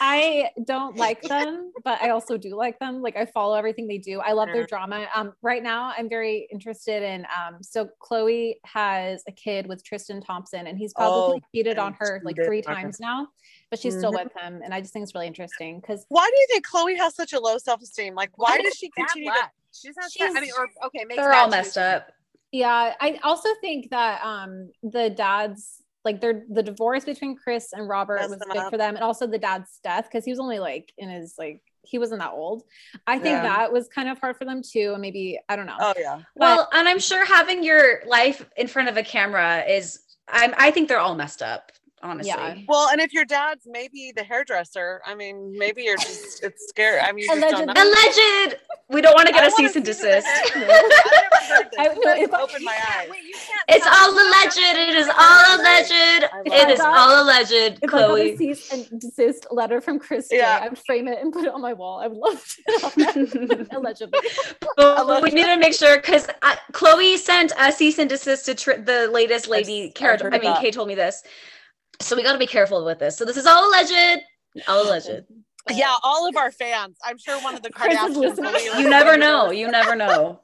I 0.00 0.50
don't 0.64 0.96
like 0.96 1.22
them, 1.22 1.72
but 1.84 2.00
I 2.02 2.10
also 2.10 2.36
do 2.36 2.56
like 2.56 2.78
them. 2.78 3.02
Like 3.02 3.16
I 3.16 3.26
follow 3.26 3.56
everything 3.56 3.86
they 3.86 3.98
do. 3.98 4.20
I 4.20 4.32
love 4.32 4.48
their 4.52 4.64
mm. 4.64 4.68
drama. 4.68 5.06
Um, 5.14 5.32
right 5.42 5.62
now, 5.62 5.92
I'm 5.96 6.08
very 6.08 6.48
interested 6.50 7.02
in. 7.02 7.26
Um, 7.26 7.62
so 7.62 7.88
Khloe 8.02 8.54
has 8.64 9.22
a 9.28 9.32
kid 9.32 9.66
with 9.66 9.84
Tristan 9.84 10.20
Thompson, 10.20 10.66
and 10.66 10.78
he's 10.78 10.94
probably 10.94 11.42
oh, 11.42 11.48
cheated 11.54 11.78
on 11.78 11.94
her 12.00 12.22
like 12.24 12.36
three 12.36 12.62
times 12.62 12.98
now, 13.00 13.28
but 13.72 13.80
she's 13.80 13.94
mm-hmm. 13.94 14.00
still 14.00 14.12
with 14.12 14.32
him. 14.38 14.60
And 14.62 14.74
I 14.74 14.82
just 14.82 14.92
think 14.92 15.04
it's 15.04 15.14
really 15.14 15.26
interesting 15.26 15.80
because. 15.80 16.04
Why 16.10 16.30
do 16.30 16.38
you 16.38 16.46
think 16.50 16.66
Khloe 16.68 16.98
has 16.98 17.14
such 17.14 17.32
a 17.32 17.40
low 17.40 17.56
self 17.56 17.80
esteem? 17.80 18.14
Like, 18.14 18.36
why 18.36 18.60
does 18.60 18.74
she 18.74 18.90
continue 18.90 19.30
to? 19.30 19.50
She's 19.72 19.96
not. 19.96 20.12
She's, 20.12 20.36
I 20.36 20.40
mean, 20.40 20.50
or 20.58 20.68
okay, 20.88 21.06
they're 21.08 21.32
all 21.32 21.48
messed 21.48 21.78
up. 21.78 22.12
Yeah, 22.52 22.92
I 23.00 23.18
also 23.22 23.48
think 23.62 23.88
that 23.88 24.22
um 24.22 24.70
the 24.82 25.08
dad's 25.08 25.82
like 26.04 26.20
they're 26.20 26.44
the 26.50 26.62
divorce 26.62 27.06
between 27.06 27.34
Kris 27.34 27.72
and 27.72 27.88
Robert 27.88 28.20
was 28.28 28.36
good 28.36 28.56
up. 28.58 28.70
for 28.70 28.76
them, 28.76 28.94
and 28.94 29.02
also 29.02 29.26
the 29.26 29.38
dad's 29.38 29.80
death 29.82 30.04
because 30.04 30.26
he 30.26 30.30
was 30.32 30.38
only 30.38 30.58
like 30.58 30.92
in 30.98 31.08
his 31.08 31.36
like 31.38 31.62
he 31.80 31.98
wasn't 31.98 32.20
that 32.20 32.32
old. 32.32 32.64
I 33.06 33.14
think 33.18 33.36
yeah. 33.36 33.42
that 33.44 33.72
was 33.72 33.88
kind 33.88 34.10
of 34.10 34.18
hard 34.18 34.36
for 34.36 34.44
them 34.44 34.60
too, 34.62 34.90
and 34.92 35.00
maybe 35.00 35.38
I 35.48 35.56
don't 35.56 35.64
know. 35.64 35.78
Oh 35.80 35.94
yeah. 35.98 36.16
But, 36.16 36.24
well, 36.36 36.68
and 36.74 36.86
I'm 36.86 36.98
sure 36.98 37.24
having 37.24 37.64
your 37.64 38.02
life 38.06 38.44
in 38.58 38.66
front 38.66 38.90
of 38.90 38.98
a 38.98 39.02
camera 39.02 39.64
is. 39.66 40.00
I'm. 40.28 40.52
I 40.58 40.70
think 40.70 40.90
they're 40.90 41.00
all 41.00 41.14
messed 41.14 41.40
up 41.40 41.72
honestly. 42.02 42.30
Yeah. 42.30 42.56
Well, 42.68 42.88
and 42.90 43.00
if 43.00 43.12
your 43.12 43.24
dad's 43.24 43.66
maybe 43.66 44.12
the 44.14 44.24
hairdresser, 44.24 45.00
I 45.06 45.14
mean, 45.14 45.56
maybe 45.56 45.82
you're 45.82 45.96
just 45.96 46.42
it's 46.42 46.68
scary. 46.68 47.00
I 47.00 47.12
mean, 47.12 47.30
alleged. 47.30 47.78
alleged. 47.78 48.56
We 48.88 49.00
don't 49.00 49.14
want 49.14 49.28
to 49.28 49.32
get 49.32 49.46
a 49.46 49.50
cease 49.50 49.76
and 49.76 49.84
desist. 49.84 50.26
I 50.26 50.50
never 50.54 50.66
heard 50.68 51.70
this. 51.70 51.78
I, 51.78 52.26
no, 52.26 52.42
open 52.42 52.64
my 52.64 52.76
eyes. 52.96 53.08
Wait, 53.10 53.20
it's 53.68 53.86
all 53.86 54.10
alleged. 54.10 54.58
It 54.58 54.94
is 54.96 55.08
all 55.08 55.56
alleged. 55.56 56.24
It 56.46 56.70
is 56.70 56.80
all 56.80 57.22
alleged. 57.24 57.78
If 57.82 57.90
Khloe. 57.90 58.02
I 58.02 58.08
got 58.08 58.20
a 58.20 58.36
cease 58.36 58.72
and 58.72 59.00
desist 59.00 59.46
letter 59.50 59.80
from 59.80 59.98
Kris, 59.98 60.28
yeah. 60.30 60.60
I 60.62 60.68
would 60.68 60.78
frame 60.78 61.08
it 61.08 61.18
and 61.20 61.32
put 61.32 61.44
it 61.44 61.52
on 61.52 61.60
my 61.60 61.72
wall. 61.72 62.00
I 62.00 62.06
would 62.08 62.18
love 62.18 62.44
to. 62.44 63.66
Allegedly. 63.76 64.18
But 64.76 65.22
we 65.22 65.30
need 65.30 65.44
to 65.44 65.56
make 65.56 65.74
sure 65.74 65.96
because 65.96 66.26
Khloe 66.72 67.16
sent 67.16 67.52
a 67.58 67.72
cease 67.72 67.98
and 67.98 68.08
desist 68.08 68.46
to 68.46 68.54
tr- 68.54 68.72
the 68.72 69.08
latest 69.12 69.48
lady. 69.48 69.90
Character. 69.90 70.30
I 70.32 70.38
mean, 70.38 70.54
Kay 70.56 70.70
told 70.70 70.88
me 70.88 70.94
this, 70.94 71.22
so 72.00 72.16
we 72.16 72.22
got 72.22 72.32
to 72.32 72.38
be 72.38 72.46
careful 72.46 72.84
with 72.84 72.98
this. 72.98 73.16
So 73.16 73.24
this 73.24 73.36
is 73.36 73.46
all 73.46 73.68
alleged. 73.68 74.22
All 74.68 74.86
alleged. 74.86 75.24
Yeah, 75.70 75.94
all 76.02 76.28
of 76.28 76.36
our 76.36 76.50
fans. 76.50 76.96
I'm 77.04 77.18
sure 77.18 77.40
one 77.42 77.54
of 77.54 77.62
the 77.62 77.70
Kardashians. 77.72 78.78
You 78.78 78.88
never 78.90 79.16
know. 79.16 79.50
You 79.50 79.70
never 79.70 79.94
know. 79.94 80.40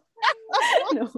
no. 0.92 1.10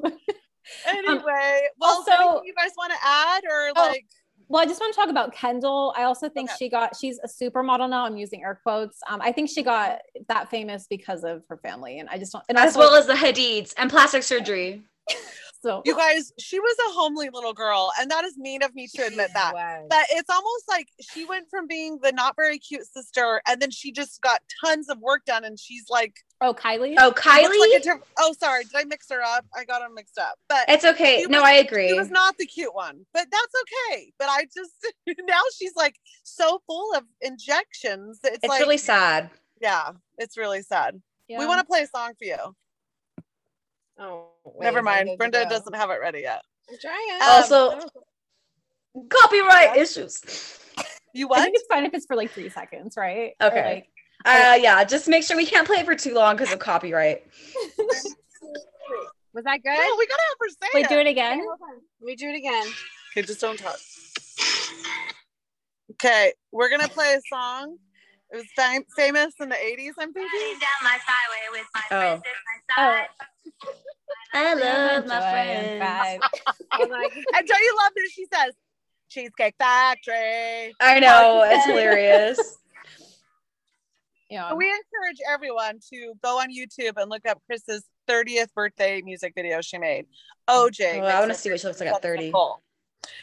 Anyway, 0.86 1.16
um, 1.16 1.70
well, 1.80 2.04
so 2.04 2.42
you 2.44 2.54
guys 2.56 2.70
want 2.76 2.92
to 2.92 2.98
add 3.04 3.42
or 3.44 3.72
oh, 3.76 3.88
like? 3.88 4.04
Well, 4.48 4.62
I 4.62 4.66
just 4.66 4.80
want 4.80 4.92
to 4.92 5.00
talk 5.00 5.10
about 5.10 5.32
Kendall. 5.32 5.94
I 5.96 6.04
also 6.04 6.28
think 6.28 6.50
okay. 6.50 6.56
she 6.58 6.68
got 6.68 6.96
she's 6.96 7.18
a 7.22 7.28
supermodel 7.28 7.90
now. 7.90 8.04
I'm 8.04 8.16
using 8.16 8.42
air 8.42 8.58
quotes. 8.62 8.98
Um, 9.08 9.20
I 9.20 9.32
think 9.32 9.50
she 9.50 9.62
got 9.62 9.98
that 10.28 10.50
famous 10.50 10.86
because 10.88 11.24
of 11.24 11.42
her 11.48 11.56
family, 11.58 11.98
and 11.98 12.08
I 12.08 12.18
just 12.18 12.32
don't. 12.32 12.44
And 12.48 12.58
as 12.58 12.76
well 12.76 12.94
as 12.94 13.06
the 13.06 13.14
Hadids 13.14 13.74
and 13.76 13.90
plastic 13.90 14.22
surgery. 14.22 14.82
So 15.62 15.82
you 15.84 15.94
guys, 15.94 16.32
she 16.38 16.58
was 16.58 16.76
a 16.88 16.92
homely 16.92 17.28
little 17.32 17.52
girl, 17.52 17.92
and 18.00 18.10
that 18.10 18.24
is 18.24 18.38
mean 18.38 18.62
of 18.62 18.74
me 18.74 18.88
to 18.94 19.06
admit 19.06 19.30
that. 19.34 19.52
But 19.88 20.06
it's 20.10 20.30
almost 20.30 20.64
like 20.68 20.88
she 21.00 21.26
went 21.26 21.48
from 21.50 21.66
being 21.66 21.98
the 22.02 22.12
not 22.12 22.34
very 22.34 22.58
cute 22.58 22.86
sister, 22.86 23.42
and 23.46 23.60
then 23.60 23.70
she 23.70 23.92
just 23.92 24.22
got 24.22 24.40
tons 24.64 24.88
of 24.88 24.98
work 25.00 25.24
done, 25.26 25.44
and 25.44 25.58
she's 25.58 25.84
like, 25.90 26.14
oh 26.40 26.54
Kylie, 26.54 26.94
oh 26.98 27.12
Kylie. 27.12 27.72
Like 27.72 27.82
diff- 27.82 28.08
oh, 28.18 28.34
sorry, 28.38 28.64
did 28.64 28.72
I 28.74 28.84
mix 28.84 29.06
her 29.10 29.22
up? 29.22 29.44
I 29.54 29.64
got 29.64 29.80
them 29.80 29.94
mixed 29.94 30.18
up. 30.18 30.38
But 30.48 30.64
it's 30.68 30.84
okay. 30.84 31.26
No, 31.28 31.40
was, 31.40 31.48
I 31.48 31.52
agree. 31.54 31.88
She 31.88 31.94
was 31.94 32.10
not 32.10 32.38
the 32.38 32.46
cute 32.46 32.74
one, 32.74 33.04
but 33.12 33.26
that's 33.30 33.54
okay. 33.62 34.12
But 34.18 34.28
I 34.30 34.44
just 34.44 34.94
now 35.28 35.42
she's 35.58 35.76
like 35.76 35.96
so 36.22 36.62
full 36.66 36.94
of 36.94 37.04
injections. 37.20 38.20
It's, 38.24 38.38
it's 38.42 38.48
like, 38.48 38.60
really 38.60 38.78
sad. 38.78 39.28
Yeah, 39.60 39.90
it's 40.16 40.38
really 40.38 40.62
sad. 40.62 41.00
Yeah. 41.28 41.38
We 41.38 41.46
want 41.46 41.60
to 41.60 41.66
play 41.66 41.82
a 41.82 41.86
song 41.86 42.14
for 42.18 42.24
you. 42.24 42.56
Oh, 44.00 44.28
wait, 44.44 44.64
never 44.64 44.82
mind. 44.82 45.10
Brenda 45.18 45.44
doesn't 45.48 45.74
have 45.76 45.90
it 45.90 46.00
ready 46.00 46.20
yet. 46.20 46.42
I'm 46.70 46.76
trying. 46.80 47.22
Um, 47.22 47.28
also, 47.28 47.80
copyright 49.10 49.76
issues. 49.76 50.22
You 51.12 51.28
what? 51.28 51.40
I 51.40 51.44
think 51.44 51.56
it's 51.56 51.66
fine 51.66 51.84
if 51.84 51.92
it's 51.92 52.06
for 52.06 52.16
like 52.16 52.30
three 52.30 52.48
seconds, 52.48 52.96
right? 52.96 53.32
Okay. 53.42 53.74
Like, 53.74 53.88
uh, 54.24 54.56
yeah, 54.60 54.82
just 54.84 55.08
make 55.08 55.24
sure 55.24 55.36
we 55.36 55.46
can't 55.46 55.66
play 55.66 55.78
it 55.78 55.86
for 55.86 55.94
too 55.94 56.14
long 56.14 56.36
because 56.36 56.52
of 56.52 56.58
copyright. 56.58 57.26
Was 59.32 59.44
that 59.44 59.62
good? 59.62 59.78
No, 59.78 59.96
we 59.98 60.06
gotta 60.06 60.22
have 60.28 60.36
her 60.40 60.48
say 60.48 60.68
Wait, 60.74 60.84
it. 60.86 60.88
do 60.88 60.98
it 60.98 61.06
again. 61.06 61.46
We 62.00 62.16
do 62.16 62.28
it 62.28 62.36
again. 62.36 62.66
Okay, 63.12 63.26
just 63.26 63.40
don't 63.40 63.58
talk. 63.58 63.76
Okay, 65.92 66.32
we're 66.52 66.70
gonna 66.70 66.88
play 66.88 67.14
a 67.14 67.20
song. 67.28 67.76
It 68.32 68.36
was 68.36 68.46
fam- 68.54 68.84
famous 68.96 69.34
in 69.40 69.48
the 69.48 69.56
80s, 69.56 69.92
I'm 69.98 70.12
thinking. 70.12 70.58
oh. 71.90 72.20
oh. 72.78 73.00
I 74.32 74.54
love 74.54 75.06
my 75.06 75.20
friend. 75.20 75.82
and 76.72 77.46
don't 77.48 77.60
you 77.60 77.76
love 77.82 77.92
that 77.96 78.10
she 78.12 78.26
says 78.32 78.54
Cheesecake 79.08 79.56
Factory? 79.58 80.74
I 80.80 81.00
know, 81.00 81.42
it's 81.44 81.66
hilarious. 81.66 82.58
Yeah. 84.30 84.54
We 84.54 84.66
encourage 84.66 85.18
everyone 85.28 85.80
to 85.92 86.12
go 86.22 86.38
on 86.38 86.54
YouTube 86.54 86.92
and 86.96 87.10
look 87.10 87.26
up 87.28 87.42
Kris's 87.46 87.82
30th 88.08 88.54
birthday 88.54 89.02
music 89.02 89.32
video 89.34 89.60
she 89.60 89.76
made. 89.76 90.06
OJ. 90.48 91.00
Oh, 91.00 91.04
I 91.04 91.18
want 91.18 91.32
to 91.32 91.36
see 91.36 91.50
what 91.50 91.58
she 91.58 91.66
looks 91.66 91.80
like 91.80 91.88
at 91.88 92.00
30. 92.00 92.32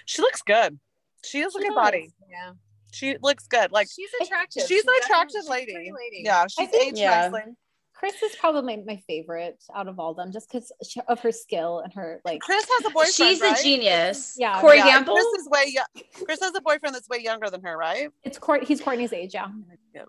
She 0.04 0.22
looks 0.22 0.42
good. 0.42 0.78
She 1.24 1.40
has 1.40 1.56
a 1.56 1.60
good 1.60 1.74
body. 1.74 2.12
Yeah. 2.30 2.52
She 2.92 3.18
looks 3.22 3.48
good. 3.48 3.72
Like 3.72 3.88
she's 3.94 4.10
attractive. 4.22 4.62
She's, 4.62 4.70
she's 4.70 4.84
an 4.86 4.94
attractive 5.04 5.46
lady. 5.50 5.74
lady. 5.76 6.22
Yeah, 6.24 6.48
she's 6.48 6.74
aged 6.74 6.98
yeah. 6.98 7.30
nicely. 7.30 7.54
Kris 7.94 8.22
is 8.22 8.36
probably 8.36 8.78
my, 8.86 9.02
favorite 9.08 9.64
out 9.76 9.88
of 9.88 10.00
all 10.00 10.12
of 10.12 10.18
them, 10.18 10.32
just 10.32 10.52
because 10.52 10.72
of 11.08 11.20
her 11.20 11.32
skill 11.32 11.80
and 11.80 11.92
her 11.94 12.22
like. 12.24 12.42
Kris 12.42 12.64
has 12.64 12.86
a 12.86 12.90
boyfriend. 12.92 13.14
She's 13.14 13.42
right? 13.42 13.60
a 13.60 13.64
genius. 13.64 14.36
Yeah, 14.38 14.62
Corey 14.62 14.78
yeah, 14.78 14.86
Gamble. 14.86 15.16
Kris 15.16 15.26
is 15.26 15.50
way. 15.50 15.66
young. 15.68 16.04
Kris 16.26 16.40
has 16.42 16.54
a 16.56 16.62
boyfriend 16.62 16.94
that's 16.94 17.10
way 17.10 17.20
younger 17.24 17.50
than 17.50 17.62
her, 17.64 17.76
right? 17.76 18.10
It's 18.24 18.38
Kourt. 18.38 18.64
He's 18.64 18.82
Kourtney's 18.82 19.14
age. 19.14 19.34
Yeah. 19.34 19.48
yeah. 19.96 20.04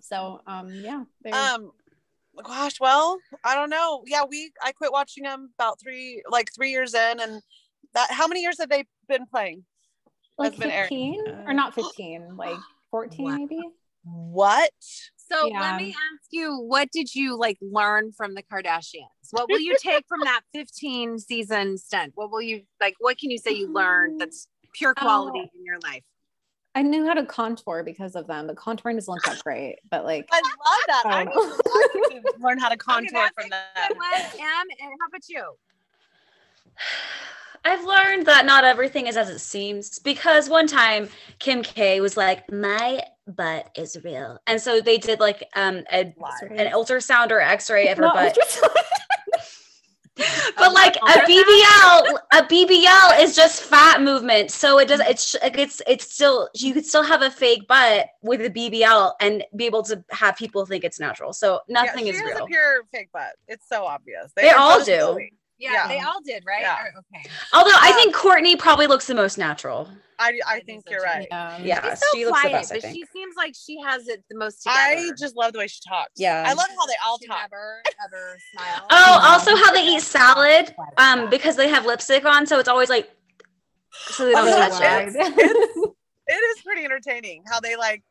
So 0.00 0.40
um 0.46 0.72
yeah. 0.74 1.04
Um, 1.32 1.70
gosh, 2.42 2.80
well, 2.80 3.18
I 3.44 3.54
don't 3.54 3.70
know. 3.70 4.02
Yeah, 4.06 4.24
we 4.28 4.50
I 4.62 4.72
quit 4.72 4.92
watching 4.92 5.22
them 5.22 5.50
about 5.56 5.80
three 5.80 6.22
like 6.28 6.50
three 6.54 6.70
years 6.70 6.94
in, 6.94 7.20
and 7.20 7.40
that 7.94 8.10
how 8.10 8.26
many 8.26 8.42
years 8.42 8.58
have 8.58 8.68
they 8.68 8.84
been 9.08 9.26
playing? 9.26 9.64
Like 10.36 10.54
fifteen 10.56 11.22
or 11.46 11.52
not 11.52 11.74
fifteen, 11.76 12.36
like 12.36 12.56
fourteen 12.90 13.24
wow. 13.24 13.36
maybe. 13.36 13.60
What? 14.04 14.70
So 15.16 15.46
yeah. 15.46 15.60
let 15.60 15.80
me 15.80 15.88
ask 15.88 16.28
you, 16.30 16.58
what 16.58 16.90
did 16.90 17.14
you 17.14 17.38
like 17.38 17.56
learn 17.62 18.12
from 18.12 18.34
the 18.34 18.42
Kardashians? 18.42 19.06
What 19.30 19.48
will 19.48 19.60
you 19.60 19.76
take 19.80 20.04
from 20.06 20.20
that 20.24 20.42
15 20.52 21.18
season 21.18 21.78
stint? 21.78 22.12
What 22.14 22.30
will 22.30 22.42
you 22.42 22.62
like? 22.80 22.94
What 23.00 23.18
can 23.18 23.30
you 23.30 23.38
say 23.38 23.52
you 23.52 23.72
learned 23.72 24.12
um, 24.12 24.18
that's 24.18 24.46
pure 24.74 24.94
quality 24.94 25.40
oh, 25.42 25.58
in 25.58 25.64
your 25.64 25.78
life? 25.82 26.02
I 26.74 26.82
knew 26.82 27.06
how 27.06 27.14
to 27.14 27.24
contour 27.24 27.82
because 27.82 28.16
of 28.16 28.26
them. 28.26 28.46
The 28.46 28.54
contouring 28.54 28.96
doesn't 28.96 29.12
look 29.12 29.22
that 29.22 29.42
great, 29.42 29.76
but 29.90 30.04
like 30.04 30.28
I 30.30 30.40
love 30.42 30.84
that. 30.88 31.02
I, 31.06 31.22
um, 31.22 31.28
I 31.32 32.08
need 32.10 32.20
to 32.20 32.34
learn 32.40 32.58
how 32.58 32.68
to 32.68 32.76
contour 32.76 33.18
okay, 33.18 33.28
from 33.34 33.48
them. 33.48 33.60
Em, 33.76 34.66
and 34.80 34.92
how 35.00 35.06
about 35.08 35.28
you? 35.28 35.44
I've 37.64 37.84
learned 37.84 38.26
that 38.26 38.44
not 38.44 38.64
everything 38.64 39.06
is 39.06 39.16
as 39.16 39.30
it 39.30 39.38
seems 39.38 39.98
because 39.98 40.50
one 40.50 40.66
time 40.66 41.08
Kim 41.38 41.62
K 41.62 42.00
was 42.00 42.16
like, 42.16 42.50
"My 42.52 43.02
butt 43.26 43.70
is 43.74 43.96
real," 44.04 44.38
and 44.46 44.60
so 44.60 44.80
they 44.80 44.98
did 44.98 45.18
like 45.18 45.48
um 45.56 45.82
a, 45.90 46.14
an 46.50 46.72
ultrasound 46.72 47.30
or 47.30 47.40
X-ray 47.40 47.88
of 47.88 47.98
her 47.98 48.10
butt. 48.12 48.36
but 50.16 50.72
like 50.72 50.94
a 50.96 51.20
BBL, 51.26 52.18
a 52.34 52.42
BBL 52.42 53.20
is 53.20 53.34
just 53.34 53.62
fat 53.62 54.02
movement, 54.02 54.50
so 54.50 54.78
it 54.78 54.88
does. 54.88 55.00
It's 55.00 55.34
it's 55.42 55.82
it's 55.86 56.12
still 56.12 56.50
you 56.54 56.74
could 56.74 56.84
still 56.84 57.02
have 57.02 57.22
a 57.22 57.30
fake 57.30 57.66
butt 57.66 58.08
with 58.22 58.42
a 58.42 58.50
BBL 58.50 59.12
and 59.20 59.42
be 59.56 59.64
able 59.64 59.82
to 59.84 60.04
have 60.10 60.36
people 60.36 60.66
think 60.66 60.84
it's 60.84 61.00
natural. 61.00 61.32
So 61.32 61.60
nothing 61.68 62.06
yeah, 62.06 62.12
is 62.12 62.20
real. 62.20 62.44
a 62.44 62.46
pure 62.46 62.82
fake 62.92 63.08
butt. 63.12 63.36
It's 63.48 63.66
so 63.66 63.84
obvious. 63.86 64.32
They, 64.36 64.42
they 64.42 64.50
all 64.50 64.84
do. 64.84 65.18
Yeah, 65.58 65.72
yeah, 65.72 65.88
they 65.88 66.00
all 66.00 66.20
did, 66.24 66.42
right? 66.46 66.62
Yeah. 66.62 66.82
Or, 66.82 66.88
okay. 66.98 67.30
Although 67.52 67.70
I 67.80 67.92
think 67.92 68.14
Kourtney 68.14 68.58
probably 68.58 68.86
looks 68.86 69.06
the 69.06 69.14
most 69.14 69.38
natural. 69.38 69.88
I, 70.18 70.38
I 70.46 70.60
think 70.60 70.84
you're 70.88 71.02
right. 71.02 71.26
Yeah, 71.30 71.58
yeah 71.58 71.94
so 71.94 72.06
she 72.14 72.24
looks 72.24 72.40
quiet, 72.40 72.52
the 72.52 72.58
best. 72.58 72.72
But 72.72 72.92
she 72.92 73.04
seems 73.12 73.34
like 73.36 73.54
she 73.56 73.80
has 73.80 74.08
it 74.08 74.24
the 74.30 74.36
most 74.36 74.62
together. 74.62 74.78
I 74.78 75.10
just 75.18 75.36
love 75.36 75.52
the 75.52 75.58
way 75.58 75.66
she 75.66 75.80
talks. 75.88 76.12
Yeah, 76.16 76.44
I 76.46 76.52
love 76.52 76.68
how 76.68 76.86
they 76.86 76.94
all 77.04 77.18
she 77.18 77.26
talk. 77.26 77.38
Never 77.50 77.82
ever 78.04 78.38
smile. 78.54 78.86
Oh, 78.90 79.20
also 79.22 79.56
how 79.56 79.72
they 79.72 79.84
eat 79.84 80.02
salad, 80.02 80.74
um, 80.98 81.30
because 81.30 81.56
they 81.56 81.68
have 81.68 81.86
lipstick 81.86 82.24
on, 82.24 82.46
so 82.46 82.58
it's 82.58 82.68
always 82.68 82.88
like 82.88 83.10
so 83.92 84.24
they 84.26 84.32
don't 84.32 84.48
oh, 84.48 84.68
touch 84.68 84.80
it. 84.80 85.94
it 86.26 86.32
is 86.32 86.62
pretty 86.62 86.84
entertaining 86.84 87.42
how 87.46 87.60
they 87.60 87.76
like 87.76 88.02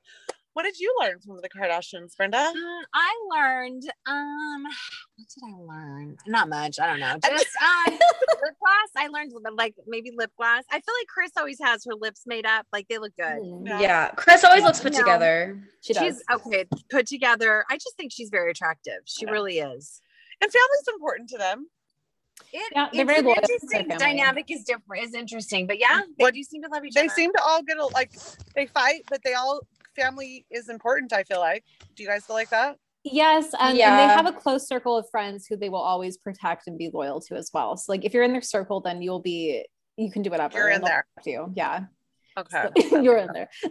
what 0.53 0.63
did 0.63 0.79
you 0.79 0.95
learn 1.01 1.19
from 1.19 1.37
the 1.41 1.49
Kardashians, 1.49 2.15
Brenda? 2.15 2.37
Um, 2.37 2.55
I 2.93 3.13
learned, 3.35 3.83
um, 4.05 4.63
what 4.63 5.27
did 5.33 5.43
I 5.43 5.57
learn? 5.59 6.17
Not 6.27 6.47
much. 6.47 6.79
I 6.79 6.87
don't 6.87 6.99
know. 6.99 7.15
Just 7.29 7.47
um, 7.61 7.93
lip 7.93 8.55
gloss. 8.59 8.89
I 8.95 9.07
learned 9.07 9.31
like 9.57 9.73
maybe 9.87 10.11
lip 10.15 10.31
gloss. 10.37 10.63
I 10.71 10.75
feel 10.75 10.93
like 10.99 11.07
Kris 11.07 11.31
always 11.37 11.57
has 11.61 11.83
her 11.85 11.95
lips 11.95 12.23
made 12.27 12.45
up. 12.45 12.67
Like 12.71 12.87
they 12.87 12.99
look 12.99 13.13
good. 13.17 13.41
Mm, 13.41 13.67
yeah. 13.67 13.79
yeah. 13.81 14.11
Kris 14.11 14.43
always 14.43 14.63
looks 14.63 14.79
put 14.79 14.93
together. 14.93 15.59
She 15.81 15.93
does. 15.93 16.03
She's 16.03 16.23
okay, 16.31 16.65
put 16.91 17.07
together. 17.07 17.65
I 17.69 17.75
just 17.75 17.97
think 17.97 18.11
she's 18.11 18.29
very 18.29 18.51
attractive. 18.51 19.01
She 19.05 19.25
yeah. 19.25 19.31
really 19.31 19.57
is. 19.57 20.01
And 20.41 20.51
family's 20.51 20.87
important 20.93 21.29
to 21.29 21.37
them. 21.37 21.67
It, 22.51 22.71
yeah, 22.75 22.89
they're 22.91 23.05
very 23.05 23.19
interesting 23.19 23.87
dynamic 23.97 24.45
is 24.49 24.63
different 24.63 25.03
is 25.03 25.13
interesting 25.13 25.67
but 25.67 25.79
yeah 25.79 26.01
they 26.17 26.23
what, 26.23 26.33
do 26.33 26.41
seem 26.41 26.63
to 26.63 26.67
love 26.69 26.83
each 26.83 26.93
they 26.93 27.01
other 27.01 27.09
they 27.09 27.13
seem 27.13 27.31
to 27.31 27.41
all 27.43 27.61
get 27.61 27.77
a, 27.77 27.85
like 27.85 28.11
they 28.55 28.65
fight 28.65 29.03
but 29.07 29.21
they 29.23 29.33
all 29.33 29.61
family 29.95 30.45
is 30.51 30.69
important, 30.69 31.13
I 31.13 31.23
feel 31.23 31.39
like. 31.39 31.63
Do 31.95 32.03
you 32.03 32.09
guys 32.09 32.25
feel 32.25 32.35
like 32.35 32.49
that? 32.49 32.77
Yes, 33.03 33.53
and, 33.59 33.77
yeah. 33.77 33.91
and, 33.91 33.99
they 33.99 34.13
have 34.13 34.25
a 34.25 34.31
close 34.31 34.65
circle 34.65 34.95
of 34.97 35.09
friends 35.09 35.45
who 35.45 35.57
they 35.57 35.67
will 35.67 35.81
always 35.81 36.17
protect 36.17 36.67
and 36.67 36.77
be 36.77 36.89
loyal 36.93 37.19
to 37.21 37.35
as 37.35 37.51
well. 37.53 37.75
So, 37.75 37.91
like, 37.91 38.05
if 38.05 38.13
you're 38.13 38.23
in 38.23 38.31
their 38.31 38.41
circle, 38.41 38.79
then 38.79 39.01
you'll 39.01 39.19
be 39.19 39.65
you 39.97 40.09
can 40.11 40.21
do 40.21 40.29
whatever. 40.29 40.57
You're 40.57 40.69
in 40.69 40.81
there. 40.81 41.05
You, 41.25 41.51
yeah. 41.55 41.85
Okay. 42.37 42.67
So, 42.89 42.97
you're 43.01 43.17
in 43.17 43.29
there. 43.33 43.49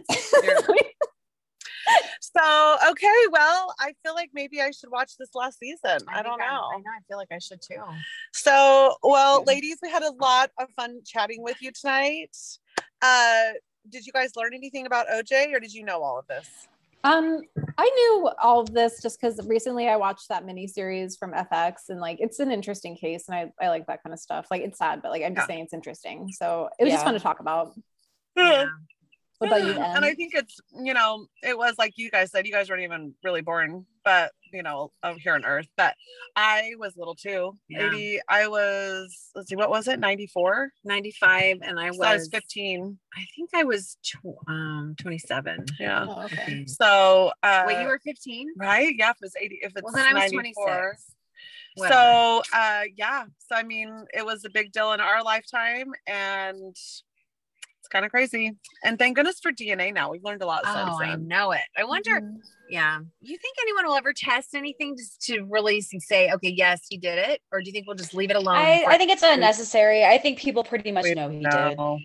so 2.21 2.77
okay, 2.89 3.15
well, 3.31 3.73
I 3.79 3.93
feel 4.03 4.13
like 4.13 4.29
maybe 4.33 4.61
I 4.61 4.71
should 4.71 4.91
watch 4.91 5.13
this 5.17 5.29
last 5.33 5.59
season. 5.59 5.99
I, 6.07 6.19
I 6.19 6.21
don't 6.21 6.39
know. 6.39 6.45
I, 6.45 6.75
I 6.75 6.77
know. 6.77 6.91
I 6.95 7.01
feel 7.07 7.17
like 7.17 7.31
I 7.31 7.39
should 7.39 7.61
too. 7.61 7.81
So, 8.33 8.95
well, 9.03 9.43
ladies, 9.43 9.79
we 9.81 9.89
had 9.89 10.03
a 10.03 10.11
lot 10.11 10.51
of 10.59 10.69
fun 10.75 11.01
chatting 11.05 11.41
with 11.41 11.61
you 11.61 11.71
tonight. 11.71 12.37
Uh, 13.01 13.53
did 13.89 14.05
you 14.05 14.13
guys 14.13 14.35
learn 14.35 14.53
anything 14.53 14.85
about 14.85 15.07
OJ 15.07 15.53
or 15.53 15.59
did 15.59 15.73
you 15.73 15.83
know 15.83 16.01
all 16.01 16.17
of 16.17 16.27
this? 16.27 16.49
Um, 17.05 17.41
I 17.77 17.83
knew 17.83 18.29
all 18.41 18.61
of 18.61 18.73
this 18.73 19.01
just 19.01 19.19
because 19.19 19.45
recently 19.45 19.89
I 19.89 19.97
watched 19.97 20.29
that 20.29 20.45
mini 20.45 20.67
series 20.67 21.17
from 21.17 21.33
FX 21.33 21.89
and 21.89 21.99
like 21.99 22.17
it's 22.21 22.39
an 22.39 22.49
interesting 22.49 22.95
case 22.95 23.27
and 23.27 23.35
I, 23.35 23.65
I 23.65 23.67
like 23.69 23.87
that 23.87 24.01
kind 24.03 24.13
of 24.13 24.19
stuff. 24.19 24.47
Like 24.49 24.61
it's 24.61 24.77
sad, 24.77 25.01
but 25.01 25.11
like 25.11 25.21
I'm 25.21 25.35
just 25.35 25.49
yeah. 25.49 25.55
saying 25.55 25.63
it's 25.65 25.73
interesting. 25.73 26.29
So 26.31 26.69
it 26.79 26.83
was 26.85 26.91
yeah. 26.91 26.95
just 26.95 27.05
fun 27.05 27.13
to 27.13 27.19
talk 27.19 27.39
about. 27.39 27.73
Yeah. 28.35 28.65
What 29.37 29.47
about 29.47 29.67
you? 29.67 29.73
And 29.79 30.03
I 30.03 30.15
think 30.15 30.33
it's 30.33 30.59
you 30.73 30.93
know 30.95 31.27
it 31.43 31.55
was 31.55 31.75
like 31.77 31.97
you 31.97 32.09
guys 32.09 32.31
said 32.31 32.47
you 32.47 32.51
guys 32.51 32.67
weren't 32.69 32.81
even 32.81 33.13
really 33.23 33.41
born, 33.41 33.85
but 34.03 34.31
you 34.51 34.63
know 34.63 34.91
of 35.01 35.17
here 35.17 35.33
on 35.33 35.45
Earth. 35.45 35.67
But 35.75 35.95
I 36.35 36.73
was 36.77 36.95
little 36.95 37.15
too. 37.15 37.57
Yeah. 37.67 37.89
80. 37.89 38.19
I 38.29 38.47
was 38.47 39.31
let's 39.35 39.49
see 39.49 39.55
what 39.55 39.69
was 39.69 39.87
it 39.87 39.99
94 39.99 40.71
95 40.83 41.57
and 41.61 41.79
I 41.79 41.87
was, 41.89 41.97
so 41.97 42.03
I 42.03 42.13
was 42.13 42.29
15 42.29 42.97
I 43.15 43.25
think 43.35 43.49
I 43.53 43.63
was 43.63 43.97
tw- 44.03 44.47
um 44.47 44.95
27 44.99 45.65
yeah 45.79 46.05
oh, 46.07 46.23
okay 46.25 46.65
so 46.65 47.31
uh 47.41 47.63
wait 47.67 47.81
you 47.81 47.87
were 47.87 47.99
15 48.03 48.53
right 48.57 48.93
yeah 48.97 49.11
if 49.11 49.17
it's 49.21 49.35
80 49.35 49.59
if 49.61 49.73
it's 49.75 49.83
well, 49.83 49.93
then 49.93 50.05
I 50.05 50.23
was 50.23 50.31
94 50.31 50.97
Whatever. 51.75 51.93
so 51.93 52.43
uh 52.53 52.83
yeah 52.95 53.25
so 53.39 53.55
i 53.55 53.63
mean 53.63 54.05
it 54.13 54.23
was 54.23 54.45
a 54.45 54.49
big 54.49 54.71
deal 54.71 54.93
in 54.93 54.99
our 54.99 55.23
lifetime 55.23 55.91
and 56.05 56.75
it's 57.83 57.89
kind 57.89 58.05
of 58.05 58.11
crazy. 58.11 58.55
And 58.85 58.97
thank 58.97 59.17
goodness 59.17 59.41
for 59.41 59.51
DNA 59.51 59.93
now. 59.93 60.09
We've 60.09 60.23
learned 60.23 60.41
a 60.41 60.45
lot. 60.45 60.61
Oh, 60.65 60.97
I 61.01 61.17
know 61.17 61.51
it. 61.51 61.59
I 61.77 61.83
wonder. 61.83 62.21
Mm-hmm. 62.21 62.37
Yeah. 62.73 62.97
You 63.21 63.37
think 63.37 63.55
anyone 63.61 63.85
will 63.85 63.93
ever 63.93 64.13
test 64.13 64.55
anything 64.55 64.97
just 64.97 65.21
to 65.27 65.43
release 65.43 65.93
and 65.93 66.01
say, 66.01 66.31
okay, 66.31 66.49
yes, 66.49 66.81
he 66.89 66.97
did 66.97 67.19
it? 67.19 67.39
Or 67.51 67.61
do 67.61 67.67
you 67.67 67.71
think 67.71 67.85
we'll 67.85 67.95
just 67.95 68.15
leave 68.15 68.31
it 68.31 68.35
alone? 68.35 68.55
I, 68.55 68.83
I 68.87 68.97
think 68.97 69.11
it's 69.11 69.21
unnecessary. 69.21 70.03
I 70.03 70.17
think 70.17 70.39
people 70.39 70.63
pretty 70.63 70.91
much 70.91 71.03
we 71.03 71.13
know 71.13 71.29
he 71.29 71.39
know. 71.39 71.99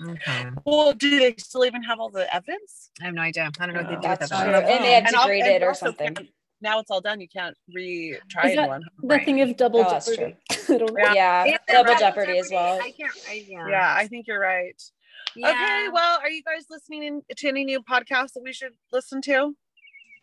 did. 0.00 0.10
Okay. 0.10 0.50
Well, 0.64 0.92
do 0.92 1.20
they 1.20 1.36
still 1.38 1.64
even 1.64 1.84
have 1.84 2.00
all 2.00 2.10
the 2.10 2.34
evidence? 2.34 2.90
I 3.00 3.04
have 3.04 3.14
no 3.14 3.22
idea. 3.22 3.48
I 3.60 3.66
don't 3.66 3.76
know 3.76 3.82
what 3.82 3.90
they 3.90 3.94
do 3.94 4.08
with 4.08 4.18
that. 4.18 4.32
And 4.32 4.84
they 4.84 4.92
have 4.94 5.06
degraded 5.06 5.62
or 5.62 5.72
something. 5.72 6.16
Now 6.60 6.80
it's 6.80 6.90
all 6.90 7.00
done. 7.00 7.20
You 7.20 7.28
can't 7.28 7.56
retry 7.72 8.66
one. 8.66 8.82
The 9.00 9.06
right. 9.06 9.24
thing 9.24 9.40
of 9.40 9.56
double 9.56 9.84
oh, 9.86 10.00
jeopardy. 10.00 10.36
yeah, 11.14 11.44
yeah. 11.44 11.56
double 11.68 11.94
jeopardy, 11.94 12.00
jeopardy, 12.00 12.38
as 12.38 12.50
well. 12.50 12.80
I 12.82 12.90
can't. 12.90 13.12
I, 13.30 13.44
yeah. 13.46 13.68
yeah, 13.68 13.94
I 13.96 14.08
think 14.08 14.26
you're 14.26 14.40
right. 14.40 14.82
Yeah. 15.36 15.50
Okay, 15.50 15.88
well, 15.92 16.18
are 16.20 16.30
you 16.30 16.42
guys 16.42 16.64
listening 16.68 17.22
to 17.36 17.48
any 17.48 17.64
new 17.64 17.80
podcasts 17.82 18.32
that 18.32 18.42
we 18.42 18.52
should 18.52 18.72
listen 18.90 19.22
to? 19.22 19.54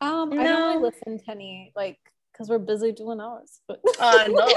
Um, 0.01 0.29
no. 0.29 0.41
I 0.41 0.43
don't 0.43 0.61
really 0.61 0.91
listen 0.91 1.19
to 1.19 1.31
any, 1.31 1.71
like, 1.75 1.99
because 2.31 2.49
we're 2.49 2.59
busy 2.59 2.91
doing 2.91 3.19
ours. 3.19 3.61
But 3.67 3.79
uh, 3.99 4.25
no, 4.27 4.45
who 4.45 4.53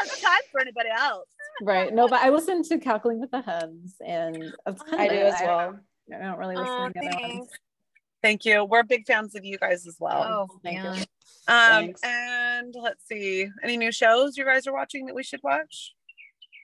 has 0.00 0.20
time 0.20 0.40
for 0.50 0.60
anybody 0.60 0.88
else? 0.96 1.28
Right. 1.62 1.92
No, 1.92 2.08
but 2.08 2.20
I 2.20 2.30
listen 2.30 2.62
to 2.64 2.78
Cackling 2.78 3.20
with 3.20 3.30
the 3.30 3.42
Hens, 3.42 3.96
and 4.04 4.54
I 4.92 5.08
do 5.08 5.14
as 5.16 5.34
well. 5.42 5.58
I 5.58 5.64
don't, 5.66 5.80
I 6.22 6.26
don't 6.26 6.38
really 6.38 6.56
listen 6.56 6.72
oh, 6.72 6.88
to 6.88 6.92
the 6.94 7.08
other 7.08 7.38
ones. 7.38 7.48
Thank 8.22 8.44
you. 8.44 8.64
We're 8.64 8.82
big 8.82 9.06
fans 9.06 9.34
of 9.34 9.44
you 9.44 9.56
guys 9.58 9.86
as 9.86 9.96
well. 9.98 10.22
Oh, 10.22 10.58
thank 10.62 10.76
yeah. 10.76 10.94
you. 10.94 11.04
Um, 11.48 11.84
Thanks. 11.84 12.00
and 12.04 12.74
let's 12.78 13.06
see, 13.06 13.48
any 13.62 13.76
new 13.76 13.90
shows 13.90 14.36
you 14.36 14.44
guys 14.44 14.66
are 14.66 14.72
watching 14.72 15.06
that 15.06 15.14
we 15.14 15.22
should 15.22 15.42
watch? 15.42 15.94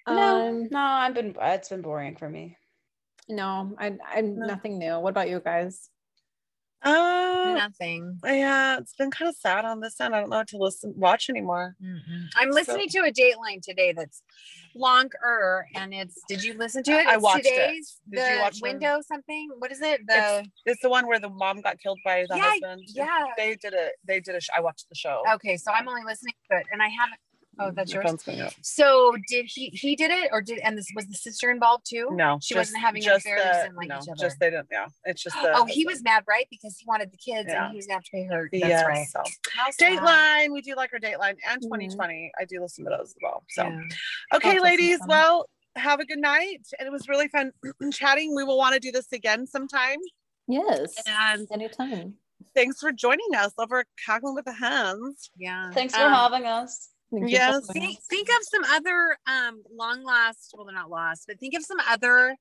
No, 0.07 0.49
um, 0.49 0.69
no, 0.71 0.79
I've 0.79 1.15
been 1.15 1.35
it's 1.41 1.71
been 1.71 1.83
boring 1.83 2.17
for 2.17 2.29
me. 2.29 2.57
No, 3.29 3.75
I 3.79 3.97
I'm 4.15 4.39
no. 4.39 4.47
nothing 4.47 4.79
new. 4.79 5.01
What 5.01 5.11
about 5.11 5.29
you 5.29 5.41
guys? 5.41 5.91
Uh, 6.87 7.55
nothing. 7.55 8.19
Yeah, 8.25 8.79
it's 8.79 8.95
been 8.95 9.11
kind 9.11 9.29
of 9.29 9.35
sad 9.35 9.65
on 9.65 9.81
this 9.81 10.01
end. 10.01 10.15
I 10.15 10.21
don't 10.21 10.31
know 10.31 10.37
what 10.37 10.49
to 10.49 10.57
listen 10.57 10.95
watch 10.97 11.29
anymore. 11.29 11.75
Mm-hmm. 11.83 12.27
I'm 12.37 12.51
listening 12.51 12.89
so. 12.89 13.03
to 13.03 13.09
a 13.09 13.13
Dateline 13.13 13.61
today 13.61 13.93
that's 13.93 14.23
longer, 14.77 15.67
and 15.75 15.93
it's. 15.93 16.21
Did 16.29 16.45
you 16.45 16.55
listen 16.55 16.85
to 16.85 16.93
it? 16.93 17.01
It's 17.01 17.11
I 17.11 17.17
watched 17.17 17.45
today's, 17.45 18.01
it. 18.13 18.17
Did 18.17 18.35
you 18.35 18.41
watch 18.41 18.59
window 18.63 19.01
something? 19.01 19.51
What 19.59 19.73
is 19.73 19.81
it? 19.83 20.07
The 20.07 20.39
it's, 20.39 20.49
it's, 20.65 20.83
the 20.83 20.89
one 20.89 21.09
where 21.09 21.19
the 21.19 21.29
mom 21.29 21.61
got 21.61 21.81
killed 21.81 21.99
by 22.05 22.25
the 22.29 22.37
yeah, 22.37 22.51
husband. 22.51 22.83
Yeah, 22.87 23.25
they 23.37 23.57
did 23.57 23.73
it. 23.73 23.93
They 24.07 24.21
did 24.21 24.37
a. 24.37 24.41
Sh- 24.41 24.51
I 24.57 24.61
watched 24.61 24.89
the 24.89 24.95
show. 24.95 25.25
Okay, 25.35 25.57
so 25.57 25.73
I'm 25.73 25.89
only 25.89 26.05
listening 26.07 26.35
to 26.53 26.59
it, 26.59 26.67
and 26.73 26.81
I 26.81 26.89
haven't 26.89 27.19
Oh, 27.59 27.71
that's 27.71 27.93
yours. 27.93 28.25
So 28.63 29.17
did 29.29 29.47
he? 29.47 29.69
He 29.69 29.97
did 29.97 30.11
it, 30.11 30.31
or 30.33 30.43
did? 30.43 30.59
And 30.59 30.77
this 30.77 30.87
was 30.95 31.07
the 31.07 31.15
sister 31.15 31.51
involved 31.51 31.87
too? 31.89 32.09
No, 32.13 32.39
she 32.43 32.55
just, 32.55 32.69
wasn't 32.69 32.83
having 32.83 33.03
just 33.03 33.25
affairs 33.25 33.43
the, 33.43 33.65
and 33.67 33.77
like 33.77 33.89
no, 33.89 33.97
each 33.97 34.09
other. 34.11 34.17
Just 34.19 34.39
they 34.39 34.51
didn't. 34.51 34.69
Yeah, 34.71 34.87
it's 35.05 35.23
just. 35.23 35.37
The, 35.41 35.53
oh, 35.55 35.65
he 35.65 35.87
was 35.87 36.03
mad, 36.03 36.25
right? 36.29 36.47
Because 36.51 36.77
he 36.79 36.85
wanted 36.87 37.11
the 37.11 37.17
kids, 37.17 37.49
yeah. 37.49 37.65
and 37.65 37.73
he 37.73 37.77
was 37.77 37.87
gonna 37.87 37.97
have 37.97 38.05
to 38.05 38.11
pay 38.11 38.25
her. 38.25 38.49
That's 38.53 38.69
yes, 38.69 38.85
right. 38.87 39.07
So. 39.07 39.23
Dateline, 39.81 40.53
we 40.53 40.61
do 40.61 40.75
like 40.77 40.93
our 40.93 40.99
Dateline, 40.99 41.37
and 41.51 41.63
2020. 41.63 42.15
Mm-hmm. 42.15 42.43
I 42.43 42.45
do 42.45 42.61
listen 42.61 42.85
to 42.85 42.91
those 42.91 43.09
as 43.09 43.17
well. 43.23 43.43
So, 43.51 43.65
yeah. 43.65 43.81
okay, 44.35 44.61
ladies. 44.61 45.01
Well, 45.07 45.47
have 45.77 46.01
a 46.01 46.05
good 46.05 46.19
night, 46.19 46.67
and 46.79 46.87
it 46.87 46.93
was 46.93 47.09
really 47.09 47.29
fun 47.29 47.53
chatting. 47.93 48.35
We 48.35 48.45
will 48.45 48.59
want 48.59 48.75
to 48.75 48.81
do 48.81 48.93
this 48.93 49.13
again 49.13 49.47
sometime. 49.47 49.99
Yes, 50.47 50.95
and 51.07 51.49
anytime. 51.51 52.15
Thanks 52.55 52.81
for 52.81 52.93
joining 52.93 53.35
us 53.37 53.53
over 53.59 53.85
Cackling 54.05 54.35
with 54.35 54.47
the 54.47 54.53
Hens. 54.53 55.31
Yeah. 55.37 55.71
Thanks 55.73 55.95
for 55.95 56.05
um, 56.05 56.13
having 56.13 56.47
us. 56.47 56.91
Yes. 57.13 57.67
Think, 57.73 57.99
think 58.09 58.29
of 58.29 58.39
some 58.43 58.65
other 58.65 59.17
um 59.27 59.63
long 59.75 60.03
lost, 60.03 60.53
well, 60.55 60.67
they're 60.67 60.75
not 60.75 60.91
lost, 60.91 61.25
but 61.27 61.39
think 61.39 61.55
of 61.55 61.65
some 61.65 61.79
other, 61.89 62.37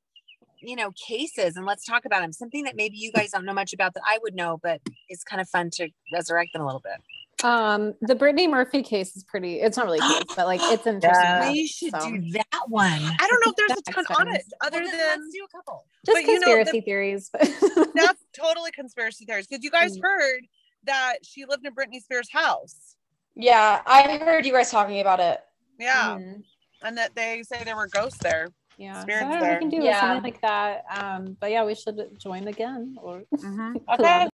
you 0.59 0.76
know, 0.76 0.91
cases 0.91 1.55
and 1.55 1.66
let's 1.66 1.86
talk 1.86 2.05
about 2.05 2.22
them. 2.22 2.32
Something 2.34 2.63
that 2.63 2.76
maybe 2.76 2.97
you 2.97 3.11
guys 3.11 3.32
don't 3.32 3.45
know 3.45 3.53
much 3.53 3.74
about 3.74 3.93
that 3.93 4.03
I 4.07 4.20
would 4.24 4.36
know, 4.36 4.59
but 4.61 4.82
it's 5.09 5.24
kind 5.24 5.41
of 5.41 5.47
fun 5.49 5.70
to 5.74 5.89
resurrect 6.13 6.53
them 6.53 6.61
a 6.61 6.66
little 6.66 6.82
bit. 6.82 7.01
Um, 7.43 7.93
the 8.01 8.16
Brittany 8.16 8.47
Murphy 8.47 8.82
case 8.82 9.16
is 9.16 9.24
pretty. 9.24 9.59
It's 9.59 9.78
not 9.78 9.86
really 9.86 9.99
a 9.99 10.01
case, 10.01 10.24
but 10.36 10.47
like 10.47 10.61
it's 10.63 10.88
interesting. 10.88 11.22
Yeah. 11.22 11.51
We 11.51 11.68
should 11.68 11.91
so. 11.91 12.09
do 12.09 12.32
that 12.32 12.63
one. 12.68 12.91
I 12.91 13.28
don't 13.28 13.45
know 13.45 13.51
if 13.51 13.55
there's 13.55 13.80
a 13.80 13.91
ton 13.91 14.05
on 14.18 14.36
it 14.36 14.45
other 14.61 14.82
well, 14.82 14.91
than 14.91 15.20
let's 15.22 15.34
do 15.34 15.45
a 15.45 15.57
couple. 15.57 15.86
Just 16.05 16.16
but, 16.18 16.26
conspiracy 16.26 16.49
you 16.49 16.66
know, 16.66 16.72
the, 16.72 16.82
theories. 16.82 17.30
that's 17.93 18.24
totally 18.34 18.72
conspiracy 18.72 19.26
theories 19.26 19.47
because 19.47 19.63
you 19.63 19.72
guys 19.72 19.97
mm. 19.97 20.01
heard 20.01 20.41
that 20.86 21.18
she 21.24 21.45
lived 21.45 21.66
in 21.66 21.74
Britney 21.76 22.01
Spears' 22.01 22.30
house. 22.32 22.95
Yeah, 23.36 23.82
I 23.86 24.18
heard 24.18 24.46
you 24.46 24.54
guys 24.54 24.72
talking 24.72 25.02
about 25.02 25.20
it. 25.20 25.40
Yeah. 25.80 26.18
Mm-hmm. 26.18 26.42
And 26.84 26.98
that 26.98 27.16
they 27.16 27.44
say 27.44 27.64
there 27.64 27.76
were 27.76 27.88
ghosts 27.88 28.20
there. 28.20 28.50
Yeah. 28.78 29.00
So 29.02 29.06
there. 29.08 29.54
We 29.54 29.60
can 29.60 29.70
do 29.70 29.84
yeah. 29.84 30.02
something 30.02 30.24
like 30.24 30.42
that. 30.42 30.84
Um, 30.94 31.38
but 31.40 31.52
yeah, 31.52 31.66
we 31.66 31.76
should 31.76 32.00
join 32.20 32.48
again 32.48 32.96
or 33.02 33.24
mm-hmm. 33.36 33.78
okay. 34.00 34.30